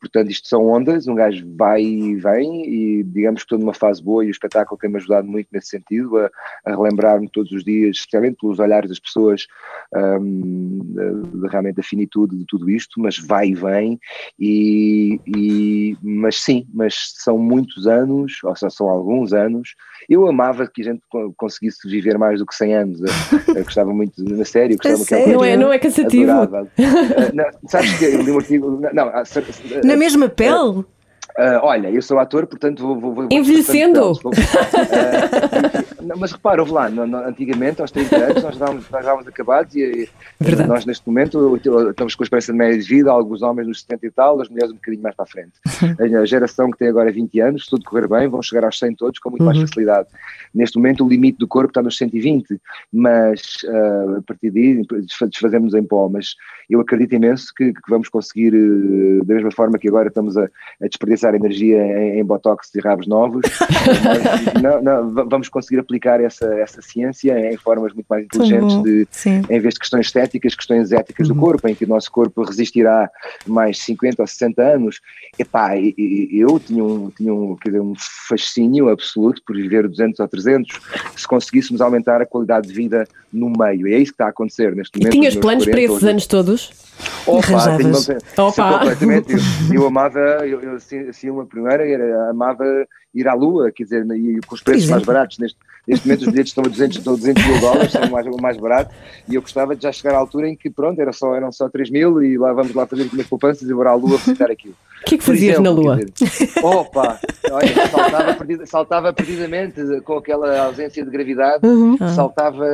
Portanto, 0.00 0.30
isto 0.30 0.46
são 0.46 0.68
ondas, 0.68 1.08
um 1.08 1.16
gajo 1.16 1.44
vai 1.56 1.82
e 1.82 2.14
vem 2.14 2.64
e 2.64 3.02
digamos 3.02 3.40
que 3.40 3.46
estou 3.46 3.58
numa 3.58 3.74
fase 3.74 4.00
boa 4.00 4.24
e 4.24 4.28
o 4.28 4.30
espetáculo 4.30 4.78
tem-me 4.84 4.98
ajudado 4.98 5.26
muito 5.26 5.48
nesse 5.50 5.68
sentido, 5.68 6.18
a, 6.18 6.30
a 6.66 6.70
relembrar-me 6.70 7.28
todos 7.28 7.50
os 7.52 7.64
dias, 7.64 7.96
especialmente 7.96 8.36
pelos 8.38 8.58
olhares 8.58 8.90
das 8.90 8.98
pessoas, 8.98 9.46
um, 10.20 10.94
realmente 11.50 11.80
a 11.80 11.82
finitude 11.82 12.36
de 12.36 12.44
tudo 12.46 12.68
isto, 12.68 13.00
mas 13.00 13.18
vai 13.18 13.48
e 13.48 13.54
vem, 13.54 13.98
e, 14.38 15.20
e, 15.26 15.96
mas 16.02 16.36
sim, 16.36 16.66
mas 16.72 17.14
são 17.16 17.38
muitos 17.38 17.86
anos, 17.86 18.38
ou 18.44 18.54
seja, 18.54 18.70
são 18.70 18.88
alguns 18.88 19.32
anos. 19.32 19.74
Eu 20.08 20.26
amava 20.28 20.66
que 20.66 20.82
a 20.82 20.84
gente 20.84 21.00
conseguisse 21.36 21.88
viver 21.88 22.18
mais 22.18 22.40
do 22.40 22.46
que 22.46 22.54
100 22.54 22.74
anos, 22.74 23.00
eu, 23.00 23.54
eu 23.54 23.64
gostava 23.64 23.92
muito, 23.94 24.22
na 24.22 24.44
série, 24.44 24.74
eu 24.74 24.78
gostava 24.78 25.04
que 25.24 25.32
não 25.32 25.44
é, 25.44 25.56
não 25.56 25.72
é 25.72 25.78
cansativo. 25.78 26.32
Uh, 26.32 26.68
não, 27.32 27.44
sabes 27.68 27.98
que 27.98 28.04
eu 28.04 28.20
li 28.20 28.30
um 28.30 28.38
artigo. 28.38 28.80
Não, 28.92 29.12
na 29.82 29.96
mesma 29.96 30.28
pele? 30.28 30.84
Uh, 31.36 31.58
olha, 31.62 31.90
eu 31.90 32.00
sou 32.00 32.18
ator, 32.20 32.46
portanto 32.46 32.80
vou. 32.80 32.98
vou, 32.98 33.12
vou 33.14 33.28
Envelhecendo! 33.30 34.12
uh, 34.12 34.20
mas 36.16 36.32
repara, 36.32 36.60
houve 36.60 36.72
lá, 36.72 36.88
no, 36.88 37.06
no, 37.06 37.18
antigamente, 37.18 37.80
aos 37.80 37.90
30 37.90 38.16
anos, 38.16 38.42
nós 38.42 38.52
estávamos, 38.54 38.90
nós 38.90 39.00
estávamos 39.00 39.28
acabados 39.28 39.74
e, 39.74 40.08
e 40.40 40.66
nós 40.66 40.84
neste 40.84 41.06
momento 41.06 41.56
estamos 41.56 42.14
com 42.14 42.22
a 42.22 42.24
esperança 42.24 42.52
de 42.52 42.58
média 42.58 42.78
de 42.78 42.86
vida, 42.86 43.10
alguns 43.10 43.42
homens 43.42 43.66
nos 43.66 43.80
70 43.80 44.06
e 44.06 44.10
tal, 44.10 44.40
as 44.40 44.48
mulheres 44.48 44.70
um 44.70 44.74
bocadinho 44.74 45.02
mais 45.02 45.16
para 45.16 45.24
a 45.24 45.28
frente. 45.28 45.52
A 46.22 46.26
geração 46.26 46.70
que 46.70 46.78
tem 46.78 46.88
agora 46.88 47.10
20 47.10 47.40
anos, 47.40 47.64
se 47.64 47.70
tudo 47.70 47.84
correr 47.84 48.06
bem, 48.08 48.28
vão 48.28 48.42
chegar 48.42 48.64
aos 48.64 48.78
100 48.78 48.94
todos 48.96 49.18
com 49.18 49.30
muito 49.30 49.40
uhum. 49.40 49.46
mais 49.46 49.58
facilidade. 49.58 50.08
Neste 50.54 50.76
momento 50.76 51.04
o 51.04 51.08
limite 51.08 51.38
do 51.38 51.48
corpo 51.48 51.70
está 51.70 51.82
nos 51.82 51.96
120, 51.96 52.60
mas 52.92 53.40
uh, 53.64 54.18
a 54.18 54.22
partir 54.22 54.50
daí 54.50 54.82
desfazemos 55.28 55.74
em 55.74 55.82
pó, 55.82 56.08
mas 56.08 56.34
eu 56.68 56.80
acredito 56.80 57.14
imenso 57.14 57.52
que, 57.54 57.72
que 57.72 57.90
vamos 57.90 58.08
conseguir, 58.08 58.52
da 59.24 59.34
mesma 59.34 59.50
forma 59.50 59.78
que 59.78 59.88
agora 59.88 60.08
estamos 60.08 60.36
a, 60.36 60.44
a 60.44 60.86
desperdiçar 60.86 61.24
desperdiçar 61.24 61.34
energia 61.34 61.82
em, 61.82 62.20
em 62.20 62.24
botox 62.24 62.74
e 62.74 62.80
rabos 62.80 63.06
novos, 63.06 63.42
não, 64.62 64.82
não, 64.82 65.28
vamos 65.28 65.48
conseguir 65.48 65.80
aplicar 65.80 65.93
essa, 66.02 66.46
essa 66.54 66.82
ciência 66.82 67.52
em 67.52 67.56
formas 67.56 67.92
muito 67.92 68.06
mais 68.08 68.24
inteligentes, 68.24 68.82
de, 68.82 69.08
em 69.50 69.60
vez 69.60 69.74
de 69.74 69.80
questões 69.80 70.06
estéticas, 70.06 70.54
questões 70.54 70.92
éticas 70.92 71.28
uhum. 71.28 71.34
do 71.34 71.40
corpo, 71.40 71.68
em 71.68 71.74
que 71.74 71.84
o 71.84 71.88
nosso 71.88 72.10
corpo 72.10 72.42
resistirá 72.42 73.10
mais 73.46 73.78
50 73.78 74.22
ou 74.22 74.26
60 74.26 74.62
anos. 74.62 75.00
Epá, 75.38 75.76
eu 75.76 76.60
tinha 76.60 76.84
um, 76.84 77.10
tinha 77.10 77.32
um, 77.32 77.56
dizer, 77.64 77.80
um 77.80 77.94
fascínio 78.28 78.88
absoluto 78.88 79.42
por 79.46 79.56
viver 79.56 79.88
200 79.88 80.20
ou 80.20 80.28
300, 80.28 80.80
se 81.16 81.26
conseguíssemos 81.26 81.80
aumentar 81.80 82.20
a 82.20 82.26
qualidade 82.26 82.68
de 82.68 82.74
vida 82.74 83.06
no 83.32 83.50
meio. 83.50 83.88
E 83.88 83.94
é 83.94 83.98
isso 83.98 84.12
que 84.12 84.14
está 84.14 84.26
a 84.26 84.30
acontecer 84.30 84.74
neste 84.74 84.98
momento. 84.98 85.14
E 85.14 85.18
tinhas 85.18 85.36
planos 85.36 85.64
40, 85.64 85.70
para 85.70 85.80
esses 85.80 85.96
hoje. 85.96 86.10
anos 86.10 86.26
todos? 86.26 86.84
Opa, 87.26 87.76
tenho, 87.76 88.46
Opa. 88.46 88.78
completamente. 88.78 89.32
Eu, 89.32 89.38
eu 89.82 89.86
amava, 89.86 90.18
eu, 90.46 90.60
eu 90.60 90.76
assim, 90.76 91.30
uma 91.30 91.44
primeira, 91.44 91.86
era, 91.86 92.30
amava 92.30 92.64
ir 93.14 93.28
à 93.28 93.34
Lua, 93.34 93.70
quer 93.70 93.84
dizer, 93.84 94.06
e 94.16 94.40
com 94.46 94.54
os 94.54 94.62
preços 94.62 94.88
mais 94.88 95.04
baratos. 95.04 95.38
Neste, 95.38 95.58
neste 95.86 96.06
momento 96.06 96.22
os 96.22 96.28
bilhetes 96.28 96.50
estão 96.50 96.64
a 96.64 96.68
200, 96.68 96.96
estão 96.96 97.14
a 97.14 97.16
200 97.16 97.46
mil 97.46 97.60
dólares, 97.60 97.92
são 97.92 98.10
mais, 98.10 98.26
mais 98.40 98.56
barato, 98.56 98.94
e 99.28 99.34
eu 99.34 99.42
gostava 99.42 99.76
de 99.76 99.82
já 99.82 99.92
chegar 99.92 100.14
à 100.14 100.18
altura 100.18 100.48
em 100.48 100.56
que, 100.56 100.68
pronto, 100.68 101.00
era 101.00 101.12
só, 101.12 101.34
eram 101.34 101.52
só 101.52 101.68
3 101.68 101.90
mil 101.90 102.22
e 102.22 102.36
lá 102.36 102.52
vamos 102.52 102.74
lá 102.74 102.86
fazer 102.86 103.04
as 103.04 103.12
minhas 103.12 103.28
poupanças 103.28 103.68
e 103.68 103.72
vou 103.72 103.86
à 103.86 103.94
Lua 103.94 104.18
visitar 104.18 104.50
aquilo. 104.50 104.74
O 105.04 105.06
que 105.06 105.16
é 105.16 105.18
que 105.18 105.24
fazias 105.24 105.54
exemplo, 105.54 105.62
na 105.62 105.70
Lua? 105.70 105.96
Dizer, 105.96 106.64
opa, 106.64 107.20
olha, 107.52 107.88
saltava, 107.90 108.34
perdida, 108.34 108.66
saltava 108.66 109.12
perdidamente 109.12 110.00
com 110.00 110.14
aquela 110.14 110.64
ausência 110.64 111.04
de 111.04 111.10
gravidade, 111.10 111.66
uhum. 111.66 111.98
saltava, 112.14 112.66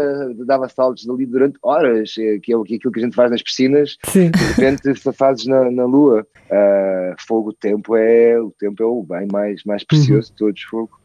dava 0.47 0.69
saltos 0.69 1.09
ali 1.09 1.27
durante 1.27 1.59
horas, 1.61 2.15
eh, 2.19 2.39
que 2.41 2.53
é 2.53 2.57
aquilo 2.57 2.93
que 2.93 3.01
a 3.01 3.03
gente 3.03 3.17
faz 3.17 3.33
nas 3.33 3.43
piscinas, 3.43 3.97
Sim. 4.05 4.31
de 4.31 4.45
repente 4.45 4.95
fazes 5.13 5.47
na, 5.47 5.71
na 5.71 5.85
Lua. 5.85 6.25
Uh, 6.51 7.15
fogo, 7.27 7.51
o 7.51 7.53
tempo 7.53 7.97
é 7.97 8.41
o 8.41 8.53
tempo 8.59 8.83
é 8.83 8.87
o 8.87 9.03
bem 9.03 9.27
mais, 9.31 9.63
mais 9.65 9.85
precioso 9.85 10.29
uhum. 10.29 10.35
de 10.35 10.39
todos, 10.39 10.63
fogo. 10.63 11.00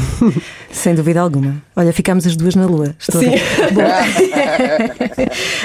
Sem 0.70 0.94
dúvida 0.94 1.20
alguma. 1.20 1.62
Olha, 1.74 1.92
ficámos 1.92 2.26
as 2.26 2.36
duas 2.36 2.54
na 2.54 2.66
lua. 2.66 2.94
Estou 2.98 3.20
Sim. 3.20 3.30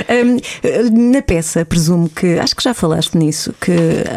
um, 0.10 1.12
na 1.12 1.22
peça, 1.22 1.65
presumo 1.65 2.10
que, 2.10 2.39
acho 2.39 2.56
que 2.56 2.63
já 2.63 2.74
falaste 2.74 3.17
nisso, 3.17 3.54
que 3.60 3.72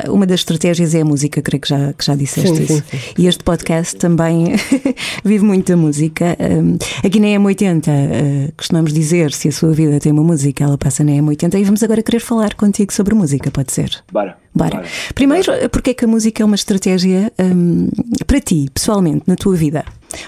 uma 0.09 0.26
das 0.26 0.40
estratégias 0.40 0.94
é 0.94 1.00
a 1.00 1.05
música, 1.05 1.42
creio 1.42 1.61
que 1.61 1.68
já, 1.68 1.92
que 1.92 2.05
já 2.05 2.14
disseste 2.14 2.57
Sim, 2.57 2.62
isso. 2.62 2.74
sim, 2.74 2.98
sim. 2.98 2.98
E 3.18 3.26
este 3.26 3.42
podcast 3.42 3.96
também 3.96 4.55
vive 5.24 5.44
muito 5.44 5.68
da 5.72 5.76
música. 5.76 6.37
Um, 6.40 6.79
aqui 7.05 7.20
na 7.20 7.26
M80 7.29 7.88
uh, 7.88 8.52
costumamos 8.57 8.92
dizer 8.92 9.33
se 9.33 9.48
a 9.48 9.52
sua 9.52 9.72
vida 9.72 9.98
tem 10.00 10.12
uma 10.12 10.22
música, 10.22 10.64
ela 10.64 10.79
passa 10.79 11.02
na 11.05 11.12
M80 11.12 11.59
e 11.59 11.64
vamos 11.64 11.83
agora 11.83 12.02
querer 12.02 12.20
falar 12.20 12.55
contigo 12.55 12.92
sobre 12.92 13.14
música, 13.14 13.50
pode 13.50 13.72
ser? 13.72 13.90
Bora. 14.12 14.45
Bora. 14.56 14.82
Primeiro, 15.14 15.52
porque 15.70 15.90
é 15.90 15.94
que 15.94 16.06
a 16.06 16.08
música 16.08 16.42
é 16.42 16.46
uma 16.46 16.54
estratégia 16.56 17.30
um, 17.38 17.88
para 18.26 18.40
ti, 18.40 18.70
pessoalmente, 18.72 19.24
na 19.26 19.36
tua 19.36 19.54
vida? 19.54 19.84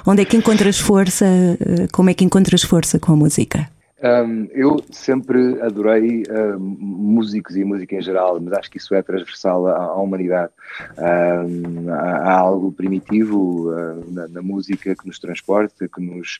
Onde 0.06 0.20
é 0.20 0.24
que 0.26 0.36
encontras 0.36 0.78
força? 0.78 1.24
uh, 1.24 1.88
Como 1.90 2.10
é 2.10 2.14
que 2.14 2.24
encontras 2.24 2.62
força 2.62 2.98
com 2.98 3.12
a 3.12 3.16
música? 3.16 3.70
Um, 4.00 4.44
eu 4.52 4.76
sempre 4.92 5.60
adorei 5.60 6.22
músicos 6.58 7.56
e 7.56 7.64
música 7.64 7.96
em 7.96 8.00
geral, 8.00 8.40
mas 8.40 8.52
acho 8.52 8.70
que 8.70 8.78
isso 8.78 8.94
é 8.94 9.02
transversal 9.02 9.66
à, 9.66 9.76
à 9.76 9.94
humanidade. 9.96 10.52
Um, 10.96 11.90
há, 11.90 12.30
há 12.30 12.38
algo 12.38 12.70
primitivo 12.70 13.72
uh, 13.72 14.12
na, 14.12 14.28
na 14.28 14.42
música 14.42 14.94
que 14.94 15.06
nos 15.06 15.18
transporta, 15.18 15.88
que 15.88 16.00
nos 16.00 16.38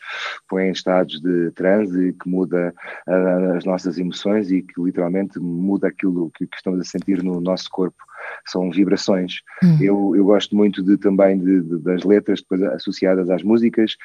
põe 0.49 0.68
em 0.68 0.71
estados 0.71 1.21
de 1.21 1.51
transe, 1.51 2.14
que 2.23 2.29
muda 2.29 2.73
uh, 3.09 3.57
as 3.57 3.64
nossas 3.64 3.99
emoções 3.99 4.53
e 4.53 4.62
que 4.62 4.81
literalmente 4.81 5.40
muda 5.40 5.88
aquilo 5.88 6.31
que, 6.37 6.47
que 6.47 6.57
estamos 6.57 6.81
a 6.81 6.85
sentir 6.85 7.25
no 7.25 7.40
nosso 7.40 7.68
corpo 7.71 8.08
são 8.51 8.71
vibrações. 8.71 9.41
Uhum. 9.63 9.79
Eu, 9.81 10.17
eu 10.17 10.25
gosto 10.25 10.55
muito 10.57 10.83
de, 10.83 10.97
também 10.97 11.39
de, 11.39 11.61
de, 11.61 11.79
das 11.79 12.05
letras 12.05 12.41
depois 12.41 12.63
associadas 12.75 13.29
às 13.31 13.43
músicas, 13.43 13.97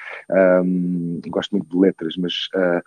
um, 0.63 1.19
gosto 1.27 1.51
muito 1.51 1.69
de 1.69 1.77
letras, 1.77 2.15
mas 2.17 2.33
uh, 2.55 2.81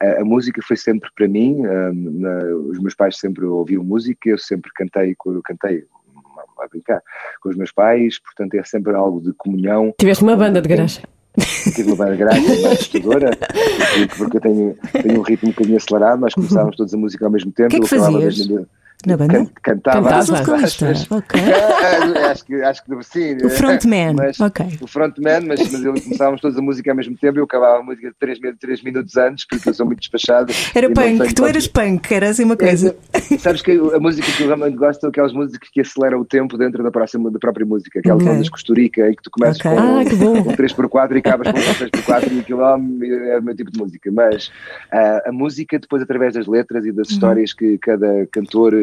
a, 0.00 0.20
a, 0.20 0.24
música 0.24 0.60
foi 0.62 0.76
sempre 0.76 1.10
para 1.14 1.28
mim, 1.28 1.62
na, 1.62 2.44
os 2.68 2.78
meus 2.78 2.94
pais 2.94 3.18
sempre 3.18 3.44
ouviam 3.44 3.82
música, 3.82 4.30
eu 4.30 4.38
sempre 4.38 4.70
cantei, 4.74 5.16
eu 5.26 5.42
cantei 5.42 5.84
a 6.58 6.68
brincar 6.68 7.02
com 7.42 7.48
os 7.48 7.56
meus 7.56 7.72
pais, 7.72 8.18
portanto 8.18 8.54
é 8.54 8.64
sempre 8.64 8.94
algo 8.94 9.20
de 9.20 9.32
comunhão. 9.32 9.94
Tiveste 9.98 10.22
uma 10.22 10.36
banda 10.36 10.60
de 10.60 10.68
garagem. 10.68 11.02
Tive 11.74 11.92
uma 11.92 11.96
banda 11.96 12.16
grande, 12.16 12.46
mais 12.46 12.64
assustadora, 12.64 13.30
porque 14.16 14.36
eu 14.36 14.40
tenho, 14.40 14.76
tenho 15.02 15.20
um 15.20 15.22
ritmo 15.22 15.48
um 15.48 15.52
bocadinho 15.52 15.76
acelerado, 15.76 16.20
nós 16.20 16.34
começávamos 16.34 16.76
todas 16.76 16.92
a 16.92 16.96
música 16.96 17.24
ao 17.24 17.30
mesmo 17.30 17.52
tempo. 17.52 17.68
O 17.68 17.70
que 17.70 17.76
é 17.76 17.80
que 17.80 17.88
fazias? 17.88 18.48
Na 19.06 19.16
banda? 19.16 19.32
Can- 19.34 19.46
Cantava. 19.62 20.08
Cantava. 20.10 20.36
Vocalista, 20.44 20.92
ok. 21.10 21.40
acho 22.30 22.44
que, 22.44 22.54
acho 22.56 22.84
que 22.84 23.02
sim. 23.04 23.36
O 23.44 23.48
frontman, 23.48 24.12
Mas, 24.14 24.38
ok. 24.40 24.66
O 24.80 24.86
frontman, 24.86 25.40
mas, 25.46 25.60
mas 25.72 25.82
eu, 25.84 25.94
começávamos 25.94 26.40
todos 26.40 26.58
a 26.58 26.62
música 26.62 26.90
ao 26.90 26.96
mesmo 26.96 27.16
tempo 27.16 27.38
e 27.38 27.40
eu 27.40 27.44
acabava 27.44 27.78
a 27.80 27.82
música 27.82 28.12
3, 28.18 28.82
minutos 28.82 29.16
antes, 29.16 29.46
porque 29.46 29.68
eu 29.70 29.74
sou 29.74 29.86
muito 29.86 30.00
despachado. 30.00 30.52
Era 30.74 30.90
punk, 30.90 31.34
tu 31.34 31.46
eras 31.46 31.66
punk, 31.66 32.12
era 32.12 32.28
assim 32.28 32.44
uma 32.44 32.56
coisa. 32.56 32.94
É, 33.12 33.38
Sabes 33.38 33.62
que 33.62 33.72
a 33.72 33.98
música 33.98 34.30
que 34.32 34.42
eu 34.42 34.46
realmente 34.48 34.76
gosto 34.76 35.00
são 35.00 35.10
aquelas 35.10 35.32
músicas 35.32 35.68
que 35.72 35.80
aceleram 35.80 36.20
o 36.20 36.24
tempo 36.24 36.58
dentro 36.58 36.82
da, 36.82 36.90
próxima, 36.90 37.30
da 37.30 37.38
própria 37.38 37.64
música, 37.64 38.00
aquelas 38.00 38.20
Ok. 38.22 38.28
músicas 38.28 38.50
costurica, 38.50 39.08
em 39.08 39.14
que 39.14 39.22
tu 39.22 39.30
começas 39.30 39.58
Ok. 39.64 39.70
com, 39.70 39.78
Ah, 39.78 40.44
com 40.44 40.52
3x4 40.56 41.14
e 41.14 41.18
acabas 41.18 41.46
com 41.48 41.58
3x4 41.58 42.32
e 42.32 42.40
aquilo 42.40 42.62
é 42.62 43.38
o 43.38 43.42
meu 43.42 43.56
tipo 43.56 43.70
de 43.70 43.78
música. 43.78 44.10
Mas 44.12 44.50
ah, 44.92 45.22
a 45.26 45.32
música, 45.32 45.78
depois, 45.78 46.02
através 46.02 46.34
das 46.34 46.46
letras 46.46 46.84
e 46.84 46.92
das 46.92 47.08
Uhum. 47.08 47.14
histórias 47.14 47.52
que 47.54 47.78
cada 47.78 48.26
cantor 48.30 48.74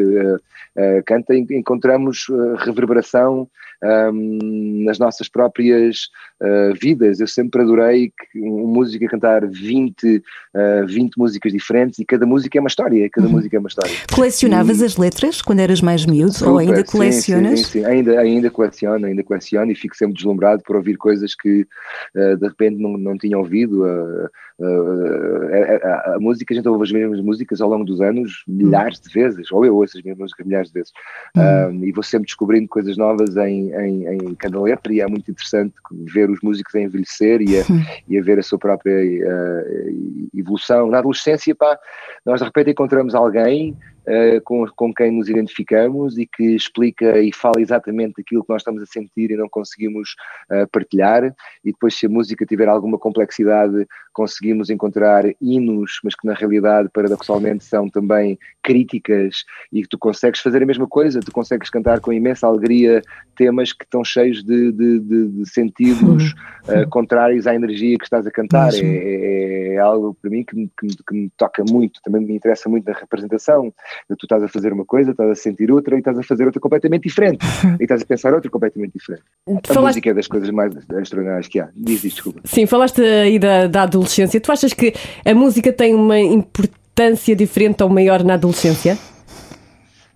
canta, 1.06 1.34
en- 1.34 1.46
encontramos 1.50 2.26
ah, 2.30 2.64
reverberação 2.64 3.48
ahm, 3.82 4.84
nas 4.84 4.98
nossas 4.98 5.28
próprias 5.28 6.08
ah, 6.40 6.72
vidas. 6.80 7.20
Eu 7.20 7.26
sempre 7.26 7.62
adorei 7.62 8.10
que 8.32 8.40
um 8.40 8.66
músico 8.66 9.04
a 9.04 9.08
cantar 9.08 9.46
20, 9.46 10.22
ah, 10.54 10.84
20 10.86 11.16
músicas 11.16 11.52
diferentes 11.52 11.98
e 11.98 12.04
cada 12.04 12.26
música 12.26 12.58
é 12.58 12.60
uma 12.60 12.68
história, 12.68 13.08
cada 13.10 13.28
música 13.28 13.56
é 13.56 13.58
uma 13.58 13.68
história. 13.68 13.92
Colecionavas 14.14 14.82
as 14.82 14.96
letras 14.96 15.42
quando 15.42 15.60
eras 15.60 15.80
mais 15.80 16.04
miúdo 16.06 16.34
ou 16.46 16.58
ainda 16.58 16.76
Super, 16.76 16.90
colecionas? 16.92 17.58
Sim, 17.60 17.64
sim, 17.64 17.70
sim. 17.80 17.84
Ainda, 17.84 18.20
ainda 18.20 18.50
coleciono, 18.50 19.06
ainda 19.06 19.22
coleciono 19.22 19.70
e 19.72 19.74
fico 19.74 19.96
sempre 19.96 20.14
deslumbrado 20.14 20.62
por 20.62 20.76
ouvir 20.76 20.96
coisas 20.96 21.34
que 21.34 21.66
eh, 22.14 22.36
de 22.36 22.46
repente 22.46 22.80
não, 22.80 22.96
não 22.96 23.16
tinha 23.18 23.38
ouvido. 23.38 23.86
eh, 23.86 24.24
eh, 24.24 24.28
a, 24.60 25.88
a- 25.88 26.14
a 26.16 26.20
música, 26.20 26.52
a 26.52 26.56
gente 26.56 26.68
ouve 26.68 26.84
as 26.84 26.92
mesmas 26.92 27.20
músicas 27.20 27.60
ao 27.60 27.68
longo 27.70 27.84
dos 27.84 28.00
anos, 28.00 28.42
milhares 28.46 29.00
de 29.00 29.08
vezes, 29.12 29.50
ou 29.52 29.64
eu 29.64 29.76
ouço 29.76 29.96
as 29.96 30.02
mesmas 30.02 30.18
músicas 30.24 30.46
milhares 30.46 30.68
de 30.68 30.74
vezes, 30.74 30.92
Ah, 31.36 31.70
e 31.72 31.92
vou 31.92 32.02
sempre 32.02 32.26
descobrindo 32.26 32.68
coisas 32.68 32.96
novas 32.96 33.36
em, 33.36 33.72
em, 33.72 34.06
em 34.08 34.34
cada 34.34 34.60
letra, 34.60 34.92
e 34.92 35.00
é 35.00 35.06
muito 35.06 35.30
interessante 35.30 35.74
ver 36.12 36.28
os 36.30 36.40
músicos 36.42 36.74
a 36.74 36.80
envelhecer 36.80 37.40
e 37.40 37.60
a, 37.60 37.64
e 38.08 38.18
a 38.18 38.22
ver 38.22 38.38
a 38.38 38.42
sua 38.42 38.58
própria 38.58 38.92
eh, 38.92 39.92
evolução. 40.34 40.88
Na 40.90 40.98
adolescência, 40.98 41.54
pá, 41.54 41.78
nós 42.24 42.40
de 42.40 42.46
repente 42.46 42.70
encontramos 42.70 43.14
alguém 43.14 43.76
eh, 44.08 44.40
com, 44.40 44.66
com 44.74 44.92
quem 44.94 45.10
nos 45.12 45.28
identificamos 45.28 46.16
e 46.18 46.26
que 46.26 46.54
explica 46.56 47.18
e 47.20 47.32
fala 47.32 47.60
exatamente 47.60 48.20
aquilo 48.20 48.42
que 48.42 48.50
nós 48.52 48.62
estamos 48.62 48.82
a 48.82 48.86
sentir 48.86 49.30
e 49.30 49.36
não 49.36 49.48
conseguimos 49.48 50.14
eh, 50.50 50.66
partilhar. 50.72 51.24
E 51.64 51.70
depois, 51.72 51.94
se 51.94 52.06
a 52.06 52.08
música 52.08 52.44
tiver 52.46 52.68
alguma 52.68 52.98
complexidade, 52.98 53.86
conseguimos 54.12 54.70
encontrar 54.70 55.24
hinos, 55.40 56.00
mas 56.02 56.14
que 56.14 56.26
na 56.26 56.34
realidade, 56.34 56.88
paradoxalmente, 56.92 57.64
são 57.64 57.88
também 57.88 58.38
críticas 58.62 59.44
e 59.72 59.82
que 59.82 59.88
tu 59.88 59.98
consegues 59.98 60.40
fazer 60.40 60.62
a 60.62 60.66
mesma 60.66 60.86
coisa, 60.88 61.20
tu 61.20 61.30
consegues 61.32 61.70
cantar 61.70 62.00
com 62.00 62.12
imensa 62.12 62.46
alegria 62.46 63.02
temas 63.36 63.72
que 63.72 63.84
estão 63.84 64.02
cheios 64.04 64.42
de, 64.42 64.72
de, 64.72 64.98
de- 64.98 65.28
de 65.28 65.48
sentidos 65.50 66.34
eh, 66.68 66.84
contrários 66.86 67.46
à 67.46 67.54
energia 67.54 67.96
que 67.96 68.04
estás 68.04 68.26
a 68.26 68.30
cantar. 68.30 68.70
É, 68.74 69.72
é- 69.72 69.74
é 69.74 69.78
algo 69.78 70.16
para 70.20 70.30
mim 70.30 70.42
que 70.42 70.48
que 70.76 70.86
me- 70.86 70.96
que 71.06 71.14
me 71.14 71.30
toca 71.36 71.62
muito, 71.68 72.00
também 72.02 72.20
me 72.24 72.34
interessa 72.34 72.68
muito 72.68 72.84
na 72.90 72.98
representação. 72.98 73.72
Tu 74.06 74.24
estás 74.24 74.42
a 74.42 74.48
fazer 74.48 74.72
uma 74.72 74.84
coisa, 74.84 75.10
estás 75.10 75.30
a 75.30 75.34
sentir 75.34 75.70
outra 75.72 75.96
e 75.96 75.98
estás 75.98 76.18
a 76.18 76.22
fazer 76.22 76.44
outra 76.46 76.60
completamente 76.60 77.04
diferente. 77.08 77.38
E 77.80 77.82
estás 77.84 78.02
a 78.02 78.06
pensar 78.06 78.32
outra 78.34 78.50
completamente 78.50 78.92
diferente. 78.98 79.22
A 79.46 79.72
Falaste- 79.74 79.96
música 79.96 80.10
é 80.10 80.14
das 80.14 80.26
coisas 80.26 80.50
mais 80.50 80.74
extraordinárias 80.76 81.48
que 81.48 81.60
há. 81.60 81.68
Diz 81.74 82.04
isto, 82.04 82.14
desculpa. 82.16 82.40
Sim, 82.44 82.66
falaste 82.66 83.00
aí 83.02 83.38
da, 83.38 83.66
da 83.66 83.82
adolescência. 83.82 84.40
Tu 84.40 84.50
achas 84.52 84.72
que 84.72 84.92
a 85.24 85.34
música 85.34 85.72
tem 85.72 85.94
uma 85.94 86.18
importância 86.18 87.34
diferente 87.36 87.82
ou 87.82 87.88
maior 87.88 88.22
na 88.24 88.34
adolescência? 88.34 88.96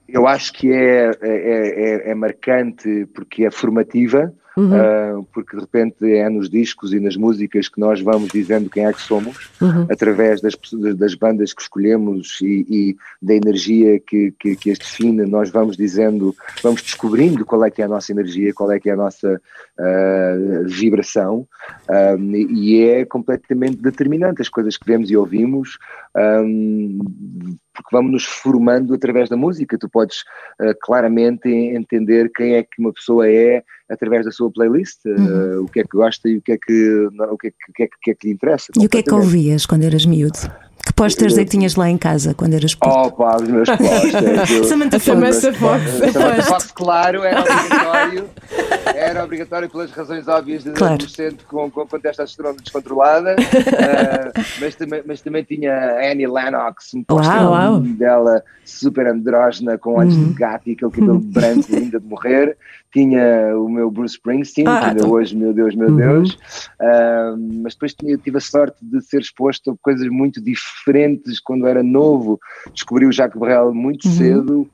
Eu 0.09 0.27
acho 0.27 0.53
que 0.53 0.71
é, 0.71 1.11
é, 1.23 2.07
é, 2.07 2.11
é 2.11 2.14
marcante 2.14 3.07
porque 3.14 3.45
é 3.47 3.51
formativa, 3.51 4.33
ah, 4.56 5.20
porque 5.32 5.56
de 5.56 5.62
repente 5.62 6.12
é 6.12 6.28
nos 6.28 6.48
discos 6.48 6.92
e 6.92 7.00
nas 7.00 7.16
músicas 7.16 7.68
que 7.68 7.80
nós 7.80 8.00
vamos 8.00 8.28
dizendo 8.30 8.70
quem 8.70 8.86
é 8.86 8.92
que 8.92 9.00
somos, 9.00 9.50
através 9.90 10.40
das, 10.40 10.54
das 10.96 11.14
bandas 11.14 11.52
que 11.52 11.62
escolhemos 11.62 12.40
e, 12.40 12.66
e 12.68 12.96
da 13.20 13.34
energia 13.34 13.98
que, 14.00 14.32
que, 14.38 14.56
que 14.56 14.70
as 14.70 14.78
define, 14.78 15.24
nós 15.26 15.50
vamos 15.50 15.76
dizendo, 15.76 16.34
vamos 16.62 16.82
descobrindo 16.82 17.44
qual 17.44 17.64
é 17.64 17.70
que 17.70 17.80
é 17.82 17.84
a 17.84 17.88
nossa 17.88 18.12
energia, 18.12 18.52
qual 18.52 18.70
é 18.70 18.78
que 18.78 18.90
é 18.90 18.92
a 18.92 18.96
nossa 18.96 19.40
ah, 19.78 20.36
vibração, 20.66 21.46
ah, 21.88 22.16
e 22.18 22.82
é 22.82 23.04
completamente 23.04 23.76
determinante 23.76 24.42
as 24.42 24.48
coisas 24.48 24.76
que 24.76 24.86
vemos 24.86 25.10
e 25.10 25.16
ouvimos. 25.16 25.78
ah, 26.14 26.42
porque 27.74 27.88
vamos 27.92 28.12
nos 28.12 28.24
formando 28.24 28.94
através 28.94 29.28
da 29.28 29.37
música. 29.37 29.78
Tu 29.78 29.88
podes 29.88 30.20
uh, 30.61 30.74
claramente 30.82 31.48
entender 31.48 32.30
quem 32.35 32.54
é 32.54 32.62
que 32.62 32.80
uma 32.80 32.92
pessoa 32.92 33.28
é 33.28 33.62
através 33.90 34.24
da 34.24 34.30
sua 34.30 34.50
playlist, 34.50 35.04
uh, 35.06 35.62
o 35.62 35.66
que 35.66 35.80
é 35.80 35.82
que 35.82 35.96
gosta 35.96 36.28
e 36.28 36.37
o 36.37 36.42
que 36.42 36.52
é 36.52 36.58
que, 36.58 37.08
não, 37.12 37.32
o 37.32 37.38
que, 37.38 37.48
é 37.48 37.50
que, 37.50 37.70
o 37.70 37.72
que, 37.74 37.82
é 37.82 37.87
que, 37.87 37.96
que 38.02 38.11
é 38.11 38.14
que 38.14 38.26
lhe 38.26 38.35
interessa. 38.35 38.72
E 38.78 38.87
o 38.87 38.88
que 38.88 38.98
é 38.98 39.02
que 39.02 39.14
ouvias 39.14 39.66
quando 39.66 39.85
eras 39.85 40.06
miúdo? 40.06 40.38
Que 40.85 40.92
posters 40.95 41.38
é 41.38 41.45
que 41.45 41.51
tinhas 41.51 41.77
lá 41.77 41.88
em 41.88 41.97
casa 41.97 42.35
quando 42.35 42.55
eras 42.55 42.75
puto? 42.75 42.92
Oh 42.92 43.11
pá, 43.12 43.37
os 43.37 43.49
meus 43.49 43.68
posters. 43.68 44.51
eu- 44.51 44.64
Samantha 44.64 44.97
A 44.97 45.01
Fox. 45.01 45.37
Samantha 46.12 46.42
Fox, 46.42 46.73
claro, 46.73 47.23
era 47.23 47.40
obrigatório. 47.40 48.31
Era 48.95 49.25
obrigatório 49.25 49.71
pelas 49.71 49.90
razões 49.92 50.27
óbvias 50.27 50.64
de 50.64 50.73
Claro. 50.73 50.95
adolescente 50.95 51.45
com, 51.45 51.71
com, 51.71 51.87
com 51.87 51.99
testosterona 52.01 52.57
descontrolada. 52.61 53.37
Ah, 53.38 54.33
mas, 54.61 54.75
também, 54.75 55.03
mas 55.07 55.21
também 55.21 55.45
tinha 55.45 55.73
a 55.73 56.11
Annie 56.12 56.27
Lennox, 56.27 56.92
um 56.95 57.05
Uau, 57.11 57.53
uau. 57.53 57.81
dela 57.81 58.42
super 58.64 59.07
andrógena, 59.07 59.79
com 59.79 59.95
olhos 59.99 60.14
Uhum. 60.16 60.29
de 60.29 60.35
gato 60.35 60.68
e 60.68 60.73
aquele 60.73 60.90
cabelo 60.90 61.18
branco, 61.23 61.66
linda 61.71 62.01
de 62.01 62.07
morrer. 62.07 62.57
Tinha 62.92 63.57
o 63.57 63.68
meu 63.68 63.90
Bruce 63.90 64.16
Springsteen, 64.16 64.68
Ah, 64.68 64.78
que 64.78 64.85
ainda 64.85 65.00
então. 65.00 65.11
hoje, 65.12 65.35
meu 65.35 65.52
Deus, 65.55 65.74
meu 65.74 65.88
Uhum. 65.88 65.96
Deus. 65.96 66.37
Ah, 66.81 67.35
mas 67.62 67.74
depois 67.74 67.94
tinha, 67.94 68.18
tive 68.18 68.37
a 68.37 68.40
sorte 68.40 68.76
de 68.83 69.00
ser 69.00 69.20
exposto 69.20 69.70
a 69.70 69.74
coisas 69.81 70.07
muito 70.09 70.42
diferentes 70.42 71.40
quando 71.40 71.66
era 71.66 71.83
novo. 71.83 72.38
Descobri 72.74 73.07
o 73.07 73.12
Jacques 73.12 73.40
Brel 73.40 73.72
muito 73.72 74.07
Uhum. 74.07 74.12
cedo 74.12 74.61
uh, 74.62 74.70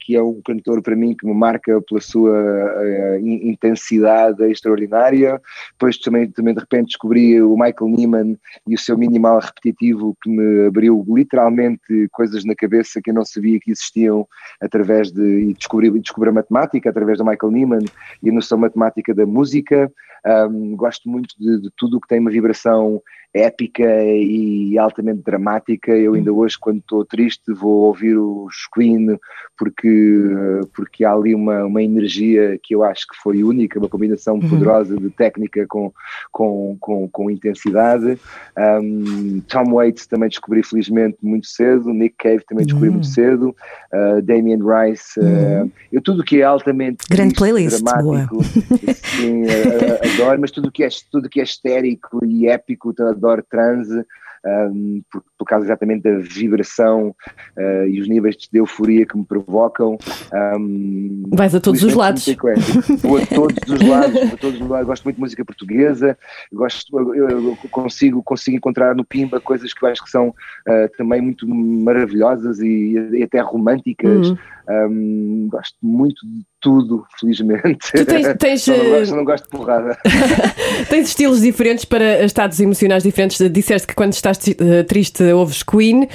que 0.00 0.16
é 0.16 0.22
um 0.22 0.40
cantor 0.42 0.82
para 0.82 0.96
mim 0.96 1.14
que 1.14 1.26
me 1.26 1.34
marca 1.34 1.80
pela 1.82 2.00
sua 2.00 2.32
uh, 2.32 3.18
intensidade 3.26 4.42
extraordinária. 4.44 5.40
Depois 5.72 5.98
também, 5.98 6.30
também 6.30 6.54
de 6.54 6.60
repente 6.60 6.88
descobri 6.88 7.40
o 7.42 7.56
Michael 7.56 7.90
Nyman 7.90 8.38
e 8.66 8.74
o 8.74 8.78
seu 8.78 8.96
minimal 8.96 9.40
repetitivo 9.40 10.16
que 10.22 10.30
me 10.30 10.66
abriu 10.66 11.04
literalmente 11.08 12.08
coisas 12.12 12.44
na 12.44 12.54
cabeça 12.54 13.00
que 13.02 13.10
eu 13.10 13.14
não 13.14 13.24
sabia 13.24 13.58
que 13.60 13.70
existiam 13.70 14.26
através 14.60 15.10
de 15.10 15.36
e 15.36 15.54
descobri, 15.54 15.90
descobri 16.00 16.30
a 16.30 16.32
matemática 16.32 16.90
através 16.90 17.18
do 17.18 17.24
Michael 17.24 17.52
Nyman 17.52 17.84
e 18.22 18.30
a 18.30 18.32
noção 18.32 18.58
matemática 18.58 19.14
da 19.14 19.26
música. 19.26 19.90
Um, 20.26 20.74
gosto 20.74 21.08
muito 21.08 21.34
de, 21.38 21.60
de 21.60 21.70
tudo 21.76 21.98
o 21.98 22.00
que 22.00 22.08
tem 22.08 22.18
uma 22.18 22.30
vibração 22.30 23.00
épica 23.36 23.84
e 24.04 24.78
altamente 24.78 25.22
dramática. 25.22 25.92
Eu 25.92 26.14
ainda 26.14 26.32
hoje, 26.32 26.56
quando 26.58 26.78
estou 26.78 27.04
triste, 27.04 27.52
vou 27.52 27.86
ouvir 27.86 28.16
os 28.16 28.66
Queen 28.74 29.18
porque, 29.56 30.22
porque 30.74 31.04
há 31.04 31.12
ali 31.12 31.34
uma, 31.34 31.64
uma 31.64 31.82
energia 31.82 32.58
que 32.62 32.74
eu 32.74 32.82
acho 32.84 33.06
que 33.08 33.16
foi 33.22 33.42
única, 33.42 33.78
uma 33.78 33.88
combinação 33.88 34.34
uhum. 34.34 34.48
poderosa 34.48 34.96
de 34.96 35.10
técnica 35.10 35.66
com, 35.66 35.92
com, 36.30 36.76
com, 36.78 37.08
com 37.08 37.30
intensidade. 37.30 38.18
Um, 38.58 39.40
Tom 39.48 39.72
Waits 39.72 40.06
também 40.06 40.28
descobri 40.28 40.62
felizmente 40.62 41.18
muito 41.22 41.46
cedo, 41.46 41.92
Nick 41.92 42.16
Cave 42.18 42.44
também 42.46 42.66
descobri 42.66 42.88
uhum. 42.88 42.94
muito 42.94 43.06
cedo, 43.06 43.56
uh, 43.92 44.20
Damien 44.22 44.60
Rice, 44.60 45.18
uhum. 45.18 45.64
uh, 45.64 45.72
eu 45.92 46.02
tudo 46.02 46.22
que 46.22 46.40
é 46.40 46.44
altamente 46.44 47.04
Grande 47.08 47.34
triste, 47.34 47.52
playlist, 47.52 47.82
dramático, 47.82 48.44
sim, 48.44 49.42
uh, 49.44 50.14
adoro, 50.14 50.40
mas 50.40 50.50
tudo 50.50 50.70
que 50.70 50.84
é 50.84 50.88
tudo 51.10 51.28
que 51.28 51.40
é 51.40 51.44
histérico 51.44 52.24
e 52.24 52.46
épico, 52.46 52.94
adoro 53.00 53.25
adoro 53.26 53.44
transe, 53.48 54.04
um, 54.46 55.02
por, 55.10 55.24
por, 55.38 55.44
causa 55.44 55.66
exatamente 55.66 56.02
da 56.02 56.18
vibração 56.18 57.14
uh, 57.56 57.86
e 57.88 58.00
os 58.00 58.08
níveis 58.08 58.36
de 58.36 58.58
euforia 58.58 59.04
que 59.04 59.16
me 59.16 59.24
provocam. 59.24 59.98
Um, 60.56 61.24
Vais 61.32 61.54
a 61.54 61.60
todos 61.60 61.82
os 61.82 61.94
lados. 61.94 62.24
Vou 63.02 63.18
a 63.18 63.26
todos 63.26 63.68
os 63.68 63.88
lados, 63.88 64.32
a 64.32 64.36
todos 64.36 64.60
os 64.60 64.68
lados. 64.68 64.86
Gosto 64.86 65.04
muito 65.04 65.16
de 65.16 65.20
música 65.20 65.44
portuguesa, 65.44 66.16
gosto, 66.52 67.14
eu, 67.14 67.28
eu 67.28 67.58
consigo, 67.70 68.22
consigo 68.22 68.56
encontrar 68.56 68.94
no 68.94 69.04
Pimba 69.04 69.40
coisas 69.40 69.72
que 69.74 69.84
eu 69.84 69.88
acho 69.88 70.04
que 70.04 70.10
são 70.10 70.28
uh, 70.28 70.96
também 70.96 71.20
muito 71.20 71.46
maravilhosas 71.48 72.60
e, 72.60 72.94
e 73.12 73.22
até 73.22 73.40
românticas. 73.40 74.30
Uhum. 74.30 74.36
Um, 74.68 75.48
gosto 75.48 75.76
muito 75.80 76.26
de 76.26 76.44
tudo, 76.60 77.04
felizmente. 77.18 77.92
Tu 77.92 78.04
tens, 78.04 78.34
tens 78.38 78.62
só, 78.62 78.76
não 78.76 78.90
gosto, 78.90 79.16
não 79.16 79.24
gosto 79.24 79.44
de 79.44 79.50
porrada. 79.50 79.98
tens 80.88 81.08
estilos 81.08 81.40
diferentes 81.40 81.84
para 81.84 82.24
estados 82.24 82.58
emocionais 82.60 83.02
diferentes. 83.02 83.38
Disseste 83.50 83.86
que 83.86 83.94
quando 83.94 84.12
estás 84.12 84.38
eh, 84.48 84.82
triste 84.84 85.22
ouves 85.32 85.62
Queen. 85.62 86.08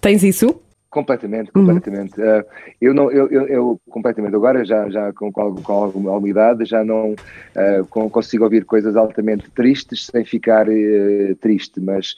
Tens 0.00 0.22
isso? 0.22 0.60
Completamente, 0.90 1.50
uhum. 1.54 1.66
completamente. 1.66 2.18
Uhum. 2.18 2.38
Uh, 2.38 2.44
eu 2.80 2.94
não, 2.94 3.10
eu, 3.10 3.28
eu, 3.28 3.46
eu, 3.46 3.80
completamente 3.90 4.34
agora 4.34 4.64
já, 4.64 4.88
já 4.88 5.12
com, 5.12 5.30
com, 5.30 5.54
com 5.56 5.72
alguma 5.72 6.28
idade 6.28 6.64
já 6.64 6.82
não 6.82 7.12
uh, 7.12 7.86
com, 7.90 8.08
consigo 8.08 8.44
ouvir 8.44 8.64
coisas 8.64 8.96
altamente 8.96 9.50
tristes 9.50 10.06
sem 10.06 10.24
ficar 10.24 10.66
uh, 10.66 11.34
triste, 11.40 11.78
mas 11.80 12.14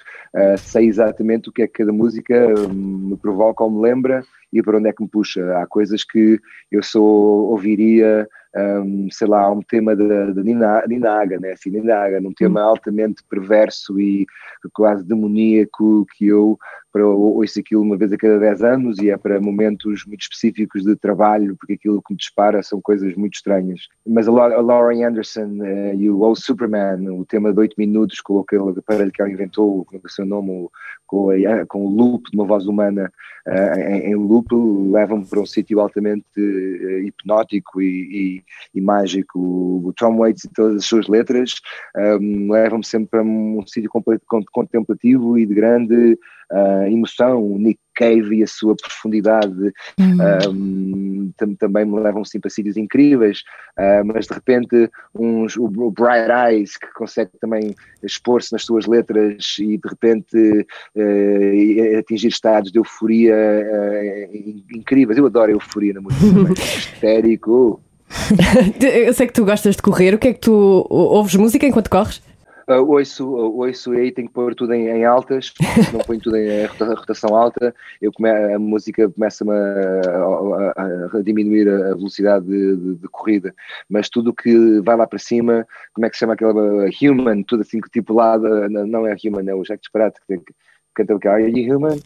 sei 0.58 0.86
exatamente 0.86 1.48
o 1.48 1.52
que 1.52 1.62
é 1.62 1.66
que 1.66 1.78
cada 1.78 1.92
música 1.92 2.54
me 2.72 3.16
provoca 3.16 3.64
ou 3.64 3.70
me 3.70 3.82
lembra 3.82 4.22
e 4.52 4.62
para 4.62 4.78
onde 4.78 4.88
é 4.88 4.92
que 4.92 5.02
me 5.02 5.08
puxa. 5.08 5.58
Há 5.58 5.66
coisas 5.66 6.04
que 6.04 6.38
eu 6.70 6.82
só 6.82 7.00
ouviria 7.00 8.28
um, 8.56 9.08
sei 9.10 9.28
lá, 9.28 9.50
um 9.50 9.62
tema 9.62 9.94
de, 9.94 10.04
Nina, 10.42 10.84
Ninaga, 10.86 11.38
né? 11.38 11.52
Assim, 11.52 11.70
Ninaga, 11.70 12.20
num 12.20 12.32
tema 12.32 12.60
hum. 12.60 12.70
altamente 12.70 13.22
perverso 13.28 14.00
e 14.00 14.26
quase 14.72 15.04
demoníaco 15.04 16.06
que 16.16 16.26
eu 16.26 16.58
para, 16.92 17.06
ouço 17.06 17.60
aquilo 17.60 17.82
uma 17.82 17.96
vez 17.96 18.12
a 18.12 18.16
cada 18.16 18.38
10 18.38 18.62
anos 18.62 18.98
e 18.98 19.10
é 19.10 19.16
para 19.16 19.40
momentos 19.40 20.04
muito 20.06 20.22
específicos 20.22 20.84
de 20.84 20.96
trabalho, 20.96 21.56
porque 21.56 21.74
aquilo 21.74 22.02
que 22.02 22.12
me 22.12 22.18
dispara 22.18 22.62
são 22.62 22.80
coisas 22.80 23.14
muito 23.14 23.34
estranhas. 23.34 23.80
Mas 24.06 24.28
a 24.28 24.32
Lauren 24.32 25.04
Anderson 25.04 25.58
uh, 25.60 25.94
e 25.94 26.10
o 26.10 26.20
Oh 26.20 26.34
Superman, 26.34 27.08
o 27.10 27.24
tema 27.24 27.52
de 27.52 27.60
8 27.60 27.74
minutos 27.78 28.20
com 28.20 28.38
aquele 28.38 28.70
aparelho 28.78 29.12
que 29.12 29.22
ela 29.22 29.30
inventou, 29.30 29.84
com 29.84 30.00
o 30.02 30.08
seu 30.08 30.26
nome, 30.26 30.68
com, 31.06 31.30
a, 31.30 31.66
com 31.66 31.84
o 31.84 31.90
loop 31.90 32.30
de 32.30 32.36
uma 32.36 32.46
voz 32.46 32.66
humana 32.66 33.10
uh, 33.46 33.80
em, 33.80 34.12
em, 34.12 34.14
loop, 34.14 34.48
levam-me 34.92 35.26
para 35.26 35.40
um 35.40 35.46
sítio 35.46 35.80
altamente 35.80 36.24
uh, 36.38 36.98
hipnótico 37.00 37.80
e, 37.80 38.42
e, 38.74 38.78
e, 38.78 38.80
mágico. 38.80 39.38
O 39.38 39.92
Tom 39.96 40.18
Waits 40.18 40.44
e 40.44 40.52
todas 40.52 40.76
as 40.76 40.84
suas 40.84 41.08
letras 41.08 41.54
um, 42.20 42.52
levam-me 42.52 42.84
sempre 42.84 43.08
para 43.10 43.22
um 43.22 43.64
sítio 43.66 43.90
contemplativo 44.52 45.38
e 45.38 45.46
de 45.46 45.54
grande 45.54 46.18
uh, 46.52 46.79
emoção, 46.88 47.42
o 47.42 47.58
Nick 47.58 47.80
Cave 47.94 48.36
e 48.36 48.42
a 48.42 48.46
sua 48.46 48.74
profundidade 48.74 49.72
uhum. 49.98 50.50
um, 50.50 51.32
também 51.58 51.84
me 51.84 52.00
levam 52.00 52.24
sempre 52.24 52.48
a 52.48 52.50
sítios 52.50 52.76
incríveis, 52.76 53.42
uh, 53.78 54.04
mas 54.04 54.26
de 54.26 54.34
repente 54.34 54.90
uns, 55.14 55.56
o, 55.56 55.64
o, 55.64 55.90
Bright 55.90 56.30
Eyes 56.30 56.76
que 56.76 56.86
consegue 56.94 57.32
também 57.40 57.74
expor-se 58.02 58.52
nas 58.52 58.64
suas 58.64 58.86
letras 58.86 59.56
e 59.58 59.76
de 59.76 59.88
repente 59.88 60.66
uh, 60.96 61.98
atingir 61.98 62.28
estados 62.28 62.72
de 62.72 62.78
euforia 62.78 63.34
incríveis. 64.74 65.18
Eu 65.18 65.26
adoro 65.26 65.50
a 65.50 65.54
euforia 65.54 65.92
na 65.92 66.00
música, 66.00 66.26
também. 66.26 66.52
histérico. 66.52 67.80
Eu 68.80 69.14
sei 69.14 69.26
que 69.26 69.32
tu 69.32 69.44
gostas 69.44 69.76
de 69.76 69.82
correr, 69.82 70.14
o 70.14 70.18
que 70.18 70.28
é 70.28 70.32
que 70.32 70.40
tu 70.40 70.86
ouves 70.88 71.34
música 71.36 71.66
enquanto 71.66 71.90
corres? 71.90 72.22
Uh, 72.68 72.84
ouço, 72.84 73.26
uh, 73.26 73.58
ouço 73.58 73.94
e 73.94 74.00
aí 74.00 74.12
tenho 74.12 74.28
que 74.28 74.34
pôr 74.34 74.54
tudo 74.54 74.72
em, 74.72 74.88
em 74.88 75.04
altas, 75.04 75.52
se 75.56 75.92
não 75.92 76.00
ponho 76.00 76.20
tudo 76.20 76.36
em 76.36 76.66
rotação 76.66 77.34
alta, 77.34 77.74
eu 78.00 78.12
come, 78.12 78.30
a 78.30 78.58
música 78.58 79.08
começa-me 79.10 79.52
a, 79.52 80.72
a, 80.76 81.18
a, 81.18 81.22
diminuir 81.22 81.68
a 81.68 81.94
velocidade 81.94 82.46
de, 82.46 82.76
de, 82.76 82.94
de, 82.96 83.08
corrida, 83.08 83.54
mas 83.88 84.08
tudo 84.08 84.32
que 84.32 84.80
vai 84.80 84.96
lá 84.96 85.06
para 85.06 85.18
cima, 85.18 85.66
como 85.92 86.06
é 86.06 86.10
que 86.10 86.16
se 86.16 86.20
chama 86.20 86.34
aquela 86.34 86.52
uh, 86.54 86.90
human, 87.02 87.42
tudo 87.42 87.62
assim 87.62 87.80
que 87.80 87.90
tipo 87.90 88.14
lá, 88.14 88.38
não 88.38 89.06
é 89.06 89.16
human, 89.24 89.48
é 89.48 89.54
o 89.54 89.62
Jack 89.62 89.80
Disparate 89.80 90.20
que 90.20 90.26
tem 90.26 90.38
que 90.40 90.54
canta 90.94 91.14
o 91.14 91.30
Are 91.30 91.42
You 91.42 91.76
Human? 91.76 92.00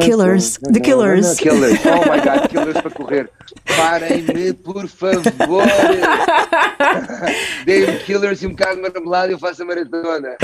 Killers, 0.00 0.58
The 0.58 0.80
Killers. 0.80 1.38
Killers, 1.38 1.80
oh 1.86 2.10
my 2.10 2.20
god, 2.20 2.48
Killers 2.48 2.80
para 2.80 2.90
correr. 2.90 3.30
Parem-me, 3.76 4.52
por 4.54 4.86
favor. 4.88 5.64
Deem-me 7.64 7.98
Killers 8.00 8.42
e 8.42 8.46
um 8.46 8.50
bocado 8.50 8.76
de 8.76 8.82
marmelada 8.82 9.28
e 9.28 9.32
eu 9.32 9.38
faço 9.38 9.62
a 9.62 9.66
maratona. 9.66 10.36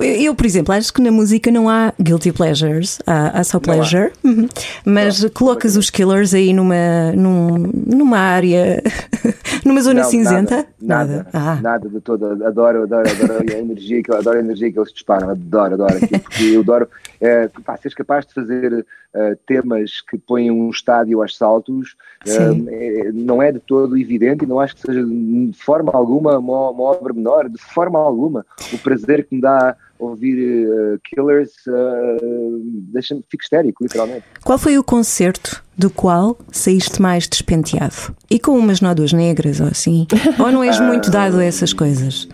eu, 0.00 0.34
por 0.34 0.46
exemplo, 0.46 0.74
acho 0.74 0.92
que 0.92 1.00
na 1.00 1.10
música 1.10 1.50
não 1.50 1.68
há 1.68 1.92
guilty 2.00 2.32
pleasures, 2.32 2.98
há, 3.06 3.40
há 3.40 3.44
só 3.44 3.58
pleasure, 3.58 4.12
uhum. 4.24 4.48
mas 4.84 5.22
não, 5.22 5.30
colocas 5.30 5.76
os 5.76 5.90
Killers 5.90 6.34
aí 6.34 6.52
numa, 6.52 7.12
num, 7.12 7.70
numa 7.86 8.18
área, 8.18 8.82
numa 9.64 9.80
zona 9.80 10.02
não, 10.02 10.10
cinzenta? 10.10 10.66
Nada, 10.80 11.26
nada, 11.26 11.26
ah. 11.32 11.60
nada 11.60 11.88
de 11.88 12.00
todo. 12.00 12.26
Adoro, 12.44 12.82
adoro, 12.82 13.08
adoro 13.08 13.44
a 13.52 13.58
energia 13.58 14.02
que, 14.02 14.12
adoro 14.12 14.38
a 14.38 14.40
energia 14.40 14.72
que 14.72 14.78
eles 14.78 14.92
disparam, 14.92 15.30
adoro, 15.30 15.74
adoro. 15.74 15.98
Porque 16.00 16.44
eu 16.44 16.60
adoro 16.60 16.88
é, 17.20 17.48
pá, 17.64 17.76
seres 17.76 17.94
capaz 17.94 18.26
de 18.26 18.34
fazer 18.34 18.72
uh, 19.14 19.36
temas 19.46 20.00
que 20.00 20.16
põem 20.16 20.50
um 20.50 20.70
estádio 20.70 21.20
aos 21.20 21.36
saltos, 21.36 21.96
uh, 22.26 22.68
é, 22.68 23.10
não 23.12 23.42
é 23.42 23.50
de 23.50 23.58
todo 23.58 23.96
evidente 23.96 24.44
e 24.44 24.48
não 24.48 24.60
acho 24.60 24.76
que 24.76 24.82
seja 24.82 25.00
de 25.46 25.58
forma 25.58 25.92
alguma 25.94 26.38
uma, 26.38 26.70
uma 26.70 26.82
obra 26.84 27.12
menor, 27.12 27.48
de 27.48 27.58
forma 27.58 27.98
alguma. 27.98 28.44
O 28.72 28.78
prazer 28.78 29.26
que 29.26 29.34
me 29.34 29.40
dá 29.40 29.76
ouvir 29.98 30.68
uh, 30.68 30.98
Killers 31.04 31.50
uh, 31.66 32.60
deixa-me, 32.92 33.24
fico 33.28 33.42
histérico, 33.42 33.82
literalmente. 33.82 34.24
Qual 34.44 34.58
foi 34.58 34.78
o 34.78 34.84
concerto 34.84 35.62
do 35.76 35.90
qual 35.90 36.38
saíste 36.52 37.02
mais 37.02 37.26
despenteado? 37.26 38.14
E 38.30 38.38
com 38.38 38.52
umas 38.52 38.80
nódoas 38.80 39.12
negras 39.12 39.60
ou 39.60 39.66
assim? 39.66 40.06
ou 40.38 40.52
não 40.52 40.62
és 40.62 40.78
muito 40.80 41.10
dado 41.10 41.38
a 41.38 41.44
essas 41.44 41.72
coisas? 41.72 42.28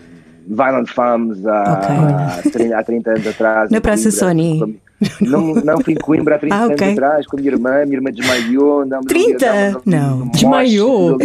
Violent 0.47 0.87
Femmes 0.87 1.45
há, 1.45 2.37
okay. 2.43 2.51
30, 2.51 2.77
há 2.77 2.83
30 2.83 3.11
anos 3.11 3.27
atrás. 3.27 3.71
Na 3.71 3.81
Praça 3.81 4.11
Sony. 4.11 4.79
Não, 5.21 5.55
não 5.55 5.81
fui 5.81 5.93
em 5.93 5.97
Coimbra 5.97 6.35
há 6.35 6.39
30 6.39 6.55
ah, 6.55 6.65
okay. 6.67 6.87
anos 6.87 6.97
atrás 6.97 7.27
com 7.27 7.37
a 7.37 7.39
minha 7.39 7.51
irmã, 7.53 7.85
minha 7.85 7.97
irmã 7.97 8.11
desmaiou. 8.11 8.85
Não, 8.85 9.01
30? 9.01 9.81
Não, 9.85 10.27
desmaiou. 10.27 11.17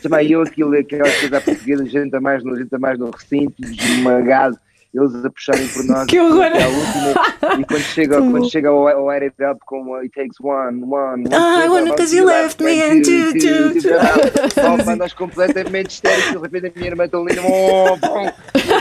desmaiou 0.00 0.42
aquilo, 0.42 0.76
aquela 0.76 1.10
coisa 1.10 1.40
portuguesa, 1.40 1.86
gente 1.86 2.14
a 2.14 2.20
mais 2.20 2.42
gente 2.42 2.74
a 2.74 2.78
mais 2.78 2.98
no 2.98 3.10
recinto, 3.10 3.54
desmagado 3.58 4.58
eles 4.94 5.24
a 5.24 5.30
puxarem 5.30 5.68
por 5.68 5.84
nós 5.84 6.06
que 6.08 6.18
horror. 6.18 6.44
última 6.44 7.60
e 7.60 7.64
quando 7.64 7.82
chega, 7.94 8.16
quando 8.18 8.50
chega 8.50 8.68
ao, 8.68 8.88
ao 8.88 9.10
Air 9.10 9.24
It 9.24 9.44
Up 9.44 9.60
com 9.66 9.94
It 9.96 10.10
Takes 10.14 10.40
One, 10.40 10.82
One, 10.84 11.24
Ah, 11.32 11.64
I 11.64 11.68
one 11.68 11.90
because 11.90 12.14
you 12.14 12.24
left 12.24 12.62
me 12.62 12.82
and 12.82 13.02
two, 13.02 13.32
two, 13.32 13.80
two. 13.80 13.90
Oh, 13.92 14.96
nós 14.96 15.12
completamente 15.12 15.90
histéricos, 15.90 16.32
de 16.32 16.38
repente 16.38 16.66
a 16.66 16.78
minha 16.78 16.90
irmã 16.90 17.08
tão 17.08 17.24
linda, 17.24 17.42
oh, 17.42 17.96
bom, 17.96 18.32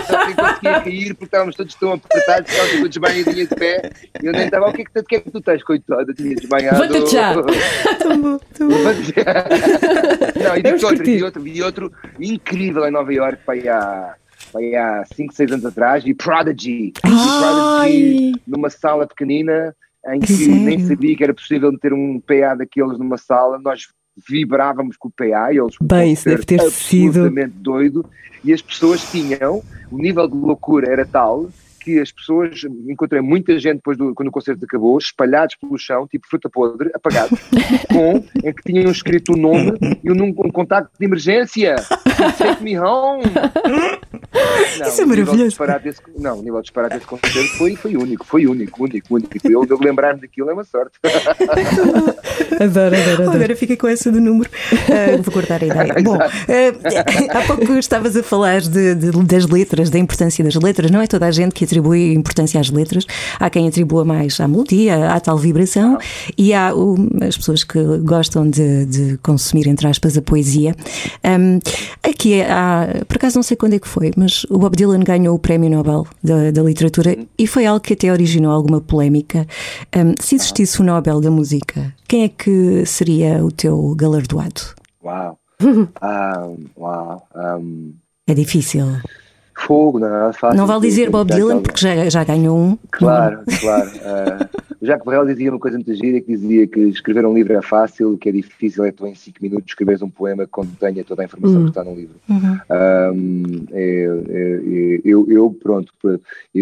só 0.07 0.25
que 0.25 0.35
conseguia 0.35 0.81
cair 0.81 1.13
porque 1.13 1.25
estávamos 1.25 1.55
todos 1.55 1.75
tão 1.75 1.93
apertados, 1.93 2.49
estávamos 2.49 2.75
todos 2.77 2.89
desmaiadinha 2.89 3.45
de 3.45 3.55
pé 3.55 3.91
e 4.21 4.25
eu 4.25 4.31
nem 4.31 4.45
estava, 4.45 4.69
o 4.69 4.73
que 4.73 4.81
é 4.81 4.85
que, 4.85 5.03
que, 5.03 5.15
é 5.15 5.19
que 5.19 5.31
tu 5.31 5.41
tens, 5.41 5.63
coitada, 5.63 6.13
tinha 6.13 6.35
desmaiado. 6.35 6.81
Levanta-te 6.83 7.11
já! 7.11 7.33
Não, 10.43 10.57
e 10.57 10.63
digo 10.63 10.85
outro, 10.85 11.09
e 11.09 11.23
outro, 11.23 11.47
e 11.47 11.63
outro 11.63 11.91
incrível 12.19 12.85
em 12.87 12.91
Nova 12.91 13.13
Iorque, 13.13 13.43
para 13.45 13.57
há 13.69 14.15
foi 14.51 14.75
há 14.75 15.03
5, 15.13 15.33
6 15.33 15.51
anos 15.51 15.65
atrás, 15.65 16.03
e 16.05 16.13
Prodigy. 16.13 16.87
E 16.89 16.91
Prodigy 17.01 18.41
numa 18.47 18.69
sala 18.69 19.05
pequenina. 19.07 19.75
em 20.09 20.19
que 20.19 20.31
Sério? 20.33 20.55
nem 20.55 20.79
sabia 20.79 21.15
que 21.17 21.23
era 21.23 21.33
possível 21.33 21.71
meter 21.71 21.91
um 21.93 22.19
PA 22.19 22.55
daqueles 22.55 22.97
numa 22.97 23.17
sala, 23.17 23.59
nós 23.59 23.87
vibrávamos 24.27 24.95
com 24.97 25.09
o 25.09 25.11
PA, 25.11 25.51
eles 25.53 25.75
Bem, 25.81 26.13
isso 26.13 26.25
deve 26.25 26.43
ter 26.45 26.59
sido- 26.71 27.07
absolutamente 27.09 27.53
doido, 27.57 28.05
e 28.43 28.51
as 28.53 28.61
pessoas 28.61 29.01
tinham, 29.11 29.61
o 29.91 29.97
nível 29.97 30.27
de 30.27 30.35
loucura 30.35 30.89
era 30.91 31.05
tal 31.05 31.49
que 31.87 31.99
as 32.01 32.11
pessoas, 32.11 32.61
encontrei 32.89 33.21
muita 33.21 33.57
gente 33.57 33.75
depois 33.77 33.97
do, 33.97 34.13
quando 34.13 34.27
o 34.27 34.31
concerto 34.31 34.65
acabou, 34.65 34.97
espalhados 34.97 35.55
pelo 35.55 35.77
chão, 35.77 36.05
tipo 36.05 36.27
fruta 36.27 36.49
podre, 36.49 36.89
apagados, 36.93 37.39
com, 37.89 38.17
em 38.43 38.53
que 38.53 38.63
tinham 38.65 38.91
escrito 38.91 39.33
o 39.33 39.37
nome 39.37 39.71
e 40.03 40.11
um, 40.11 40.25
um 40.25 40.33
contacto 40.51 40.91
de 40.99 41.05
emergência. 41.05 41.75
Take 42.37 42.61
me 42.61 42.77
home. 42.77 43.23
Não, 43.23 44.87
Isso 44.87 45.01
é 45.01 45.05
nível 45.05 45.07
maravilhoso. 45.25 45.47
disparate 45.49 45.83
desse- 45.85 46.01
não, 46.17 46.39
o 46.39 46.41
nível 46.41 46.57
de 46.57 46.63
disparate 46.63 46.95
desse 46.95 47.07
concerto 47.07 47.57
foi, 47.57 47.75
foi 47.77 47.95
único, 47.95 48.25
foi 48.25 48.45
único, 48.47 48.83
único, 48.83 49.15
único. 49.15 49.29
Eu, 49.45 49.65
eu 49.69 49.79
lembrar-me 49.79 50.19
daquilo 50.19 50.49
é 50.49 50.53
uma 50.53 50.63
sorte. 50.65 50.97
Adoro, 52.59 52.95
adoro, 52.95 53.21
adoro. 53.23 53.31
Agora 53.37 53.55
fica 53.55 53.77
com 53.77 53.87
essa 53.87 54.11
do 54.11 54.19
número. 54.19 54.49
Ah, 54.89 55.21
vou 55.21 55.31
guardar 55.33 55.61
a 55.61 55.65
ideia. 55.65 55.93
Bom, 56.03 56.15
ah, 56.15 57.37
há 57.39 57.41
pouco 57.45 57.73
estavas 57.77 58.15
a 58.17 58.23
falar 58.23 58.61
de- 58.61 58.95
de- 58.95 59.11
das 59.25 59.45
letras, 59.47 59.89
da 59.91 59.99
importância 59.99 60.43
das 60.43 60.55
letras. 60.55 60.89
Não 60.89 60.99
é 61.01 61.05
toda 61.07 61.27
a 61.27 61.31
gente 61.31 61.53
que 61.53 61.65
atribui 61.65 61.76
importância 61.85 62.59
às 62.59 62.69
letras. 62.69 63.05
Há 63.39 63.49
quem 63.49 63.67
atribua 63.67 64.03
mais 64.05 64.39
à 64.39 64.47
melodia, 64.47 65.11
à 65.11 65.19
tal 65.19 65.37
vibração, 65.37 65.97
e 66.37 66.53
há 66.53 66.73
o- 66.75 66.95
as 67.21 67.37
pessoas 67.37 67.63
que 67.63 67.79
gostam 67.99 68.49
de, 68.49 68.85
de 68.85 69.17
consumir, 69.23 69.67
entre 69.67 69.87
aspas, 69.87 70.17
a 70.17 70.21
poesia. 70.21 70.75
Ahm, 71.23 71.59
aqui 72.03 72.41
há, 72.41 72.87
por 73.07 73.17
acaso 73.17 73.35
não 73.37 73.43
sei 73.43 73.55
quando 73.57 73.73
é 73.73 73.79
que 73.79 73.87
foi, 73.87 74.11
mas 74.17 74.43
o 74.49 74.57
Bob 74.57 74.75
Dylan 74.75 74.99
ganhou 75.03 75.35
o 75.35 75.39
Prémio 75.39 75.69
Nobel 75.69 76.05
da, 76.23 76.51
da 76.51 76.61
Literatura 76.63 77.17
e 77.37 77.47
foi 77.47 77.65
algo 77.65 77.79
que 77.81 77.93
até 77.93 78.11
originou 78.11 78.51
alguma 78.51 78.81
polémica. 78.81 79.47
Ahm, 79.95 80.13
se 80.19 80.35
existisse 80.35 80.81
o 80.81 80.83
Nobel 80.83 81.21
da 81.21 81.29
Música, 81.31 81.93
quem 82.07 82.23
é 82.23 82.29
que 82.29 82.85
seria 82.85 83.43
o 83.43 83.51
teu 83.51 83.93
galardoado? 83.95 84.61
Uau. 85.03 85.37
Ah, 86.01 86.47
uau. 86.77 87.27
Um, 87.35 87.93
É 88.27 88.33
difícil. 88.33 88.85
Fogo, 89.61 89.99
não 89.99 90.29
é 90.29 90.33
fácil. 90.33 90.57
Não 90.57 90.67
vale 90.67 90.81
dizer 90.81 91.09
Bob 91.09 91.31
Dylan, 91.31 91.61
porque 91.61 91.81
já, 91.81 92.09
já 92.09 92.23
ganhou 92.23 92.57
um. 92.57 92.77
Claro, 92.91 93.43
claro. 93.59 93.89
Ah, 94.07 94.49
o 94.79 94.85
Jacques 94.85 95.05
Brel 95.05 95.25
dizia 95.25 95.49
uma 95.49 95.59
coisa 95.59 95.77
muito 95.77 95.93
gira, 95.95 96.21
que 96.21 96.27
dizia 96.27 96.67
que 96.67 96.79
escrever 96.81 97.25
um 97.25 97.33
livro 97.33 97.53
é 97.53 97.61
fácil, 97.61 98.13
o 98.13 98.17
que 98.17 98.29
é 98.29 98.31
difícil 98.31 98.85
é 98.85 98.91
tu 98.91 99.07
em 99.07 99.15
5 99.15 99.37
minutos 99.41 99.71
escreveres 99.71 100.01
um 100.01 100.09
poema 100.09 100.45
que 100.45 100.51
contenha 100.51 101.03
toda 101.03 101.23
a 101.23 101.25
informação 101.25 101.63
que 101.63 101.69
está 101.69 101.83
no 101.83 101.95
livro. 101.95 102.15
Uhum. 102.29 102.59
Um, 102.71 103.65
é- 103.71 104.05
é- 104.29 104.95
é- 104.95 105.01
eu, 105.03 105.25
eu, 105.29 105.57
pronto, 105.61 105.91
eu, 106.03 106.19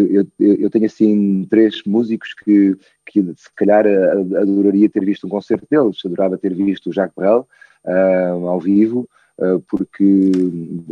eu, 0.09 0.27
eu 0.39 0.69
tenho 0.69 0.85
assim 0.85 1.45
três 1.49 1.81
músicos 1.85 2.33
que, 2.33 2.75
que 3.05 3.21
se 3.35 3.49
calhar 3.55 3.85
adoraria 3.85 4.89
ter 4.89 5.03
visto 5.03 5.27
um 5.27 5.29
concerto 5.29 5.67
deles, 5.69 5.97
adorava 6.05 6.37
ter 6.37 6.53
visto 6.53 6.89
o 6.89 6.93
Jacques 6.93 7.15
Brel 7.15 7.45
um, 7.85 8.47
ao 8.47 8.59
vivo, 8.59 9.01
uh, 9.01 9.07
porque 9.67 10.31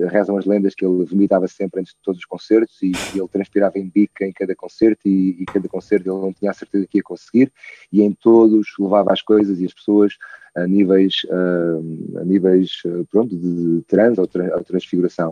rezam 0.09 0.37
as 0.37 0.45
lendas 0.45 0.75
que 0.75 0.85
ele 0.85 1.05
vomitava 1.05 1.47
sempre 1.47 1.79
antes 1.79 1.93
de 1.93 1.99
todos 2.01 2.19
os 2.19 2.25
concertos 2.25 2.81
e, 2.81 2.91
e 3.13 3.19
ele 3.19 3.27
transpirava 3.29 3.79
em 3.79 3.87
bica 3.87 4.25
em 4.25 4.33
cada 4.33 4.53
concerto 4.55 5.07
e, 5.07 5.41
e 5.41 5.45
cada 5.45 5.67
concerto 5.69 6.09
ele 6.09 6.19
não 6.19 6.33
tinha 6.33 6.51
a 6.51 6.53
certeza 6.53 6.85
que 6.85 6.97
ia 6.97 7.03
conseguir 7.03 7.51
e 7.91 8.01
em 8.01 8.11
todos 8.11 8.67
levava 8.77 9.13
as 9.13 9.21
coisas 9.21 9.59
e 9.59 9.65
as 9.65 9.73
pessoas 9.73 10.17
a 10.55 10.67
níveis, 10.67 11.13
uh, 11.29 12.19
a 12.19 12.23
níveis 12.23 12.81
uh, 12.85 13.05
pronto, 13.11 13.35
de 13.35 13.81
trans 13.87 14.17
ou, 14.17 14.27
tra- 14.27 14.55
ou 14.55 14.63
transfiguração. 14.63 15.31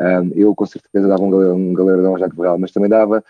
Um, 0.00 0.30
eu 0.34 0.54
com 0.54 0.66
certeza 0.66 1.06
dava 1.06 1.22
um, 1.22 1.30
gal- 1.30 1.72
galardão 1.86 2.12
ao 2.12 2.18
Jacques 2.18 2.36
Brel, 2.36 2.58
mas 2.58 2.72
também 2.72 2.88
dava, 2.90 3.22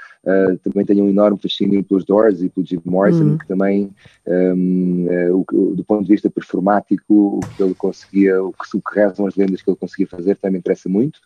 também 0.62 0.86
tenho 0.86 1.04
um 1.04 1.10
enorme 1.10 1.38
fascínio 1.42 1.82
pelos 1.84 2.04
Doors 2.04 2.42
e 2.42 2.48
pelo 2.48 2.66
Jim 2.66 2.80
Morrison, 2.84 3.24
Uhum. 3.24 3.38
que 3.38 3.46
também, 3.46 3.90
um, 4.26 5.06
o 5.32 5.74
do 5.74 5.84
ponto 5.84 6.02
de 6.04 6.08
vista 6.12 6.30
performático, 6.30 7.04
o 7.14 7.40
que 7.40 7.62
ele 7.62 7.74
conseguia, 7.74 8.42
o 8.42 8.52
que, 8.52 8.76
o 8.76 8.80
que 8.80 8.94
rezam 8.98 9.26
as 9.26 9.34
lendas 9.36 9.60
que 9.62 9.68
ele 9.70 9.76
conseguia 9.76 10.06
fazer 10.06 10.36
também 10.36 10.52
me 10.52 10.58
interessa 10.58 10.88
muito, 10.88 11.18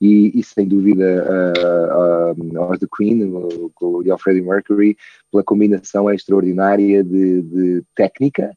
e, 0.00 0.38
e 0.38 0.42
sem 0.44 0.66
dúvida 0.68 1.24
uh, 1.26 2.34
uh, 2.54 2.58
aos 2.62 2.78
The 2.78 2.86
Queen 2.96 3.24
o- 3.24 4.02
e 4.04 4.10
ao 4.10 4.18
Freddie 4.18 4.42
Mercury, 4.42 4.96
pela 5.30 5.42
combinação 5.42 6.10
extraordinária 6.10 7.02
de, 7.02 7.42
de 7.42 7.82
técnica, 7.96 8.52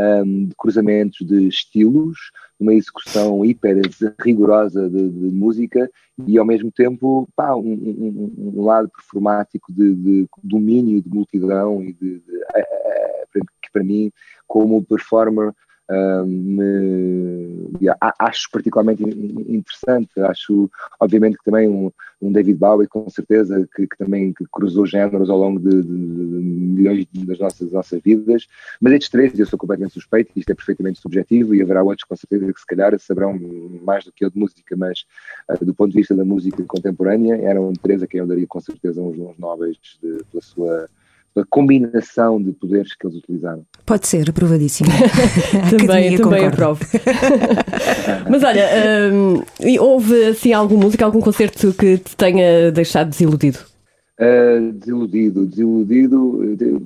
um, 0.00 0.46
de 0.46 0.54
cruzamentos 0.56 1.26
de 1.26 1.46
estilos, 1.48 2.16
uma 2.58 2.74
execução 2.74 3.44
hiper 3.44 3.80
rigorosa 4.20 4.88
de, 4.88 5.10
de 5.10 5.26
música 5.34 5.90
e 6.26 6.38
ao 6.38 6.44
mesmo 6.46 6.70
tempo 6.72 7.28
pá, 7.36 7.54
um, 7.54 7.72
um- 7.72 8.52
um 8.56 8.64
lado 8.64 8.88
performático 8.88 9.72
de, 9.72 9.94
de 9.94 10.28
domínio 10.42 11.02
de 11.02 11.08
multidão 11.08 11.82
e 11.82 11.92
de, 11.92 12.22
que 13.62 13.70
para 13.72 13.84
mim 13.84 14.10
como 14.46 14.82
performer 14.84 15.52
me- 16.24 17.88
acho 18.18 18.48
particularmente 18.52 19.02
in- 19.02 19.56
interessante. 19.56 20.08
Acho 20.20 20.70
obviamente 21.00 21.36
que 21.38 21.44
também 21.44 21.68
um, 21.68 21.90
um 22.20 22.30
David 22.30 22.58
Bowie 22.58 22.86
com 22.86 23.08
certeza 23.08 23.66
que, 23.74 23.86
que 23.86 23.96
também 23.96 24.32
que 24.32 24.44
cruzou 24.52 24.84
géneros 24.86 25.30
ao 25.30 25.38
longo 25.38 25.58
de, 25.58 25.70
de- 25.82 25.82
de 25.82 25.94
milhões 26.70 27.06
das 27.14 27.38
nossas, 27.38 27.72
nossas 27.72 28.00
vidas. 28.02 28.46
Mas 28.80 28.92
estes 28.94 29.08
três, 29.08 29.38
eu 29.38 29.46
sou 29.46 29.58
completamente 29.58 29.94
suspeito, 29.94 30.30
isto 30.36 30.50
é 30.50 30.54
perfeitamente 30.54 31.00
subjetivo 31.00 31.54
e 31.54 31.62
haverá 31.62 31.82
outros 31.82 32.04
com 32.04 32.14
certeza 32.16 32.52
que 32.52 32.60
se 32.60 32.66
calhar 32.66 32.98
saberão 32.98 33.38
mais 33.82 34.04
do 34.04 34.12
que 34.12 34.24
eu 34.24 34.30
de 34.30 34.38
música, 34.38 34.76
mas 34.76 35.04
uh, 35.50 35.64
do 35.64 35.74
ponto 35.74 35.92
de 35.92 35.98
vista 35.98 36.14
da 36.14 36.24
música 36.24 36.62
contemporânea, 36.64 37.36
eram 37.36 37.72
três 37.72 38.02
a 38.02 38.06
quem 38.06 38.20
eu 38.20 38.26
daria 38.26 38.46
com 38.46 38.60
certeza 38.60 39.00
uns, 39.00 39.18
uns 39.18 39.38
nobres 39.38 39.76
de- 40.02 40.22
pela 40.30 40.42
sua 40.42 40.88
pela 41.34 41.46
combinação 41.48 42.42
de 42.42 42.52
poderes 42.52 42.94
que 42.94 43.06
eles 43.06 43.18
utilizaram. 43.18 43.62
Pode 43.86 44.06
ser, 44.06 44.28
aprovadíssimo. 44.30 44.88
A 45.64 45.70
Também, 45.70 46.16
também 46.16 46.46
aprovo. 46.46 46.80
Mas 48.28 48.42
olha, 48.42 48.64
hum, 49.12 49.42
e 49.60 49.78
houve 49.78 50.26
assim 50.26 50.52
alguma 50.52 50.84
música, 50.84 51.04
algum 51.04 51.20
concerto 51.20 51.72
que 51.72 51.98
te 51.98 52.16
tenha 52.16 52.70
deixado 52.72 53.10
desiludido? 53.10 53.58
Uh, 54.20 54.72
desiludido, 54.72 55.46
desiludido, 55.46 56.54
de- 56.56 56.78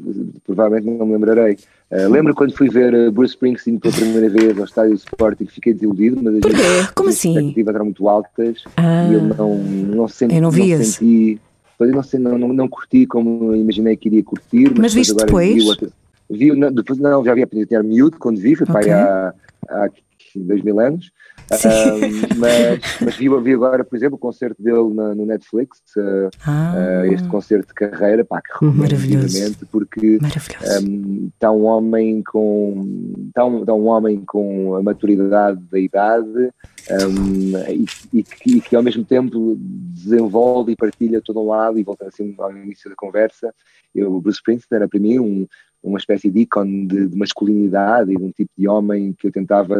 provavelmente 0.47 0.87
não 0.99 1.05
me 1.07 1.15
lembrarei. 1.15 1.57
Uh, 1.91 2.09
lembro 2.09 2.33
quando 2.35 2.57
fui 2.57 2.69
ver 2.69 2.95
uh, 2.95 3.11
Bruce 3.11 3.35
Springsteen 3.35 3.79
pela 3.79 3.93
primeira 3.93 4.29
vez 4.29 4.57
ao 4.57 4.65
estádio 4.65 4.95
Sporting, 4.95 5.47
fiquei 5.47 5.75
desiludido, 5.75 6.21
mas 6.23 6.37
as 6.37 6.91
Como 6.93 7.09
as 7.09 7.17
assim? 7.17 7.31
expectativas 7.31 7.75
eram 7.75 7.85
muito 7.87 8.09
altas 8.09 8.63
Ah. 8.77 9.09
e 9.11 9.15
eu 9.15 9.23
não, 9.23 9.59
não 9.59 10.07
senti. 10.09 10.37
Eu 10.37 10.43
não 10.43 10.51
vi 10.53 10.71
esse. 10.71 10.93
senti 10.93 11.41
pois 11.79 11.91
não, 11.93 12.03
sei, 12.03 12.21
não, 12.21 12.39
não, 12.39 12.53
não 12.53 12.69
curti 12.69 13.07
como 13.07 13.55
imaginei 13.55 13.97
que 13.97 14.09
iria 14.09 14.23
curtir. 14.23 14.73
Mas 14.79 14.95
viste 14.95 15.13
agora 15.13 15.27
depois? 15.27 15.55
Vi, 15.55 15.69
outra- 15.69 15.89
vi, 16.31 16.53
não, 16.57 16.73
depois, 16.73 16.99
não, 16.99 17.25
já 17.25 17.35
vi 17.35 17.43
a 17.43 17.47
tinha 17.47 17.83
miúdo 17.83 18.19
quando 18.19 18.39
vi, 18.41 18.55
foi 18.55 18.67
para 18.67 18.81
Ok. 18.81 18.93
aí 18.93 18.99
há, 19.01 19.35
há 19.69 19.89
dois 20.43 20.63
mil 20.63 20.79
anos. 20.81 21.11
Mas 22.37 22.81
mas 23.01 23.17
vi, 23.17 23.29
vi 23.29 23.53
agora, 23.53 23.85
por 23.85 23.97
exemplo, 23.97 24.17
o 24.17 24.19
concerto 24.19 24.63
dele 24.63 24.93
na- 24.95 25.15
no 25.15 25.27
Netflix, 25.27 25.81
ah, 25.99 26.31
Ah, 26.47 26.75
ah, 27.03 27.07
este 27.07 27.29
concerto 27.29 27.69
de 27.69 27.75
carreira, 27.75 28.25
pá, 28.25 28.41
que 28.41 28.65
Maravilhoso. 28.65 29.55
porque 29.71 30.19
maravilhoso. 30.21 30.89
um, 30.89 31.31
está 31.35 31.51
um 31.51 31.65
homem 31.65 32.23
com 32.23 32.83
está 33.29 33.45
um, 33.45 33.61
está 33.61 33.75
um 33.75 33.87
homem 33.87 34.23
com 34.27 34.75
a 34.77 34.83
maturidade 34.83 35.61
da 35.71 35.79
idade 35.79 36.29
um, 36.91 37.59
e, 37.71 37.85
e 38.19 38.23
que, 38.23 38.57
e 38.57 38.61
que 38.61 38.77
ao 38.77 38.83
mesmo 38.83 39.05
tempo 39.05 39.57
desenvolve 39.59 40.73
e 40.73 40.77
partilha 40.77 41.21
todo 41.23 41.41
um 41.41 41.49
lado 41.49 41.79
e 41.79 41.83
voltando 41.83 42.09
assim 42.09 42.35
ao 42.39 42.51
início 42.57 42.89
da 42.91 42.97
conversa 42.97 43.53
eu, 43.95 44.13
o 44.15 44.21
Bruce 44.21 44.39
Springsteen 44.39 44.79
era 44.81 44.89
para 44.89 45.01
mim 45.01 45.19
um, 45.19 45.47
uma 45.85 45.99
espécie 45.99 46.31
de 46.31 46.41
ícone 46.41 46.87
de, 46.87 47.09
de 47.09 47.17
masculinidade 47.17 48.13
e 48.13 48.17
de 48.17 48.25
um 48.25 48.33
tipo 48.33 48.51
de 48.57 48.67
homem 48.67 49.13
que 49.13 49.29
eu 49.29 49.33
tentava 49.33 49.77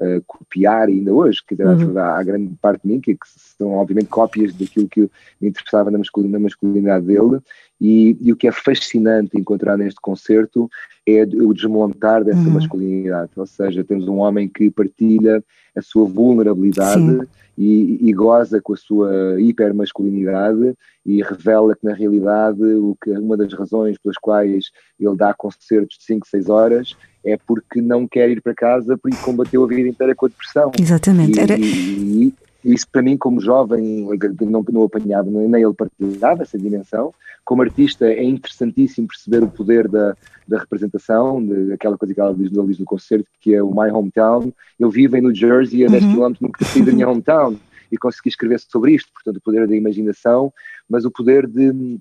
uh, 0.00 0.22
copiar 0.26 0.88
ainda 0.88 1.12
hoje, 1.12 1.40
que 1.46 1.54
Uhum. 1.62 1.98
há, 1.98 2.18
há 2.18 2.22
grande 2.22 2.54
parte 2.60 2.82
de 2.82 2.88
mim 2.88 3.00
que, 3.00 3.14
que 3.14 3.26
são 3.56 3.72
obviamente 3.72 4.08
cópias 4.08 4.52
daquilo 4.54 4.88
que 4.88 5.00
me 5.40 5.48
interessava 5.48 5.90
na, 5.90 5.98
masculin- 5.98 6.28
na 6.30 6.38
masculinidade 6.38 7.06
dele 7.06 7.40
e, 7.80 8.16
e 8.20 8.32
o 8.32 8.36
que 8.36 8.48
é 8.48 8.52
fascinante 8.52 9.38
encontrar 9.38 9.76
neste 9.76 10.00
concerto 10.00 10.70
é 11.06 11.22
o 11.22 11.52
desmontar 11.54 12.24
dessa 12.24 12.48
Uhum. 12.48 12.54
masculinidade, 12.54 13.30
ou 13.36 13.46
seja, 13.46 13.84
temos 13.84 14.08
um 14.08 14.16
homem 14.18 14.48
que 14.48 14.70
partilha 14.70 15.42
a 15.76 15.82
sua 15.82 16.04
vulnerabilidade 16.06 17.28
e, 17.56 17.98
e 18.08 18.12
goza 18.12 18.60
com 18.60 18.72
a 18.72 18.76
sua 18.76 19.40
hipermasculinidade 19.40 20.74
e 21.04 21.22
revela 21.22 21.76
que 21.76 21.84
na 21.84 21.94
realidade 21.94 22.62
o 22.62 22.96
que, 23.02 23.10
uma 23.10 23.36
das 23.36 23.52
razões 23.52 23.98
pelas 23.98 24.16
quais 24.18 24.70
ele 24.98 25.16
dá 25.16 25.32
concertos 25.32 25.98
de 25.98 26.04
5, 26.04 26.26
6 26.26 26.48
horas 26.48 26.96
é 27.26 27.36
porque 27.46 27.80
não 27.82 28.06
quer 28.06 28.30
ir 28.30 28.40
para 28.40 28.54
casa 28.54 28.96
porque 28.96 29.16
combateu 29.18 29.64
a 29.64 29.66
vida 29.66 29.88
inteira 29.88 30.14
com 30.14 30.26
a 30.26 30.28
depressão. 30.28 30.70
Exatamente. 30.80 31.38
E, 31.38 31.42
Era, 31.42 31.58
e- 31.58 32.32
e 32.64 32.72
isso 32.74 32.86
para 32.90 33.02
mim, 33.02 33.16
como 33.16 33.40
jovem, 33.40 34.06
não, 34.40 34.64
não 34.72 34.82
apanhava, 34.84 35.30
nem 35.30 35.62
ele 35.62 35.74
partilhava 35.74 36.42
essa 36.42 36.58
dimensão. 36.58 37.12
Como 37.44 37.62
artista, 37.62 38.06
é 38.06 38.24
interessantíssimo 38.24 39.06
perceber 39.06 39.44
o 39.44 39.48
poder 39.48 39.86
da, 39.86 40.16
da 40.48 40.58
representação, 40.58 41.44
de, 41.44 41.72
aquela 41.72 41.96
coisa 41.96 42.12
que 42.12 42.20
ela 42.20 42.34
diz, 42.34 42.50
ele 42.52 42.66
diz 42.66 42.78
no 42.78 42.84
concerto, 42.84 43.26
que 43.40 43.54
é 43.54 43.62
o 43.62 43.70
My 43.70 43.90
Hometown. 43.92 44.52
Eu 44.80 44.90
vivo 44.90 45.16
em 45.16 45.20
New 45.20 45.34
Jersey, 45.34 45.84
a 45.84 45.88
10 45.88 46.04
Uhum. 46.04 46.14
km 46.32 46.36
nunca 46.40 46.64
saí 46.64 46.82
da 46.82 46.92
minha 46.92 47.08
hometown, 47.08 47.56
e 47.92 47.96
consegui 47.96 48.30
escrever 48.30 48.58
sobre 48.58 48.94
isto. 48.96 49.12
Portanto, 49.12 49.36
o 49.36 49.40
poder 49.40 49.68
da 49.68 49.76
imaginação, 49.76 50.52
mas 50.90 51.04
o 51.04 51.10
poder 51.10 51.46
de 51.46 51.98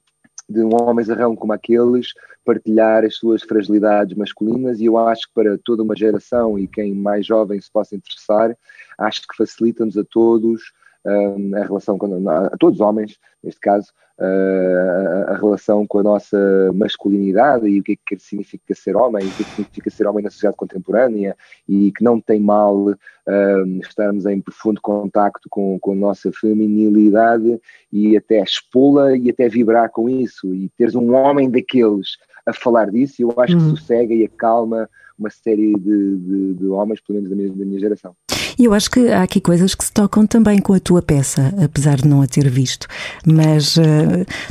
de 0.50 0.62
um 0.62 0.70
homem 0.82 1.04
zarrão 1.04 1.36
como 1.36 1.54
aqueles 1.54 2.14
partilhar 2.44 3.04
as 3.04 3.16
suas 3.16 3.42
fragilidades 3.42 4.16
masculinas. 4.16 4.80
E 4.80 4.86
eu 4.86 4.98
acho 4.98 5.28
que 5.28 5.34
para 5.34 5.58
toda 5.58 5.84
uma 5.84 5.96
geração 5.96 6.58
e 6.60 6.68
quem 6.68 6.94
mais 6.94 7.26
jovem 7.26 7.60
se 7.60 7.72
possa 7.72 7.96
interessar, 7.96 8.56
acho 8.98 9.22
que 9.22 9.36
facilita-nos 9.36 9.98
a 9.98 10.04
todos 10.04 10.72
um, 11.06 11.56
a 11.56 11.64
relação 11.64 11.98
a, 12.30 12.58
todos 12.58 12.80
os 12.80 12.86
homens, 12.86 13.20
neste 13.44 13.60
caso, 13.60 13.92
uh, 14.20 15.32
a 15.32 15.38
relação 15.38 15.86
com 15.86 16.00
a 16.00 16.04
nossa 16.04 16.72
masculinidade 16.74 17.68
e 17.68 17.80
o 17.80 17.84
que 17.84 17.94
é 17.94 18.16
que 18.16 18.22
significa 18.22 18.74
ser 18.76 18.96
homem, 18.96 19.26
e 19.26 19.28
o 19.28 19.32
que 19.32 19.44
é 19.44 19.46
que 19.46 19.52
significa 19.52 19.90
ser 19.90 20.08
homem 20.08 20.24
na 20.24 20.30
sociedade 20.30 20.58
contemporânea 20.58 21.36
e 21.68 21.92
que 21.92 22.04
não 22.04 22.20
tem 22.20 22.40
mal 22.40 22.78
uh, 22.88 23.80
estarmos 23.82 24.26
em 24.26 24.42
profundo 24.42 24.82
contacto 24.82 25.48
com, 25.50 25.80
com 25.80 25.92
a 25.92 25.96
nossa 25.96 26.32
feminilidade 26.32 27.60
e 27.92 28.16
até 28.18 28.42
expô-la 28.42 29.16
e 29.18 29.30
até 29.30 29.48
vibrar 29.48 29.90
com 29.90 30.10
isso 30.10 30.54
e 30.54 30.70
teres 30.78 30.96
um 30.96 31.14
homem 31.14 31.50
daqueles 31.50 32.18
a 32.46 32.54
falar 32.54 32.92
disso, 32.92 33.22
eu 33.22 33.34
acho 33.38 33.58
que 33.58 33.64
hum. 33.64 33.76
sossega 33.76 34.14
e 34.14 34.24
acalma 34.24 34.88
uma 35.18 35.30
série 35.30 35.74
de, 35.74 36.18
de, 36.18 36.54
de 36.56 36.66
homens, 36.68 37.00
pelo 37.02 37.18
menos 37.18 37.30
da 37.30 37.36
minha, 37.36 37.50
da 37.50 37.66
minha 37.66 37.80
geração. 37.80 38.16
E 38.58 38.66
eu 38.66 38.74
acho 38.74 38.90
que 38.90 39.10
há 39.10 39.24
aqui 39.24 39.42
coisas 39.42 39.76
que 39.76 39.84
se 39.84 39.92
tocam 39.92 40.26
também 40.26 40.60
com 40.60 40.74
a 40.74 40.80
tua 40.80 41.02
peça, 41.02 41.54
apesar 41.62 41.98
de 41.98 42.08
não 42.08 42.22
a 42.22 42.28
ter 42.28 42.50
visto. 42.50 42.88
Mas 43.26 43.76
uh, 43.76 43.82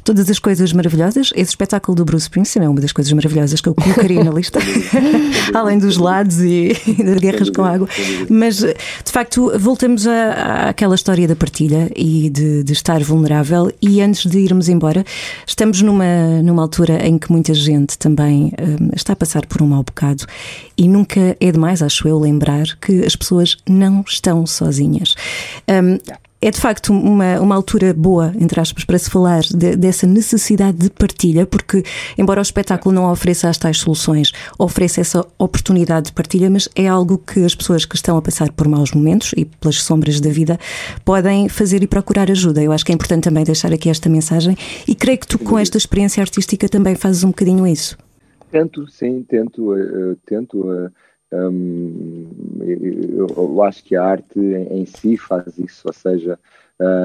todas 0.03 0.29
as 0.29 0.39
coisas 0.39 0.73
maravilhosas, 0.75 1.31
esse 1.35 1.51
espetáculo 1.51 1.97
do 1.97 2.05
Bruce 2.05 2.25
Springsteen 2.25 2.67
é 2.67 2.69
uma 2.69 2.81
das 2.81 2.93
coisas 2.93 3.13
maravilhosas 3.13 3.61
que 3.63 3.69
eu 3.69 3.75
colocaria 3.75 4.23
na 4.23 4.31
lista, 4.31 4.59
além 5.55 5.79
dos 5.79 5.97
lados 5.97 6.41
e, 6.41 6.73
e 6.87 7.01
das 7.03 7.19
guerras 7.19 7.49
com 7.49 7.65
água. 7.65 7.89
Mas, 8.29 8.59
de 8.59 9.11
facto, 9.13 9.51
voltamos 9.59 10.07
à, 10.07 10.69
àquela 10.69 10.95
história 10.95 11.27
da 11.27 11.35
partilha 11.35 11.91
e 11.97 12.29
de, 12.29 12.63
de, 12.63 12.73
estar 12.73 13.03
vulnerável. 13.03 13.73
E 13.81 14.03
antes 14.03 14.31
de 14.31 14.39
irmos 14.39 14.69
embora, 14.69 15.03
estamos 15.47 15.81
numa, 15.81 16.43
numa 16.43 16.61
altura 16.61 17.07
em 17.07 17.19
que 17.19 17.33
muita 17.33 17.55
gente 17.55 17.97
também 17.97 18.49
uh, 18.49 18.95
está 18.95 19.15
a 19.15 19.17
passar 19.17 19.47
por 19.47 19.63
um 19.63 19.67
mau 19.67 19.83
bocado 19.83 20.27
e 20.77 20.89
nunca 20.89 21.37
é 21.41 21.53
demais, 21.53 21.83
acho 21.83 22.07
eu, 22.09 22.19
lembrar 22.19 22.77
que 22.81 23.05
as 23.05 23.17
pessoas 23.17 23.57
não 23.69 24.05
estão 24.07 24.47
sozinhas. 24.47 25.15
Um, 25.69 25.99
é 26.45 26.51
de 26.51 26.61
facto 26.61 26.93
uma, 26.93 27.41
uma 27.41 27.55
altura 27.55 27.95
boa, 27.95 28.31
entre 28.39 28.61
aspas, 28.61 28.85
para 28.85 28.99
se 28.99 29.09
falar 29.09 29.41
de, 29.41 29.77
dessa 29.77 30.07
necessidade 30.07 30.77
de 30.77 30.91
partilha, 30.91 31.47
porque, 31.47 31.83
embora 32.19 32.39
o 32.39 32.43
espetáculo 32.43 32.95
não 32.95 33.11
ofereça 33.11 33.49
as 33.49 33.57
tais 33.57 33.79
soluções, 33.79 34.31
oferece 34.59 35.01
essa 35.01 35.25
oportunidade 35.39 36.09
de 36.09 36.13
partilha, 36.13 36.51
mas 36.51 36.69
é 36.77 36.87
algo 36.87 37.17
que 37.17 37.43
as 37.43 37.55
pessoas 37.55 37.87
que 37.87 37.97
estão 37.97 38.19
a 38.19 38.21
passar 38.21 38.53
por 38.53 38.69
maus 38.69 38.93
momentos 38.93 39.33
e 39.39 39.47
pelas 39.47 39.83
sombras 39.83 40.21
da 40.21 40.29
vida 40.29 40.61
podem 41.03 41.49
fazer 41.49 41.83
e 41.83 41.87
procurar 41.87 42.31
ajuda. 42.31 42.63
Eu 42.63 42.73
acho 42.73 42.85
que 42.85 42.93
é 42.93 42.95
importante 42.95 43.25
também 43.25 43.43
deixar 43.43 43.73
aqui 43.73 43.89
esta 43.89 44.11
mensagem 44.11 44.55
e 44.87 44.95
creio 44.95 45.17
que 45.17 45.27
tu, 45.27 45.39
com 45.39 45.59
esta 45.59 45.79
experiência 45.79 46.21
artística, 46.21 46.69
também 46.69 46.95
fazes 46.95 47.25
um 47.25 47.29
bocadinho 47.29 47.67
isso. 47.67 47.97
Tento, 48.55 48.87
sim, 48.87 49.25
tento, 49.25 49.75
uh, 49.75 50.15
tento. 50.25 50.61
Uh, 50.61 50.89
um, 51.33 52.29
eu, 53.37 53.63
acho 53.65 53.83
que 53.83 53.97
a 53.97 54.05
arte 54.05 54.39
em, 54.39 54.87
si 54.87 55.17
faz 55.17 55.59
isso, 55.59 55.83
ou 55.89 55.93
seja, 55.93 56.39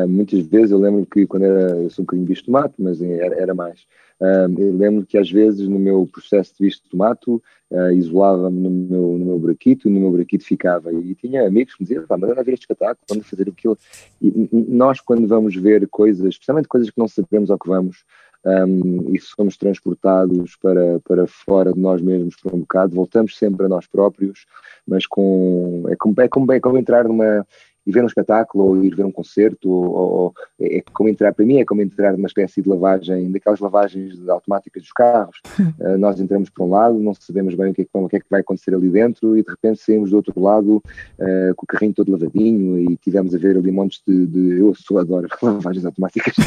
muitas 0.07 0.45
vezes 0.45 0.69
eu 0.69 0.77
lembro 0.77 1.07
que 1.07 1.25
quando 1.25 1.45
era, 1.45 1.71
eu 1.71 1.89
sou 1.89 2.03
um 2.03 2.05
bocadinho 2.05 2.27
bicho 2.27 2.43
de 2.43 2.51
mas 2.51 3.01
era, 3.01 3.55
mais. 3.55 3.87
eu 4.21 4.77
lembro 4.77 5.03
que 5.03 5.17
às 5.17 5.31
vezes 5.31 5.67
no 5.67 5.79
meu 5.79 6.07
processo 6.11 6.53
de 6.55 6.65
visto 6.65 6.83
de 6.83 6.89
tomate 6.91 7.31
uh, 7.71 7.91
isolava-me 7.93 8.59
no 8.59 8.69
meu, 8.69 9.17
no 9.17 9.25
meu 9.25 9.39
braquito 9.39 9.87
e 9.87 9.91
no 9.91 9.99
meu 9.99 10.11
braquito 10.11 10.43
ficava. 10.43 10.93
E 10.93 11.15
tinha 11.15 11.47
amigos 11.47 11.73
que 11.73 11.81
me 11.81 11.87
diziam, 11.87 12.05
mas 12.07 12.29
anda 12.29 12.43
ver 12.43 12.53
este 12.53 12.63
espetáculo, 12.63 13.21
a 13.21 13.23
fazer 13.23 13.49
aquilo. 13.49 13.77
E 14.21 14.49
nós, 14.51 14.99
quando 14.99 15.27
vamos 15.27 15.55
ver 15.55 15.87
coisas, 15.87 16.27
especialmente 16.27 16.67
coisas 16.67 16.91
que 16.91 16.99
não 16.99 17.07
sabemos 17.07 17.49
ao 17.49 17.57
que 17.57 17.67
vamos, 17.67 18.03
um, 18.45 19.13
e 19.13 19.19
somos 19.19 19.57
transportados 19.57 20.55
para, 20.55 20.99
para 21.01 21.27
fora 21.27 21.73
de 21.73 21.79
nós 21.79 22.01
mesmos 22.01 22.35
por 22.37 22.53
um 22.53 22.59
bocado, 22.59 22.95
voltamos 22.95 23.37
sempre 23.37 23.65
a 23.65 23.69
nós 23.69 23.85
próprios, 23.87 24.45
mas 24.87 25.05
com, 25.05 25.83
é, 25.89 25.95
como, 25.95 26.15
é, 26.21 26.27
como, 26.27 26.51
é 26.53 26.59
como 26.59 26.77
entrar 26.77 27.03
numa, 27.03 27.45
e 27.89 27.91
ver 27.91 28.03
um 28.03 28.07
espetáculo 28.07 28.65
ou 28.65 28.83
ir 28.83 28.95
ver 28.95 29.03
um 29.03 29.11
concerto, 29.11 29.67
ou, 29.67 29.93
ou, 29.93 30.33
é, 30.59 30.77
é 30.77 30.83
como 30.93 31.09
entrar, 31.09 31.33
para 31.33 31.43
mim, 31.43 31.59
é 31.59 31.65
como 31.65 31.81
entrar 31.81 32.13
numa 32.13 32.27
espécie 32.27 32.61
de 32.61 32.69
lavagem, 32.69 33.31
daquelas 33.31 33.59
lavagens 33.59 34.29
automáticas 34.29 34.83
dos 34.83 34.91
carros. 34.91 35.41
Uh, 35.59 35.97
nós 35.97 36.19
entramos 36.19 36.51
por 36.51 36.65
um 36.65 36.69
lado, 36.69 36.99
não 36.99 37.15
sabemos 37.15 37.55
bem 37.55 37.71
o 37.71 37.73
que, 37.73 37.81
é, 37.81 37.85
o 37.91 38.07
que, 38.07 38.17
é, 38.17 38.19
que 38.19 38.27
vai 38.29 38.41
acontecer 38.41 38.75
ali 38.75 38.89
dentro 38.89 39.35
e 39.35 39.43
de 39.43 39.49
repente 39.49 39.81
saímos 39.81 40.11
do 40.11 40.17
outro 40.17 40.39
lado 40.39 40.75
uh, 40.77 41.55
com 41.55 41.63
o 41.63 41.67
carrinho 41.67 41.93
todo 41.93 42.11
lavadinho 42.11 42.77
e 42.77 42.95
tivemos 42.97 43.33
a 43.33 43.39
ver 43.39 43.57
ali 43.57 43.71
montes 43.71 44.03
de. 44.07 44.27
de 44.27 44.59
eu 44.59 44.75
sou 44.75 44.99
adoro 44.99 45.27
lavagens 45.41 45.85
automáticas. 45.85 46.35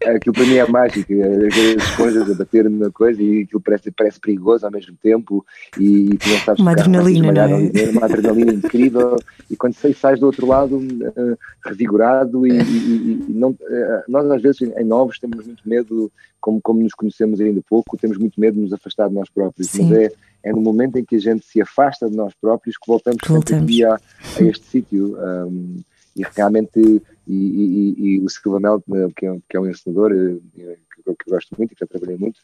é, 0.00 0.10
aquilo 0.10 0.32
para 0.32 0.46
mim 0.46 0.54
é 0.54 0.66
mágico, 0.68 1.12
é, 1.12 1.74
as 1.76 1.96
coisas 1.96 2.30
a 2.30 2.34
bater 2.34 2.70
na 2.70 2.90
coisa 2.90 3.20
e 3.20 3.42
aquilo 3.42 3.60
parece, 3.60 3.90
parece 3.90 4.20
perigoso 4.20 4.64
ao 4.64 4.70
mesmo 4.70 4.96
tempo 5.02 5.44
e, 5.76 6.10
e 6.12 6.18
tu 6.18 6.28
não 6.28 6.38
sabes 6.38 6.60
uma 6.60 6.70
adrenalina, 6.70 7.32
não 7.32 7.56
é? 7.56 7.90
uma 7.90 8.04
adrenalina 8.04 8.52
incrível 8.52 9.16
e 9.50 9.56
quando 9.56 9.71
sai, 9.72 9.92
sais 9.92 10.20
do 10.20 10.26
outro 10.26 10.46
lado 10.46 10.76
uh, 10.76 11.38
revigorado 11.64 12.46
e, 12.46 12.50
e, 12.50 13.26
e 13.28 13.32
não, 13.32 13.50
uh, 13.50 14.02
nós 14.08 14.30
às 14.30 14.42
vezes 14.42 14.62
em 14.62 14.84
novos 14.84 15.18
temos 15.18 15.46
muito 15.46 15.68
medo, 15.68 16.10
como, 16.40 16.60
como 16.60 16.82
nos 16.82 16.94
conhecemos 16.94 17.40
ainda 17.40 17.60
pouco, 17.68 17.96
temos 17.96 18.18
muito 18.18 18.40
medo 18.40 18.54
de 18.54 18.60
nos 18.60 18.72
afastar 18.72 19.08
de 19.08 19.14
nós 19.14 19.28
próprios, 19.28 19.68
Sim. 19.68 19.88
mas 19.88 19.98
é, 19.98 20.12
é 20.44 20.52
no 20.52 20.60
momento 20.60 20.96
em 20.96 21.04
que 21.04 21.16
a 21.16 21.20
gente 21.20 21.44
se 21.44 21.60
afasta 21.60 22.08
de 22.08 22.16
nós 22.16 22.34
próprios 22.34 22.76
que 22.76 22.86
voltamos, 22.86 23.18
voltamos. 23.26 23.62
sempre 23.62 23.84
a, 23.84 23.94
a 23.94 24.42
este 24.42 24.66
sítio 24.66 25.16
um, 25.18 25.76
e 26.14 26.22
realmente 26.36 27.02
e, 27.26 27.34
e, 27.34 27.94
e, 27.98 28.20
o 28.20 28.28
Silva 28.28 28.60
Mel, 28.60 28.82
que 29.16 29.26
é, 29.26 29.38
que 29.48 29.56
é 29.56 29.60
um 29.60 29.66
ensinador 29.68 30.10
que, 30.10 30.60
que, 30.62 31.02
eu 31.06 31.16
gosto 31.28 31.54
muito 31.56 31.72
e 31.72 31.74
que 31.74 31.80
já 31.80 31.86
trabalhei 31.86 32.18
muito, 32.18 32.38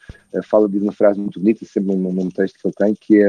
fala 0.45 0.69
de 0.69 0.79
uma 0.79 0.93
frase 0.93 1.21
muito 1.21 1.39
bonita, 1.39 1.67
sempre 1.67 1.95
num, 1.95 2.13
num 2.13 2.31
texto 2.31 2.59
que 2.59 2.67
ele 2.67 2.75
tem, 2.75 2.95
que 2.95 3.23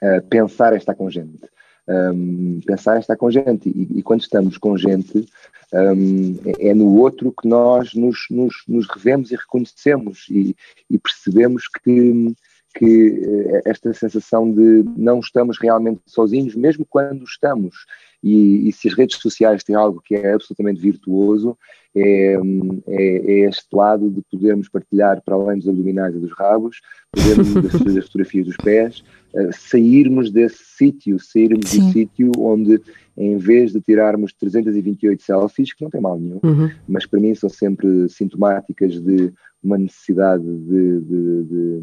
é 0.00 0.20
pensar 0.20 0.74
é 0.74 0.76
estar 0.76 0.94
com 0.94 1.10
gente 1.10 1.40
um, 1.88 2.60
pensar 2.66 2.98
estar 2.98 3.16
com 3.16 3.30
gente. 3.30 3.68
E, 3.68 3.98
e 3.98 4.02
quando 4.02 4.20
estamos 4.20 4.58
com 4.58 4.76
gente, 4.76 5.26
um, 5.72 6.36
é, 6.44 6.68
é 6.68 6.74
no 6.74 6.96
outro 6.96 7.32
que 7.32 7.48
nós 7.48 7.94
nos, 7.94 8.26
nos, 8.30 8.62
nos 8.68 8.86
revemos 8.88 9.30
e 9.30 9.36
reconhecemos 9.36 10.26
e, 10.30 10.54
e 10.90 10.98
percebemos 10.98 11.64
que, 11.68 12.34
que 12.74 13.22
eh, 13.24 13.62
esta 13.66 13.92
sensação 13.92 14.50
de 14.52 14.84
não 14.96 15.20
estamos 15.20 15.58
realmente 15.58 16.00
sozinhos, 16.06 16.54
mesmo 16.54 16.86
quando 16.88 17.24
estamos. 17.24 17.86
E, 18.22 18.68
e, 18.68 18.72
se 18.72 18.88
as 18.88 18.94
redes 18.94 19.18
sociais 19.18 19.62
têm 19.62 19.76
algo 19.76 20.02
que 20.04 20.14
é 20.14 20.32
absolutamente 20.32 20.80
virtuoso, 20.80 21.56
é, 21.94 22.34
é, 22.34 22.96
é, 22.96 23.48
este 23.48 23.68
lado 23.72 24.10
de 24.10 24.22
podermos 24.30 24.68
partilhar, 24.68 25.22
para 25.22 25.34
além 25.34 25.58
dos 25.58 25.68
abdominais 25.68 26.14
e 26.14 26.18
dos 26.18 26.32
rabos, 26.32 26.80
podermos 27.12 27.54
das 27.92 28.06
fotografias 28.06 28.46
dos 28.46 28.56
pés, 28.56 29.04
sairmos 29.52 30.30
desse 30.30 30.64
sítio, 30.76 31.18
sairmos 31.18 31.68
Sim. 31.68 31.86
do 31.86 31.92
sítio 31.92 32.32
onde, 32.38 32.80
em 33.16 33.36
vez 33.36 33.72
de 33.72 33.80
tirarmos 33.80 34.32
328 34.32 35.22
selfies, 35.22 35.72
que 35.72 35.82
não 35.82 35.90
tem 35.90 36.00
mal 36.00 36.18
nenhum, 36.18 36.40
uhum. 36.42 36.70
mas 36.88 37.06
para 37.06 37.20
mim 37.20 37.34
são 37.34 37.48
sempre 37.48 38.08
sintomáticas 38.08 39.00
de 39.00 39.32
uma 39.62 39.76
necessidade 39.76 40.44
de, 40.44 41.00
de, 41.00 41.44
de, 41.44 41.80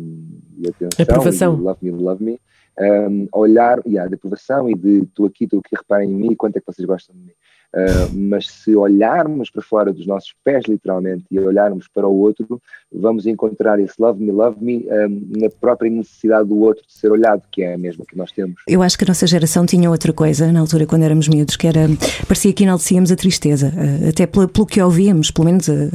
de 0.58 0.70
atenção, 0.70 1.04
aprovação. 1.04 1.56
love 1.56 1.80
me, 1.82 1.92
love 1.92 2.24
me, 2.24 2.40
um, 2.80 3.28
olhar, 3.34 3.80
yeah, 3.86 4.08
de 4.08 4.16
aprovação 4.16 4.70
e 4.70 4.76
de 4.76 5.04
estou 5.04 5.26
aqui, 5.26 5.46
estou 5.46 5.60
aqui, 5.60 5.76
reparem 5.76 6.12
em 6.12 6.16
mim, 6.16 6.36
quanto 6.36 6.58
é 6.58 6.60
que 6.60 6.66
vocês 6.66 6.86
gostam 6.86 7.16
de 7.16 7.22
mim. 7.22 7.34
Uh, 7.76 8.10
mas 8.14 8.48
se 8.48 8.74
olharmos 8.74 9.50
para 9.50 9.62
fora 9.62 9.92
dos 9.92 10.08
nossos 10.08 10.34
pés, 10.46 10.64
literalmente, 10.66 11.26
e 11.30 11.38
olharmos 11.38 11.90
para 11.94 12.08
o 12.08 12.16
outro, 12.16 12.62
vamos 12.90 13.26
encontrar 13.26 13.78
esse 13.82 13.96
love 14.00 14.24
me, 14.24 14.32
love 14.32 14.64
me 14.64 14.88
um, 14.90 15.42
na 15.42 15.50
própria 15.50 15.92
necessidade 15.92 16.48
do 16.48 16.58
outro 16.60 16.86
de 16.88 16.94
ser 16.94 17.12
olhado, 17.12 17.42
que 17.52 17.64
é 17.64 17.74
a 17.74 17.78
mesma 17.78 18.06
que 18.08 18.18
nós 18.18 18.32
temos. 18.32 18.56
Eu 18.66 18.82
acho 18.82 18.98
que 18.98 19.04
a 19.04 19.08
nossa 19.08 19.28
geração 19.28 19.66
tinha 19.66 19.90
outra 19.90 20.14
coisa, 20.14 20.52
na 20.54 20.62
altura, 20.62 20.86
quando 20.86 21.04
éramos 21.04 21.28
miúdos, 21.28 21.58
que 21.58 21.68
era, 21.68 21.90
parecia 22.26 22.54
que 22.54 22.64
enaltecíamos 22.64 23.12
a 23.12 23.16
tristeza, 23.18 23.74
uh, 23.76 24.10
até 24.10 24.26
pelo, 24.26 24.48
pelo, 24.48 24.66
que 24.66 24.82
ouvíamos, 24.82 25.30
pelo 25.30 25.46
menos 25.46 25.68
uh, 25.68 25.92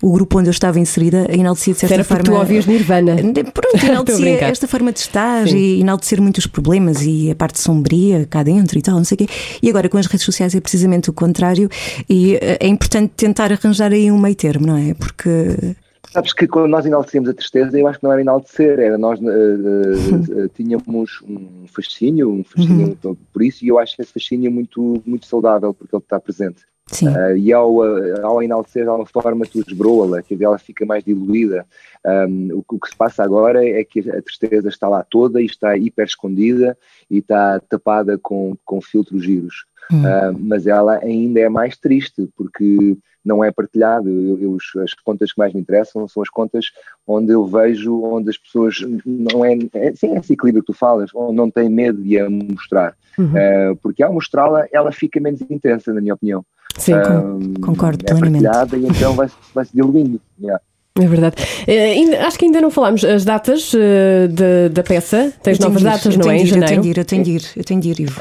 o 0.00 0.12
grupo 0.12 0.38
onde 0.38 0.48
eu 0.48 0.52
estava 0.52 0.78
inserida, 0.78 1.26
enaltecia 1.30 1.74
de 1.74 1.80
certa 1.80 1.94
era 1.94 2.04
forma. 2.04 2.22
tu 2.22 2.32
ouvias 2.34 2.66
Nirvana. 2.66 3.16
Pronto, 3.52 3.74
enaltecia 3.84 4.44
esta 4.44 4.68
forma 4.68 4.92
de 4.92 5.00
estar 5.00 5.48
Sim. 5.48 5.56
e 5.56 5.80
enaltecer 5.80 6.22
muitos 6.22 6.46
problemas 6.46 7.02
e 7.02 7.30
a 7.30 7.34
parte 7.34 7.60
sombria 7.60 8.24
cá 8.26 8.42
dentro 8.44 8.78
e 8.78 8.82
tal, 8.82 8.96
não 8.96 9.04
sei 9.04 9.16
o 9.16 9.18
quê. 9.18 9.26
E 9.62 9.68
agora 9.68 9.88
com 9.88 9.98
as 9.98 10.06
redes 10.06 10.24
sociais 10.24 10.54
é 10.54 10.60
precisamente 10.60 11.10
o 11.10 11.12
contrário 11.24 11.68
e 12.08 12.36
eh, 12.36 12.58
é 12.60 12.66
importante 12.66 13.12
tentar 13.16 13.52
arranjar 13.52 13.92
aí 13.92 14.10
um 14.10 14.18
meio 14.18 14.34
termo, 14.34 14.66
não 14.66 14.76
é? 14.76 14.94
Porque 14.94 15.74
Sabes 16.14 16.32
que 16.32 16.46
quando 16.46 16.68
nós 16.68 16.86
enaltecemos 16.86 17.28
a 17.28 17.34
tristeza, 17.34 17.76
eu 17.76 17.88
acho 17.88 17.98
que 17.98 18.04
não 18.04 18.12
era 18.12 18.20
enaltecer, 18.20 18.78
era 18.78 18.96
nós 18.96 19.18
uh, 19.18 19.24
uh, 19.24 20.48
tínhamos 20.54 21.20
um 21.28 21.66
fascínio, 21.66 22.30
um 22.30 22.44
fascínio 22.44 22.96
uhum. 23.02 23.16
por 23.32 23.42
isso, 23.42 23.64
e 23.64 23.68
eu 23.68 23.80
acho 23.80 24.00
esse 24.00 24.12
fascínio 24.12 24.48
muito, 24.48 25.02
muito 25.04 25.26
saudável, 25.26 25.74
porque 25.74 25.92
ele 25.92 26.02
está 26.02 26.20
presente. 26.20 26.62
Uh, 27.02 27.36
e 27.36 27.52
ao, 27.52 27.82
ao 28.22 28.42
enaltecer, 28.42 28.84
de 28.84 28.90
alguma 28.90 29.06
forma, 29.06 29.44
tu 29.44 29.58
esbroa-la, 29.58 30.22
que 30.22 30.38
ela 30.40 30.56
fica 30.56 30.86
mais 30.86 31.02
diluída. 31.02 31.66
Um, 32.06 32.58
o, 32.58 32.64
o, 32.68 32.78
que 32.78 32.90
se 32.90 32.96
passa 32.96 33.24
agora 33.24 33.66
é 33.66 33.82
que 33.82 34.08
a 34.08 34.22
tristeza 34.22 34.68
está 34.68 34.88
lá 34.88 35.02
toda 35.02 35.42
e 35.42 35.46
está 35.46 35.76
hiper 35.76 36.04
escondida 36.04 36.78
e 37.10 37.18
está 37.18 37.58
tapada 37.58 38.16
com, 38.22 38.56
com 38.64 38.80
filtros 38.80 39.24
giros. 39.24 39.64
Uh, 39.92 40.38
mas 40.38 40.66
ela 40.66 40.98
ainda 41.02 41.40
é 41.40 41.48
mais 41.48 41.76
triste, 41.76 42.28
porque 42.36 42.96
não 43.24 43.42
é 43.42 43.50
partilhado. 43.50 44.08
Eu, 44.08 44.38
eu, 44.40 44.82
as 44.82 44.92
contas 45.04 45.32
que 45.32 45.38
mais 45.38 45.52
me 45.52 45.60
interessam 45.60 46.06
são 46.06 46.22
as 46.22 46.28
contas 46.28 46.66
onde 47.06 47.32
eu 47.32 47.46
vejo, 47.46 48.02
onde 48.02 48.30
as 48.30 48.36
pessoas 48.36 48.76
não 49.04 49.44
é, 49.44 49.56
é 49.74 49.94
sim, 49.94 50.14
é 50.14 50.18
esse 50.18 50.34
equilíbrio 50.34 50.62
que 50.62 50.72
tu 50.72 50.78
falas, 50.78 51.10
onde 51.14 51.34
não 51.34 51.50
têm 51.50 51.68
medo 51.68 52.02
de 52.02 52.18
a 52.18 52.28
mostrar. 52.28 52.94
Uhum. 53.18 53.26
Uh, 53.26 53.76
porque 53.76 54.02
ao 54.02 54.12
mostrá-la, 54.12 54.66
ela 54.72 54.92
fica 54.92 55.20
menos 55.20 55.40
intensa, 55.42 55.92
na 55.92 56.00
minha 56.00 56.14
opinião. 56.14 56.44
Sim, 56.76 56.94
uh, 56.94 57.60
concordo 57.60 58.04
é 58.08 58.14
plenamente. 58.14 58.76
e 58.76 58.86
então 58.86 59.14
vai-se 59.14 59.34
vai 59.54 59.64
-se 59.64 59.72
diluindo. 59.72 60.20
Yeah. 60.40 60.60
É 60.96 61.06
verdade. 61.06 61.36
Uh, 61.42 62.26
acho 62.26 62.38
que 62.38 62.44
ainda 62.44 62.60
não 62.60 62.70
falámos 62.70 63.04
as 63.04 63.24
datas 63.24 63.72
uh, 63.74 64.28
de, 64.28 64.68
da 64.70 64.82
peça. 64.82 65.32
Tens 65.42 65.58
novas 65.58 65.82
ir, 65.82 65.84
datas, 65.84 66.16
não 66.16 66.30
é? 66.30 66.36
Em 66.36 66.46
janeiro. 66.46 66.64
Eu 66.64 66.68
tenho 66.68 66.82
de 66.82 66.88
ir, 66.88 66.98
eu 66.98 67.04
tenho 67.04 67.22
de 67.24 67.30
ir, 67.30 67.42
eu 67.56 67.64
tenho 67.64 67.80
de 67.80 67.90
ir, 67.90 68.00
Ivo. 68.00 68.20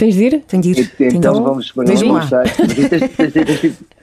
Tens 0.00 0.14
de 0.14 0.24
ir? 0.24 0.42
Tenho 0.48 0.62
de 0.62 0.70
ir. 0.70 0.92
Então, 0.98 1.34
vamos, 1.34 1.72
vamos, 1.76 2.00
vamos 2.00 2.24
estar. 2.24 2.44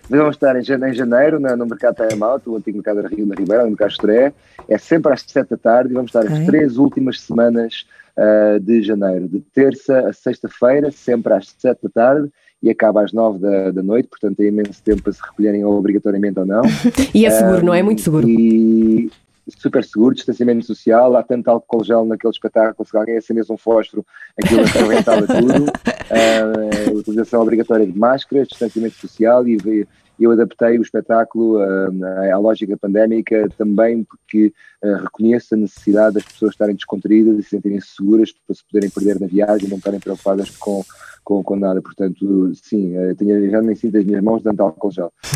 Vamos 0.08 0.36
estar 0.36 0.56
em 0.56 0.64
janeiro 0.94 1.40
no 1.40 1.66
mercado 1.66 2.08
Time 2.08 2.22
Out, 2.22 2.48
o 2.48 2.56
antigo 2.56 2.78
mercado 2.78 3.02
da 3.02 3.10
Ribeira, 3.10 3.64
no 3.64 3.70
mercado 3.72 3.90
Estoré. 3.90 4.32
É 4.70 4.78
sempre 4.78 5.12
às 5.12 5.22
sete 5.28 5.50
da 5.50 5.58
tarde 5.58 5.90
e 5.90 5.94
vamos 5.96 6.10
estar 6.10 6.24
okay. 6.24 6.38
as 6.38 6.46
três 6.46 6.78
últimas 6.78 7.20
semanas 7.20 7.88
uh, 8.16 8.60
de 8.60 8.84
janeiro, 8.84 9.28
de 9.28 9.40
terça 9.40 10.08
a 10.08 10.14
sexta-feira, 10.14 10.92
sempre 10.92 11.34
às 11.34 11.50
sete 11.58 11.80
da 11.82 11.90
tarde 11.90 12.30
e 12.62 12.70
acaba 12.70 13.04
às 13.04 13.12
nove 13.12 13.40
da, 13.40 13.72
da 13.72 13.82
noite, 13.82 14.08
portanto 14.08 14.38
tem 14.38 14.50
imenso 14.50 14.82
tempo 14.84 15.02
para 15.02 15.14
se 15.14 15.22
recolherem 15.22 15.66
obrigatoriamente 15.66 16.40
ou 16.40 16.46
não. 16.46 16.62
e 17.12 17.26
é 17.26 17.32
seguro, 17.32 17.64
um, 17.64 17.66
não 17.66 17.74
é? 17.74 17.82
Muito 17.82 18.02
seguro. 18.02 18.30
E 18.30 19.10
super 19.58 19.84
seguro, 19.84 20.16
distanciamento 20.16 20.66
social, 20.66 21.16
há 21.16 21.24
tanto 21.24 21.50
álcool 21.50 21.84
gel 21.84 22.06
naquele 22.06 22.32
espetáculo, 22.32 22.88
se 22.88 22.98
alguém 22.98 23.18
acendesse 23.18 23.52
um 23.52 23.58
fósforo, 23.58 24.06
aquilo 24.38 24.62
arrebentava 24.62 25.26
tudo. 25.28 25.66
Uh, 25.66 26.98
utilização 26.98 27.42
obrigatória 27.42 27.86
de 27.86 27.98
máscaras, 27.98 28.48
distanciamento 28.48 28.96
social 28.96 29.48
e 29.48 29.86
eu 30.20 30.32
adaptei 30.32 30.80
o 30.80 30.82
espetáculo 30.82 31.58
uh, 31.58 32.34
à 32.34 32.38
lógica 32.38 32.76
pandémica 32.76 33.48
também 33.58 34.04
porque 34.04 34.52
uh, 34.84 35.04
reconheço 35.04 35.54
a 35.54 35.58
necessidade 35.58 36.16
das 36.16 36.24
pessoas 36.24 36.54
estarem 36.54 36.76
descontraídas 36.76 37.38
e 37.38 37.44
se 37.44 37.50
sentirem 37.50 37.80
seguras 37.80 38.32
para 38.32 38.56
se 38.56 38.64
poderem 38.66 38.90
perder 38.90 39.20
na 39.20 39.28
viagem 39.28 39.68
e 39.68 39.70
não 39.70 39.78
estarem 39.78 40.00
preocupadas 40.00 40.50
com 40.58 40.84
com, 41.28 41.44
com 41.44 41.58
nada, 41.58 41.82
portanto, 41.82 42.54
sim, 42.56 42.96
eh, 42.96 43.14
tenho, 43.16 43.52
já 43.52 43.62
nem 43.62 43.76
sinto 43.76 43.98
as 43.98 44.06
minhas 44.06 44.24
mãos 44.24 44.38
de 44.38 44.46
tanto 44.46 44.64
álcool 44.64 44.90
gel. 44.90 45.12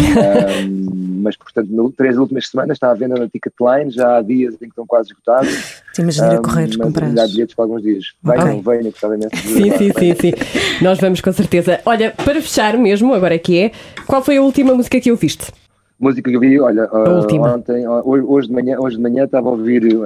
um, 0.65 1.19
mas, 1.21 1.35
portanto, 1.35 1.67
no, 1.69 1.91
três 1.91 2.17
últimas 2.17 2.47
semanas 2.47 2.77
está 2.77 2.91
à 2.91 2.93
venda 2.93 3.19
na 3.19 3.27
Ticketline, 3.27 3.91
já 3.91 4.15
há 4.15 4.21
dias 4.21 4.53
em 4.53 4.57
que 4.59 4.65
estão 4.67 4.87
quase 4.87 5.09
esgotados. 5.09 5.83
Sim, 5.91 6.05
mas 6.05 6.15
ir 6.15 6.23
a 6.23 6.37
correr, 6.37 6.69
um, 6.75 6.83
comprar. 6.83 7.07
Há 7.07 7.27
bilhetes 7.27 7.53
para 7.53 7.65
alguns 7.65 7.81
dias. 7.81 8.05
Venham, 8.23 8.59
okay. 8.59 8.61
venham, 8.61 8.83
gostava 8.89 9.15
imenso 9.15 9.35
de 9.35 9.41
Sim, 9.41 9.71
sim, 9.71 9.91
sim, 9.91 10.15
sim. 10.15 10.33
Nós 10.81 10.97
vamos 10.97 11.19
com 11.19 11.33
certeza. 11.33 11.81
Olha, 11.85 12.11
para 12.11 12.35
fechar 12.35 12.77
mesmo, 12.77 13.13
agora 13.13 13.35
é 13.35 13.39
que 13.39 13.59
é, 13.59 13.71
qual 14.07 14.23
foi 14.23 14.37
a 14.37 14.41
última 14.41 14.73
música 14.73 14.97
que 15.01 15.11
ouviste? 15.11 15.51
música 15.99 16.31
que 16.31 16.35
eu 16.35 16.39
vi, 16.39 16.59
olha, 16.59 16.89
uh, 16.91 17.53
ontem, 17.53 17.85
hoje 17.87 18.47
de 18.47 18.53
manhã, 18.53 18.79
hoje 18.79 18.95
de 18.95 19.03
manhã 19.03 19.25
estava 19.25 19.49
a 19.49 19.51
ouvir 19.51 19.83
um, 19.85 20.01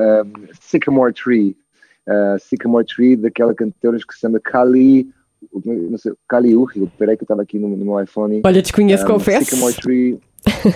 Sycamore 0.59 1.13
Tree, 1.13 1.55
uh, 2.05 2.37
Sycamore 2.37 2.85
Tree 2.85 3.15
daquela 3.15 3.53
cantora 3.53 3.97
que 3.97 4.13
se 4.13 4.19
chama 4.19 4.37
Kali 4.41 5.07
não 5.53 5.97
sei, 5.97 6.13
Caliurri, 6.27 6.87
peraí 6.97 7.15
que 7.17 7.23
eu 7.23 7.25
estava 7.25 7.41
aqui 7.41 7.59
no, 7.59 7.69
no 7.69 7.85
meu 7.85 8.01
iPhone. 8.01 8.41
Olha, 8.43 8.61
desconheço, 8.61 9.03
um, 9.05 9.07
confesso. 9.07 9.45
Sycamore 9.45 9.73
Tree. 9.75 10.19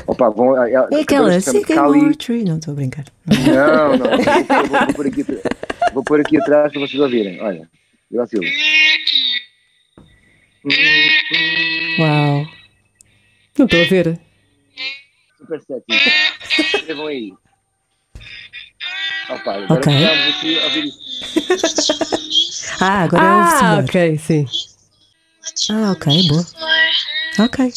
Opa, 0.07 0.29
vão, 0.29 0.61
é, 0.61 0.73
é 0.73 1.01
aquela 1.01 1.39
Sycamore. 1.39 2.15
Tree, 2.15 2.43
não 2.43 2.57
estou 2.57 2.73
a 2.73 2.75
brincar. 2.75 3.05
Não, 3.27 3.97
não, 3.97 4.07
vou, 4.07 4.69
vou, 4.69 4.85
vou, 4.85 4.93
por 4.95 5.07
aqui, 5.07 5.25
vou 5.93 6.03
pôr 6.03 6.21
aqui 6.21 6.37
atrás 6.39 6.71
para 6.71 6.81
vocês 6.81 6.99
ouvirem. 6.99 7.41
Olha, 7.41 7.69
eu 8.11 8.21
assim. 8.21 8.37
Uau. 11.99 12.45
Não 13.57 13.65
estou 13.65 13.81
a 13.81 13.85
ver. 13.85 14.19
Super 15.37 15.61
sexy. 15.61 15.85
Escrevam 16.77 17.07
aí. 17.07 17.33
Opa, 19.29 19.53
agora 19.53 19.79
okay. 19.79 20.05
aqui 20.29 20.59
a 20.59 20.63
ouvir. 20.65 20.91
Ah, 22.81 23.03
agora 23.03 23.23
ah, 23.23 23.75
é 23.75 23.75
o 23.75 23.79
ok, 23.83 24.17
sim. 24.17 24.47
Ah, 25.69 25.91
ok, 25.91 26.27
boa. 26.29 26.45
Ok. 27.45 27.71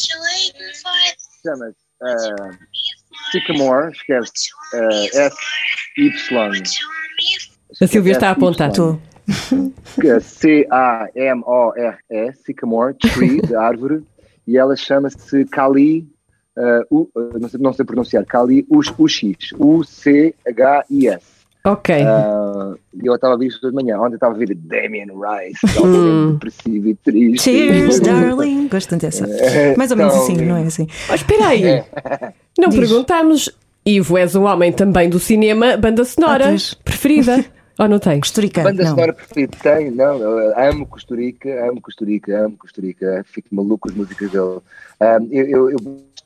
Chama-se 1.43 1.75
uh, 2.01 2.51
Sycamore, 3.31 3.91
escreve 3.91 4.25
uh, 4.25 5.07
S-Y. 5.13 6.63
A 7.81 7.87
Silvia 7.87 8.13
está 8.13 8.29
a 8.29 8.31
apontar. 8.31 8.69
Estou. 8.69 9.01
C-A-M-O-R-E, 10.21 12.33
Sycamore, 12.45 12.93
tree, 12.95 13.41
de 13.41 13.55
árvore, 13.55 14.03
e 14.47 14.57
ela 14.57 14.75
chama-se 14.75 15.45
Kali, 15.45 16.07
uh, 16.57 16.83
U, 16.89 17.07
não, 17.39 17.47
sei, 17.49 17.59
não 17.59 17.73
sei 17.73 17.85
pronunciar, 17.85 18.25
Kali 18.25 18.65
U-X, 18.69 19.51
U-C-H-I-S. 19.59 21.32
Ok. 21.65 21.95
Uh, 21.95 22.77
eu 23.01 23.15
estava 23.15 23.35
a 23.35 23.37
ver 23.37 23.47
isto 23.47 23.69
de 23.69 23.73
manhã. 23.73 23.97
Ontem 23.97 24.15
estava 24.15 24.35
a 24.35 24.37
ver 24.37 24.53
Damien 24.53 25.07
Rice, 25.07 25.59
hum. 25.81 26.33
depressivo 26.33 26.89
e 26.89 26.95
triste. 26.95 27.43
Cheers, 27.43 27.99
darling. 28.01 28.67
Gosto 28.67 28.89
tanto 28.89 29.01
dessa. 29.01 29.25
É, 29.25 29.75
Mais 29.77 29.89
ou 29.91 29.97
menos 29.97 30.13
então, 30.13 30.25
assim, 30.25 30.45
não 30.45 30.57
é 30.57 30.63
assim? 30.63 30.87
Mas 31.07 31.21
espera 31.21 31.47
aí. 31.47 31.63
É. 31.63 31.85
Não 32.57 32.69
Diz. 32.69 32.79
perguntámos. 32.79 33.49
Ivo, 33.85 34.17
és 34.17 34.33
um 34.33 34.43
homem 34.45 34.71
também 34.71 35.09
do 35.09 35.19
cinema, 35.19 35.75
banda 35.75 36.05
sonora 36.05 36.55
ah, 36.55 36.75
preferida. 36.85 37.43
Ou 37.77 37.89
não 37.89 37.99
tem? 37.99 38.19
Costurica. 38.19 38.63
Banda 38.63 38.83
não. 38.83 38.91
sonora 38.91 39.13
preferida 39.13 39.57
tem, 39.61 39.91
não. 39.91 40.15
Amo 40.55 40.85
Costurica, 40.85 41.67
amo 41.67 41.81
Costurica, 41.81 42.45
amo 42.45 42.57
Costurica. 42.57 43.25
Fico 43.25 43.49
maluco 43.51 43.79
com 43.79 43.89
as 43.89 43.95
músicas 43.95 44.31
dele. 44.31 44.45
Um, 44.45 44.61
ah, 45.01 45.17
eu, 45.31 45.71
eu, 45.71 45.77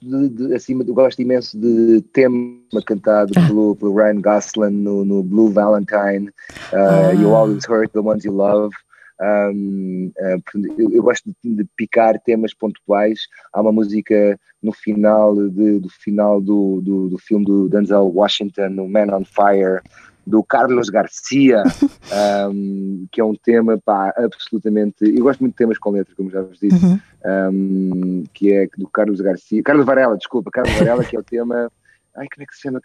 eu 0.02 0.30
de, 0.30 0.48
de, 0.48 0.56
acima, 0.56 0.84
eu 0.88 0.94
gosto 0.94 1.22
imenso 1.22 1.58
de 1.58 2.02
tema 2.14 2.60
cantado 2.86 3.34
ah. 3.36 3.48
pelo, 3.48 3.76
pelo 3.76 3.96
Ryan 3.96 4.22
Gosling 4.22 4.72
no, 4.72 5.04
no 5.04 5.24
Blue 5.24 5.50
Valentine, 5.50 6.30
uh, 6.74 7.10
ah. 7.10 7.12
You 7.12 7.34
Always 7.34 7.66
Hurt 7.66 7.92
the 7.94 8.00
Ones 8.00 8.24
You 8.24 8.34
Love. 8.34 8.74
Um, 9.20 10.12
uh, 10.20 10.40
eu, 10.78 10.92
eu, 10.92 11.02
gosto 11.02 11.36
de, 11.44 11.56
de, 11.56 11.66
picar 11.76 12.20
temas 12.24 12.54
pontuais. 12.54 13.22
Há 13.52 13.62
uma 13.62 13.72
música 13.72 14.40
no 14.62 14.72
final, 14.72 15.36
de, 15.36 15.80
do, 15.80 15.90
final 15.90 16.40
do, 16.40 16.82
do, 16.82 17.10
do 17.10 17.18
filme 17.18 17.46
do 17.46 17.68
Denzel 17.68 18.12
Washington, 18.14 18.70
no 18.70 18.88
Man 18.88 19.08
on 19.12 19.26
Fire, 19.26 19.82
do 20.28 20.44
Carlos 20.44 20.90
Garcia, 20.90 21.64
um, 22.52 23.08
que 23.10 23.22
é 23.22 23.24
um 23.24 23.34
tema 23.34 23.80
pá, 23.84 24.14
absolutamente. 24.18 24.98
Eu 25.02 25.24
gosto 25.24 25.40
muito 25.40 25.54
de 25.54 25.58
temas 25.58 25.78
com 25.78 25.92
letras, 25.92 26.16
como 26.16 26.30
já 26.30 26.42
vos 26.42 26.60
disse, 26.60 26.86
uhum. 26.86 27.00
um, 27.26 28.24
que 28.34 28.52
é 28.52 28.68
do 28.78 28.90
Carlos 28.90 29.22
Garcia, 29.22 29.64
Carlos 29.64 29.86
Varela, 29.86 30.18
desculpa, 30.18 30.52
Carlos 30.52 30.74
Varela, 30.74 31.04
que 31.06 31.16
é 31.16 31.20
o 31.20 31.24
tema. 31.24 31.72
Ai, 32.18 32.28
como 32.34 32.44
é 32.44 32.46
que 32.46 32.56
se 32.56 32.62
chama? 32.64 32.82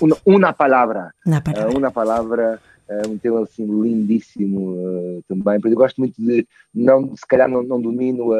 Uma, 0.00 0.16
uma 0.26 0.52
palavra. 0.52 1.12
Palavra. 1.24 1.68
Uh, 1.68 1.78
uma 1.78 1.90
palavra 1.92 2.60
é 2.88 3.06
um 3.08 3.18
tema 3.18 3.42
assim 3.42 3.64
lindíssimo 3.64 4.72
uh, 4.72 5.24
também. 5.28 5.58
Eu 5.64 5.76
gosto 5.76 5.98
muito 5.98 6.14
de, 6.18 6.46
não, 6.74 7.14
se 7.16 7.26
calhar 7.26 7.48
não, 7.48 7.62
não 7.62 7.80
domino 7.80 8.32
a, 8.32 8.38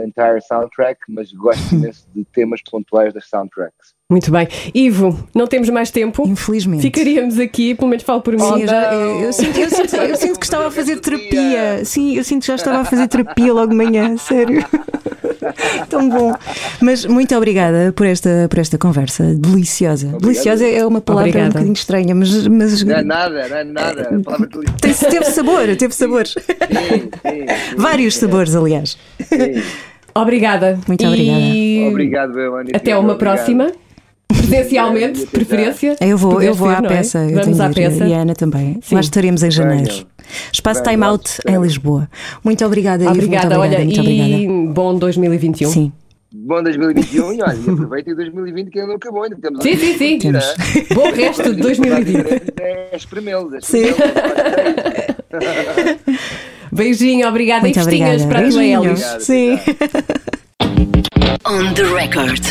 a 0.00 0.06
entire 0.06 0.40
soundtrack, 0.40 1.00
mas 1.08 1.32
gosto 1.32 1.62
imenso 1.74 2.06
de 2.14 2.24
temas 2.24 2.62
pontuais 2.62 3.12
das 3.12 3.28
soundtracks. 3.28 3.94
Muito 4.10 4.30
bem. 4.30 4.46
Ivo, 4.74 5.26
não 5.34 5.46
temos 5.46 5.68
mais 5.70 5.90
tempo. 5.90 6.28
Infelizmente. 6.28 6.82
Ficaríamos 6.82 7.38
aqui, 7.38 7.74
pelo 7.74 7.88
menos 7.88 8.04
falo 8.04 8.20
por 8.20 8.34
mim. 8.34 8.40
Sim, 8.40 8.62
eu, 8.62 8.68
já, 8.68 8.94
eu, 8.94 9.20
eu, 9.20 9.32
sinto, 9.34 9.58
eu, 9.58 9.70
sinto, 9.70 9.96
eu 9.96 10.16
sinto 10.16 10.38
que 10.38 10.44
estava 10.44 10.66
a 10.68 10.70
fazer 10.70 11.00
terapia. 11.00 11.84
Sim, 11.84 12.14
eu 12.14 12.22
sinto 12.22 12.42
que 12.42 12.48
já 12.48 12.54
estava 12.54 12.80
a 12.80 12.84
fazer 12.84 13.08
terapia 13.08 13.52
logo 13.52 13.70
de 13.70 13.76
manhã, 13.76 14.16
sério. 14.18 14.62
Tão 15.88 16.08
bom. 16.08 16.34
Mas 16.80 17.06
muito 17.06 17.34
obrigada 17.34 17.92
por 17.92 18.06
esta, 18.06 18.46
por 18.48 18.58
esta 18.58 18.76
conversa 18.76 19.34
deliciosa. 19.34 20.08
Obrigado. 20.08 20.22
Deliciosa 20.22 20.66
é 20.66 20.86
uma 20.86 21.00
palavra 21.00 21.30
obrigada. 21.30 21.48
um 21.48 21.52
bocadinho 21.52 21.72
estranha, 21.72 22.14
mas. 22.14 22.46
mas... 22.46 22.84
Não 22.84 22.96
é 22.96 23.02
nada, 23.02 23.48
não 23.48 23.56
é 23.56 23.64
nada. 23.64 23.73
Teve, 24.80 25.06
teve 25.10 25.24
sabor, 25.26 25.76
teve 25.76 25.94
sabores. 25.94 26.32
Sim, 26.32 26.40
sim, 26.40 27.46
sim, 27.70 27.76
Vários 27.76 28.16
sabores, 28.16 28.54
aliás. 28.54 28.96
Obrigada. 30.14 30.78
Muito 30.86 31.04
obrigada. 31.06 31.40
E... 31.40 31.88
Obrigado, 31.88 32.32
Belani. 32.32 32.70
Até 32.74 32.96
uma 32.96 33.12
obrigado. 33.14 33.36
próxima. 33.36 33.72
Presencialmente, 34.28 35.26
preferência. 35.26 35.96
Eu 36.00 36.16
vou, 36.16 36.40
eu 36.42 36.54
vou 36.54 36.68
à 36.68 36.80
né? 36.80 36.88
peça. 36.88 37.18
Eu 37.18 37.40
Vamos 37.42 37.60
à 37.60 37.68
peça. 37.70 38.06
E 38.06 38.14
a 38.14 38.18
Ana 38.18 38.34
também. 38.34 38.78
Sim. 38.82 38.94
Nós 38.94 39.06
estaremos 39.06 39.42
em 39.42 39.50
janeiro. 39.50 40.06
Espaço 40.52 40.82
Time 40.82 41.02
Out 41.04 41.40
em 41.46 41.60
Lisboa. 41.60 42.08
Muito 42.42 42.64
obrigada, 42.64 43.08
Obrigada, 43.10 43.58
muito 43.58 43.60
olha, 43.60 43.78
muito 43.84 43.96
e 43.96 44.46
obrigada. 44.46 44.72
bom 44.72 44.96
2021. 44.96 45.70
Sim. 45.70 45.92
Bom 46.36 46.64
2021 46.64 47.32
e 47.34 47.42
olha, 47.42 47.72
aproveitem 47.72 48.12
2020 48.12 48.68
que 48.68 48.80
ainda 48.80 48.88
não 48.88 48.96
acabou, 48.96 49.22
ainda 49.22 49.36
temos 49.40 49.62
Sim, 49.62 49.76
sim, 49.76 49.96
sim. 49.96 50.18
Temos. 50.18 50.44
Bom 50.92 51.12
resto 51.12 51.54
de 51.54 51.62
2020. 51.62 52.54
É 52.60 52.96
espremê-los. 52.96 53.64
Sim. 53.64 53.84
Beijinho, 56.72 57.28
obrigada. 57.28 57.60
Muito 57.60 57.78
e 57.78 57.84
festinhas 57.84 58.24
para 58.24 58.40
a 58.40 58.50
tua 58.50 58.64
Elis. 58.64 59.16
Sim. 59.20 59.60
On 61.46 61.72
the 61.72 61.84
record. 61.84 62.42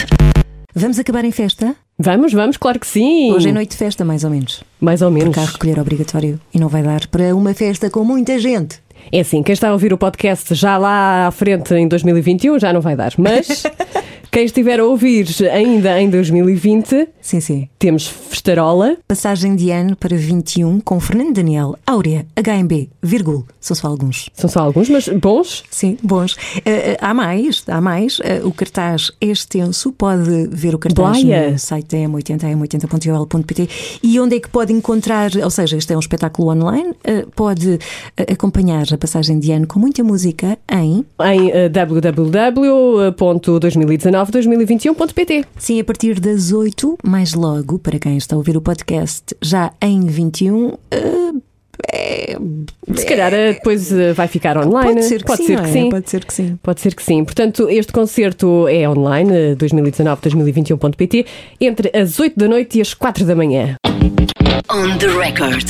Vamos 0.73 0.97
acabar 0.97 1.25
em 1.25 1.31
festa? 1.33 1.75
Vamos, 1.99 2.31
vamos, 2.31 2.55
claro 2.55 2.79
que 2.79 2.87
sim. 2.87 3.33
Hoje 3.33 3.49
é 3.49 3.51
noite 3.51 3.71
de 3.71 3.77
festa, 3.77 4.05
mais 4.05 4.23
ou 4.23 4.29
menos. 4.29 4.63
Mais 4.79 5.01
ou 5.01 5.11
menos. 5.11 5.35
Porque 5.35 5.39
há 5.41 5.51
recolher 5.51 5.79
obrigatório 5.79 6.39
e 6.53 6.59
não 6.59 6.69
vai 6.69 6.83
dar 6.83 7.05
para 7.07 7.35
uma 7.35 7.53
festa 7.53 7.89
com 7.89 8.05
muita 8.05 8.39
gente. 8.39 8.81
É 9.11 9.19
assim, 9.19 9.43
quem 9.43 9.53
está 9.53 9.69
a 9.69 9.73
ouvir 9.73 9.93
o 9.93 9.97
podcast 9.97 10.53
já 10.55 10.77
lá 10.77 11.27
à 11.27 11.31
frente 11.31 11.73
em 11.73 11.87
2021 11.87 12.59
já 12.59 12.73
não 12.73 12.81
vai 12.81 12.95
dar, 12.95 13.13
mas 13.17 13.63
Quem 14.33 14.45
estiver 14.45 14.79
a 14.79 14.83
ouvir 14.83 15.27
ainda 15.51 16.01
em 16.01 16.09
2020, 16.09 17.07
sim, 17.21 17.39
sim. 17.39 17.69
temos 17.77 18.07
Festarola. 18.07 18.97
Passagem 19.07 19.55
de 19.55 19.69
ano 19.69 19.95
para 19.95 20.17
21 20.17 20.79
com 20.79 20.99
Fernando 20.99 21.35
Daniel, 21.35 21.77
Áurea, 21.85 22.25
HMB, 22.35 22.89
Virgul. 22.99 23.45
São 23.61 23.75
só 23.75 23.85
alguns. 23.85 24.31
São 24.33 24.49
só 24.49 24.61
alguns, 24.61 24.89
mas 24.89 25.07
bons? 25.07 25.63
Sim, 25.69 25.99
bons. 26.01 26.33
Uh, 26.33 26.97
há 26.99 27.13
mais, 27.13 27.63
há 27.67 27.79
mais. 27.79 28.17
Uh, 28.17 28.47
o 28.47 28.51
cartaz 28.51 29.11
é 29.21 29.27
extenso, 29.27 29.91
pode 29.91 30.47
ver 30.47 30.73
o 30.73 30.79
cartaz 30.79 31.23
no 31.23 31.59
site 31.59 31.95
m80m80.ol.pt. 31.95 33.69
E 34.01 34.19
onde 34.19 34.37
é 34.37 34.39
que 34.39 34.49
pode 34.49 34.73
encontrar? 34.73 35.29
Ou 35.43 35.51
seja, 35.51 35.77
este 35.77 35.93
é 35.93 35.95
um 35.95 35.99
espetáculo 35.99 36.51
online, 36.51 36.89
uh, 36.89 37.29
pode 37.35 37.77
acompanhar 38.17 38.87
a 38.91 38.97
passagem 38.97 39.37
de 39.37 39.51
ano 39.51 39.67
com 39.67 39.77
muita 39.77 40.03
música 40.03 40.57
em. 40.71 41.05
Em 41.21 41.49
uh, 41.49 41.69
www.2019 41.69 44.22
2021.pt. 44.31 45.45
Sim, 45.57 45.79
a 45.79 45.83
partir 45.83 46.19
das 46.19 46.51
8, 46.51 46.97
mais 47.03 47.33
logo, 47.33 47.79
para 47.79 47.99
quem 47.99 48.17
está 48.17 48.35
a 48.35 48.37
ouvir 48.37 48.57
o 48.57 48.61
podcast 48.61 49.35
já 49.41 49.71
em 49.81 50.05
21. 50.05 50.67
Uh... 50.67 51.41
Eh, 51.91 52.37
é, 52.87 52.95
Se 52.95 53.05
calhar 53.05 53.33
é, 53.33 53.49
eh, 53.49 53.53
depois 53.53 53.91
eh, 53.91 54.13
vai 54.13 54.27
ficar 54.27 54.57
online. 54.57 54.93
Pode 54.93 55.05
ser 55.05 55.19
que, 55.19 55.25
pode 55.25 55.37
sim, 55.37 55.47
ser 55.47 55.61
que 55.61 55.67
é? 55.67 55.71
sim, 55.71 55.89
Pode 55.89 56.09
ser 56.09 56.25
que 56.25 56.33
sim. 56.33 56.59
Pode 56.61 56.81
ser 56.81 56.95
que 56.95 57.03
sim. 57.03 57.23
Portanto, 57.23 57.69
este 57.69 57.91
concerto 57.91 58.67
é 58.67 58.87
online, 58.87 59.55
2019-2021.pt, 59.57 61.25
entre 61.59 61.91
as 61.97 62.19
8 62.19 62.39
da 62.39 62.47
noite 62.47 62.77
e 62.77 62.81
as 62.81 62.93
4 62.93 63.25
da 63.25 63.35
manhã. 63.35 63.75
On 64.69 64.97
the 64.97 65.07
record. 65.07 65.67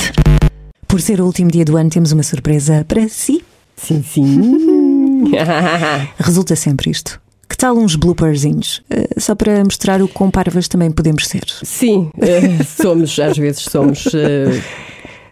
Por 0.86 1.00
ser 1.00 1.20
o 1.20 1.26
último 1.26 1.50
dia 1.50 1.64
do 1.64 1.76
ano, 1.76 1.90
temos 1.90 2.12
uma 2.12 2.22
surpresa 2.22 2.84
para 2.86 3.08
si. 3.08 3.42
Sim, 3.76 4.02
sim. 4.02 5.24
Resulta 6.18 6.54
sempre 6.54 6.90
isto. 6.90 7.23
Que 7.54 7.58
tal 7.58 7.76
uns 7.78 7.94
blooperzinhos? 7.94 8.82
Eh, 8.90 9.08
só 9.16 9.32
para 9.36 9.62
mostrar 9.62 10.02
o 10.02 10.08
quão 10.08 10.28
parvas 10.28 10.66
também 10.66 10.90
podemos 10.90 11.28
ser. 11.28 11.44
sim, 11.62 12.10
eh, 12.20 12.64
somos, 12.82 13.16
às 13.20 13.38
vezes 13.38 13.62
somos. 13.62 14.06
eh, 14.12 14.60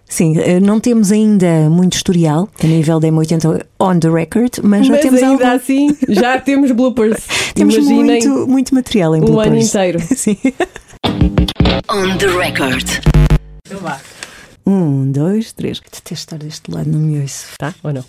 Sim, 0.06 0.34
não 0.62 0.78
temos 0.78 1.10
ainda 1.10 1.68
muito 1.68 1.94
historial 1.96 2.48
a 2.62 2.66
nível 2.66 3.00
da 3.00 3.08
M80 3.08 3.64
on 3.80 3.98
the 3.98 4.08
record, 4.08 4.52
mas, 4.62 4.86
já 4.86 4.92
mas 4.92 5.02
temos 5.02 5.20
ainda 5.22 5.44
algum- 5.50 5.56
assim, 5.56 5.96
já 6.10 6.38
temos 6.40 6.70
bloopers. 6.70 7.24
temos 7.54 7.74
Imaginem 7.74 8.04
muito, 8.04 8.46
muito 8.46 8.74
material 8.74 9.16
em 9.16 9.20
um 9.20 9.24
ano 9.24 9.32
bloopers. 9.32 9.68
inteiro. 9.68 9.98
Sim. 10.14 10.36
On 11.90 12.16
the 12.18 12.26
record. 12.28 12.86
Um, 14.64 15.10
dois, 15.10 15.52
três. 15.52 15.80
Detesto 15.80 16.12
estar 16.14 16.36
deste 16.38 16.70
lado, 16.70 16.88
não 16.88 17.00
me 17.00 17.20
ouço. 17.20 17.46
Tá? 17.58 17.74
Ou 17.82 17.92
não? 17.92 18.04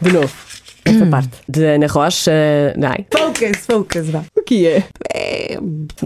De 0.00 0.12
novo, 0.12 0.32
esta 0.90 1.06
parte. 1.06 1.30
De 1.48 1.64
Ana 1.64 1.86
Rocha. 1.86 2.32
Não. 2.76 2.94
Focus, 3.10 3.66
focus, 3.66 4.10
vá. 4.10 4.24
O 4.36 4.42
que 4.42 4.66
é? 4.66 4.84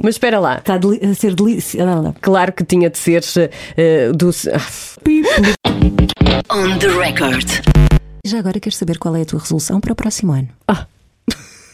Mas 0.02 0.14
espera 0.14 0.38
lá. 0.38 0.58
Está 0.58 0.74
a 0.74 1.14
ser 1.14 1.34
delicioso. 1.34 2.14
Claro 2.20 2.52
que 2.52 2.64
tinha 2.64 2.90
de 2.90 2.98
ser 2.98 3.22
eh, 3.76 4.10
do. 4.12 4.30
Ah, 4.52 4.92
On 6.54 6.78
the 6.78 6.88
record. 6.88 7.48
Já 8.24 8.38
agora 8.38 8.60
queres 8.60 8.76
saber 8.76 8.98
qual 8.98 9.16
é 9.16 9.22
a 9.22 9.24
tua 9.24 9.40
resolução 9.40 9.80
para 9.80 9.92
o 9.92 9.96
próximo 9.96 10.32
ano? 10.32 10.48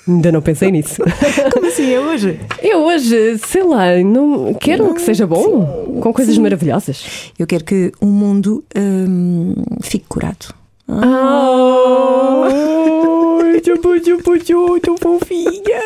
ainda 0.09 0.33
não 0.33 0.41
pensei 0.41 0.71
nisso. 0.71 1.03
Como 1.53 1.67
assim 1.67 1.93
é 1.93 2.01
hoje? 2.01 2.41
Eu 2.63 2.79
hoje, 2.85 3.39
sei 3.39 3.63
lá, 3.63 3.97
não 3.99 4.55
quero 4.55 4.95
que 4.95 5.03
seja 5.03 5.27
bom, 5.27 6.01
com 6.01 6.13
coisas 6.13 6.37
maravilhosas. 6.39 7.33
Eu 7.39 7.47
quero 7.47 7.65
que 7.65 7.93
o 8.01 8.07
mundo 8.07 8.65
hum, 8.77 9.55
fique 9.83 10.07
curado. 10.09 10.55
Ai, 10.91 12.51
chupu, 13.63 14.03
chupu, 14.03 14.39
chu, 14.45 14.81
tão 14.81 14.97
fofinha. 14.97 15.83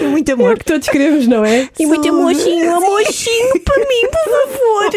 E 0.00 0.04
muito 0.06 0.30
É 0.30 0.34
o 0.34 0.56
que 0.56 0.64
todos 0.64 0.88
queremos, 0.88 1.28
não 1.28 1.44
é? 1.44 1.68
E 1.78 1.86
muito 1.86 2.08
amorzinho, 2.08 2.74
amorzinho 2.74 3.60
para 3.64 3.78
mim, 3.78 4.08
por 4.10 4.24
favor. 4.24 4.90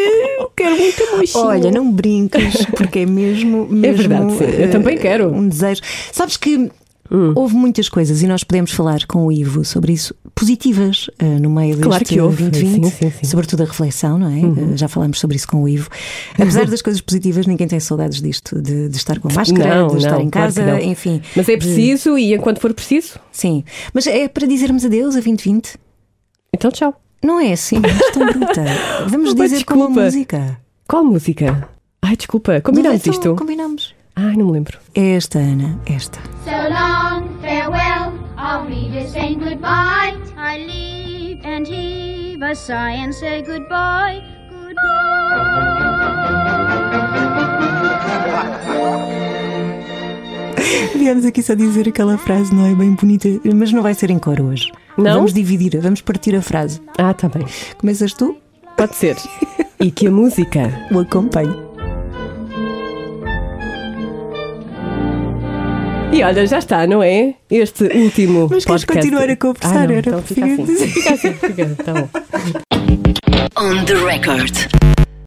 Quero 0.55 0.75
muito 0.77 1.03
amorzinho. 1.03 1.45
Olha, 1.45 1.71
não 1.71 1.91
brinques, 1.91 2.65
porque 2.75 2.99
é 2.99 3.05
mesmo. 3.05 3.67
mesmo 3.69 3.97
verdade, 3.97 4.37
sim. 4.37 4.45
Eu 4.45 4.65
eh, 4.65 4.67
também 4.69 4.97
quero. 4.97 5.27
Um 5.27 5.47
desejo. 5.47 5.81
Sabes 6.11 6.35
que. 6.37 6.71
Houve 7.35 7.53
muitas 7.55 7.89
coisas 7.89 8.21
e 8.23 8.27
nós 8.27 8.43
podemos 8.43 8.71
falar 8.71 9.05
com 9.05 9.25
o 9.27 9.31
Ivo 9.31 9.63
sobre 9.63 9.93
isso, 9.93 10.15
positivas 10.33 11.09
eh, 11.19 11.25
no 11.39 11.49
meio 11.49 11.75
deste 11.75 11.83
Claro 11.87 12.05
que 12.05 12.19
houve. 12.19 12.43
2020, 12.49 12.85
Sim, 12.85 12.91
sim, 12.91 13.11
sim. 13.19 13.27
sobretudo 13.27 13.61
a 13.61 13.65
reflexão, 13.65 14.17
não 14.17 14.29
é? 14.29 14.39
Eh, 14.73 14.77
já 14.77 14.87
falámos 14.87 15.19
sobre 15.19 15.35
isso 15.35 15.47
com 15.47 15.61
o 15.63 15.67
Ivo. 15.69 15.89
Apesar 16.33 16.65
das 16.65 16.81
coisas 16.81 17.01
positivas, 17.01 17.45
ninguém 17.45 17.67
tem 17.67 17.79
saudades 17.79 18.19
disto, 18.21 18.59
de, 18.61 18.89
de 18.89 18.97
estar 18.97 19.19
com 19.19 19.27
a 19.29 19.33
máscara, 19.33 19.75
Não, 19.75 19.87
de 19.89 19.97
estar 19.97 20.11
não, 20.11 20.21
em 20.21 20.29
claro 20.29 20.53
casa, 20.53 20.65
não. 20.65 20.79
enfim. 20.79 21.21
Mas 21.35 21.47
é 21.49 21.57
preciso 21.57 22.17
e 22.17 22.33
enquanto 22.33 22.59
for 22.59 22.73
preciso, 22.73 23.19
Sim, 23.31 23.63
mas 23.93 24.07
é 24.07 24.27
para 24.27 24.47
dizermos 24.47 24.83
adeus 24.85 25.09
a 25.15 25.19
2020. 25.19 25.75
então 26.55 26.71
tchau. 26.71 26.99
Não 27.23 27.39
é 27.39 27.53
assim, 27.53 27.79
mas 27.79 28.11
tão 28.11 28.25
bruta. 28.25 28.63
Vamos 29.07 29.31
Opa, 29.31 29.43
dizer 29.43 29.63
com 29.65 29.73
a 29.75 29.77
desculpa. 29.77 30.01
música. 30.03 30.59
Qual 30.87 31.03
música? 31.05 31.69
Ai, 32.01 32.17
desculpa, 32.17 32.59
combinamos 32.59 32.99
Então, 33.01 33.13
isto? 33.13 33.35
Combinamos. 33.35 33.92
Ai, 34.15 34.35
não 34.35 34.45
me 34.47 34.51
lembro. 34.53 34.77
É 34.93 35.15
esta, 35.15 35.39
Ana, 35.39 35.79
esta. 35.85 36.19
So 36.43 36.51
long, 36.51 37.27
farewell, 37.41 38.13
I'll 38.37 38.65
read 38.67 38.95
it 38.95 39.09
saying 39.09 39.39
goodbye. 39.39 40.15
I 40.37 40.57
leave 40.59 41.41
and 41.43 41.65
heave 41.67 42.43
a 42.43 42.53
sigh 42.53 42.95
and 43.03 43.13
say 43.13 43.41
goodbye, 43.41 44.21
Viemos 50.95 51.25
aqui 51.25 51.41
só 51.43 51.53
dizer 51.53 51.87
aquela 51.89 52.17
frase, 52.17 52.53
não 52.53 52.65
é 52.65 52.73
bem 52.73 52.93
bonita, 52.93 53.27
mas 53.55 53.71
não 53.73 53.81
vai 53.81 53.93
ser 53.93 54.09
em 54.09 54.19
cor 54.19 54.39
hoje. 54.39 54.71
Não? 54.97 55.15
Vamos 55.15 55.33
dividir, 55.33 55.79
vamos 55.81 56.01
partir 56.01 56.35
a 56.35 56.41
frase. 56.41 56.81
Ah, 56.97 57.13
tá 57.13 57.27
bem. 57.27 57.45
Começas 57.77 58.13
tu, 58.13 58.37
Pode 58.77 58.95
ser. 58.95 59.15
E 59.79 59.91
que 59.91 60.07
a 60.07 60.11
música 60.11 60.87
o 60.91 60.99
acompanho. 60.99 61.72
E 66.13 66.21
olha, 66.23 66.45
já 66.45 66.59
está, 66.59 66.85
não 66.85 67.01
é? 67.01 67.33
Este 67.49 67.85
último 67.85 68.47
Mas 68.51 68.65
queres 68.65 68.85
podcast. 68.85 69.09
continuar 69.09 69.29
a 69.31 69.35
conversar? 69.35 69.69
Ah, 69.69 69.87
não, 69.87 69.95
Era 69.95 69.99
então 69.99 70.19
o 70.19 70.21
que 70.21 70.33
fica 70.35 70.45
assim. 70.45 70.87
Fica 70.87 71.13
assim, 71.13 71.33
fica, 71.33 71.83
tá 71.83 71.93
bom. 71.93 72.09
On 73.57 73.83
the 73.85 73.95
record. 73.95 74.53